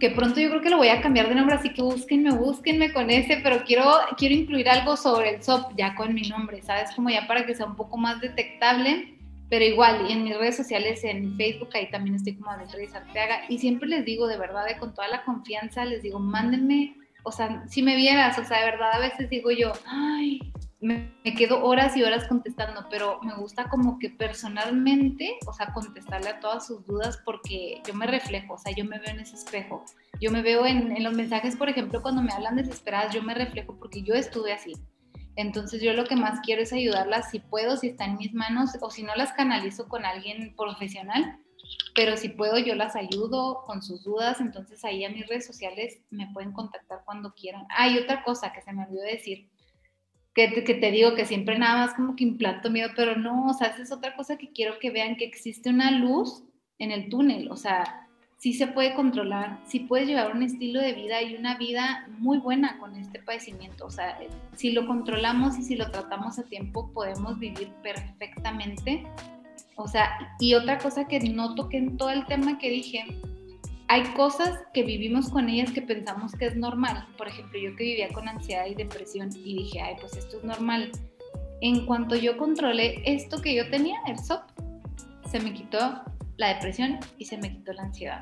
Que 0.00 0.10
pronto 0.10 0.40
yo 0.40 0.48
creo 0.48 0.62
que 0.62 0.70
lo 0.70 0.76
voy 0.76 0.88
a 0.88 1.00
cambiar 1.00 1.28
de 1.28 1.34
nombre, 1.34 1.56
así 1.56 1.72
que 1.72 1.82
búsquenme, 1.82 2.30
búsquenme 2.30 2.92
con 2.92 3.10
ese, 3.10 3.40
pero 3.42 3.64
quiero, 3.64 3.84
quiero 4.16 4.34
incluir 4.34 4.68
algo 4.68 4.96
sobre 4.96 5.36
el 5.36 5.42
SOP 5.42 5.72
ya 5.76 5.94
con 5.94 6.14
mi 6.14 6.28
nombre, 6.28 6.62
¿sabes? 6.62 6.92
Como 6.94 7.10
ya 7.10 7.26
para 7.26 7.44
que 7.44 7.54
sea 7.54 7.66
un 7.66 7.76
poco 7.76 7.96
más 7.96 8.20
detectable, 8.20 9.18
pero 9.50 9.64
igual, 9.64 10.10
en 10.10 10.24
mis 10.24 10.36
redes 10.36 10.56
sociales, 10.56 11.02
en 11.04 11.36
Facebook, 11.36 11.70
ahí 11.74 11.90
también 11.90 12.16
estoy 12.16 12.36
como 12.36 12.50
Abril 12.50 12.68
Reyes 12.72 12.94
Arteaga. 12.94 13.40
Y 13.48 13.58
siempre 13.58 13.88
les 13.88 14.04
digo, 14.04 14.26
de 14.26 14.36
verdad, 14.36 14.66
de 14.66 14.76
con 14.78 14.94
toda 14.94 15.08
la 15.08 15.24
confianza, 15.24 15.84
les 15.84 16.02
digo, 16.02 16.18
mándenme, 16.18 16.94
o 17.24 17.32
sea, 17.32 17.64
si 17.66 17.82
me 17.82 17.96
vieras, 17.96 18.38
o 18.38 18.44
sea, 18.44 18.58
de 18.58 18.70
verdad, 18.70 18.92
a 18.92 19.00
veces 19.00 19.28
digo 19.30 19.50
yo, 19.50 19.72
ay, 19.86 20.40
me, 20.80 21.12
quedo 21.36 21.64
horas 21.64 21.96
y 21.96 22.02
horas 22.02 22.28
contestando, 22.28 22.86
pero 22.88 23.20
me 23.22 23.34
gusta 23.34 23.68
como 23.68 23.98
que 23.98 24.10
personalmente, 24.10 25.38
o 25.46 25.52
sea, 25.52 25.72
contestarle 25.72 26.30
a 26.30 26.40
todas 26.40 26.66
sus 26.66 26.86
dudas 26.86 27.20
porque 27.24 27.82
yo 27.86 27.94
me 27.94 28.06
reflejo, 28.06 28.54
o 28.54 28.58
sea, 28.58 28.72
yo 28.74 28.84
me 28.84 28.98
veo 28.98 29.10
en 29.10 29.20
ese 29.20 29.34
espejo. 29.34 29.84
Yo 30.20 30.30
me 30.30 30.42
veo 30.42 30.66
en, 30.66 31.02
los 31.02 31.14
mensajes, 31.14 31.56
por 31.56 31.68
ejemplo, 31.68 32.00
cuando 32.00 32.22
me 32.22 32.32
hablan 32.32 32.56
desesperadas, 32.56 33.14
yo 33.14 33.22
me 33.22 33.34
reflejo 33.34 33.76
porque 33.78 34.02
yo 34.02 34.14
estuve 34.14 34.52
así. 34.52 34.72
Entonces 35.36 35.82
yo 35.82 35.92
lo 35.92 36.04
que 36.04 36.16
más 36.16 36.40
quiero 36.40 36.62
es 36.62 36.72
ayudarlas 36.72 37.30
si 37.30 37.38
puedo, 37.38 37.76
si 37.76 37.88
está 37.88 38.04
en 38.04 38.16
mis 38.16 38.34
manos 38.34 38.70
o 38.80 38.90
si 38.90 39.02
no 39.02 39.14
las 39.14 39.32
canalizo 39.32 39.88
con 39.88 40.04
alguien 40.04 40.54
profesional, 40.56 41.38
pero 41.94 42.16
si 42.16 42.28
puedo 42.28 42.58
yo 42.58 42.74
las 42.74 42.96
ayudo 42.96 43.64
con 43.66 43.82
sus 43.82 44.02
dudas, 44.02 44.40
entonces 44.40 44.84
ahí 44.84 45.04
a 45.04 45.10
mis 45.10 45.26
redes 45.28 45.46
sociales 45.46 46.00
me 46.10 46.28
pueden 46.32 46.52
contactar 46.52 47.02
cuando 47.04 47.34
quieran. 47.34 47.66
Ah, 47.76 47.88
y 47.88 47.98
otra 47.98 48.24
cosa 48.24 48.52
que 48.52 48.62
se 48.62 48.72
me 48.72 48.84
olvidó 48.84 49.02
decir, 49.02 49.48
que, 50.46 50.74
te 50.74 50.90
digo 50.90 51.14
que 51.14 51.26
siempre 51.26 51.58
nada 51.58 51.86
más 51.86 51.94
como 51.94 52.14
que 52.14 52.24
implanto 52.24 52.70
miedo, 52.70 52.90
pero 52.94 53.16
no, 53.16 53.46
o 53.46 53.54
sea, 53.54 53.68
esa 53.68 53.82
es 53.82 53.92
otra 53.92 54.14
cosa 54.14 54.38
que 54.38 54.52
quiero 54.52 54.78
que 54.78 54.90
vean, 54.90 55.16
que 55.16 55.24
existe 55.24 55.70
una 55.70 55.90
luz 55.90 56.44
en 56.78 56.92
el 56.92 57.08
túnel, 57.08 57.50
o 57.50 57.56
sea, 57.56 58.06
sí 58.36 58.54
se 58.54 58.68
puede 58.68 58.94
controlar, 58.94 59.58
sí 59.66 59.80
puedes 59.80 60.06
llevar 60.06 60.34
un 60.34 60.44
estilo 60.44 60.80
de 60.80 60.92
vida 60.92 61.20
y 61.22 61.34
una 61.34 61.58
vida 61.58 62.06
muy 62.18 62.38
buena 62.38 62.78
con 62.78 62.94
este 62.94 63.18
padecimiento, 63.18 63.86
o 63.86 63.90
sea, 63.90 64.16
si 64.54 64.70
lo 64.70 64.86
controlamos 64.86 65.58
y 65.58 65.62
si 65.62 65.74
lo 65.74 65.90
tratamos 65.90 66.38
a 66.38 66.44
tiempo, 66.44 66.92
podemos 66.92 67.38
vivir 67.38 67.70
perfectamente. 67.82 69.04
O 69.76 69.86
sea, 69.86 70.10
y 70.40 70.54
otra 70.54 70.78
cosa 70.78 71.06
que 71.06 71.20
no 71.20 71.54
toqué 71.54 71.78
en 71.78 71.96
todo 71.96 72.10
el 72.10 72.26
tema 72.26 72.58
que 72.58 72.70
dije, 72.70 73.04
hay 73.88 74.04
cosas 74.14 74.60
que 74.74 74.82
vivimos 74.82 75.30
con 75.30 75.48
ellas 75.48 75.72
que 75.72 75.80
pensamos 75.80 76.32
que 76.32 76.46
es 76.46 76.56
normal. 76.56 77.06
Por 77.16 77.26
ejemplo, 77.26 77.58
yo 77.58 77.74
que 77.74 77.84
vivía 77.84 78.08
con 78.10 78.28
ansiedad 78.28 78.66
y 78.66 78.74
depresión 78.74 79.30
y 79.34 79.62
dije, 79.62 79.80
ay, 79.80 79.96
pues 79.98 80.14
esto 80.14 80.36
es 80.36 80.44
normal. 80.44 80.92
En 81.62 81.86
cuanto 81.86 82.14
yo 82.14 82.36
controlé 82.36 83.02
esto 83.06 83.40
que 83.40 83.54
yo 83.54 83.68
tenía, 83.70 83.98
el 84.06 84.18
SOP, 84.18 84.42
se 85.30 85.40
me 85.40 85.54
quitó 85.54 86.02
la 86.36 86.54
depresión 86.54 87.00
y 87.16 87.24
se 87.24 87.38
me 87.38 87.50
quitó 87.50 87.72
la 87.72 87.82
ansiedad. 87.82 88.20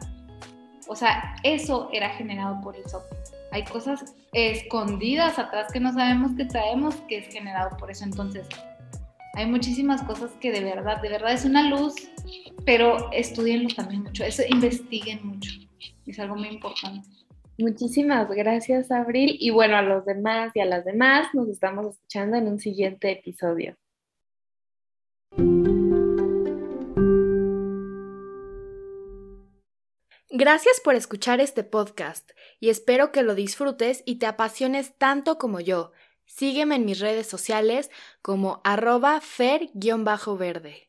O 0.88 0.94
sea, 0.94 1.36
eso 1.42 1.88
era 1.92 2.10
generado 2.10 2.60
por 2.60 2.76
el 2.76 2.88
sopo. 2.88 3.16
Hay 3.50 3.64
cosas 3.64 4.14
escondidas 4.32 5.38
atrás 5.38 5.72
que 5.72 5.80
no 5.80 5.92
sabemos 5.92 6.32
que 6.36 6.44
traemos 6.44 6.94
que 7.08 7.18
es 7.18 7.28
generado 7.32 7.76
por 7.76 7.90
eso. 7.90 8.04
Entonces, 8.04 8.46
hay 9.34 9.46
muchísimas 9.46 10.02
cosas 10.02 10.30
que 10.40 10.52
de 10.52 10.62
verdad, 10.62 11.02
de 11.02 11.08
verdad 11.08 11.32
es 11.32 11.44
una 11.44 11.68
luz, 11.68 11.94
pero 12.64 13.10
estudienlo 13.12 13.68
también 13.74 14.02
mucho, 14.02 14.24
eso 14.24 14.42
investiguen 14.48 15.26
mucho. 15.26 15.50
Es 16.06 16.18
algo 16.18 16.36
muy 16.36 16.48
importante. 16.48 17.08
Muchísimas 17.58 18.28
gracias, 18.28 18.90
Abril. 18.90 19.36
Y 19.40 19.50
bueno, 19.50 19.76
a 19.76 19.82
los 19.82 20.04
demás 20.04 20.52
y 20.54 20.60
a 20.60 20.66
las 20.66 20.84
demás 20.84 21.28
nos 21.32 21.48
estamos 21.48 21.86
escuchando 21.86 22.36
en 22.36 22.48
un 22.48 22.58
siguiente 22.58 23.10
episodio. 23.10 23.76
Gracias 30.28 30.80
por 30.84 30.94
escuchar 30.96 31.40
este 31.40 31.64
podcast 31.64 32.32
y 32.60 32.68
espero 32.68 33.10
que 33.10 33.22
lo 33.22 33.34
disfrutes 33.34 34.02
y 34.04 34.16
te 34.18 34.26
apasiones 34.26 34.94
tanto 34.98 35.38
como 35.38 35.60
yo. 35.60 35.92
Sígueme 36.26 36.76
en 36.76 36.84
mis 36.84 37.00
redes 37.00 37.26
sociales 37.26 37.90
como 38.20 38.60
arroba 38.62 39.18
fer-verde. 39.22 40.85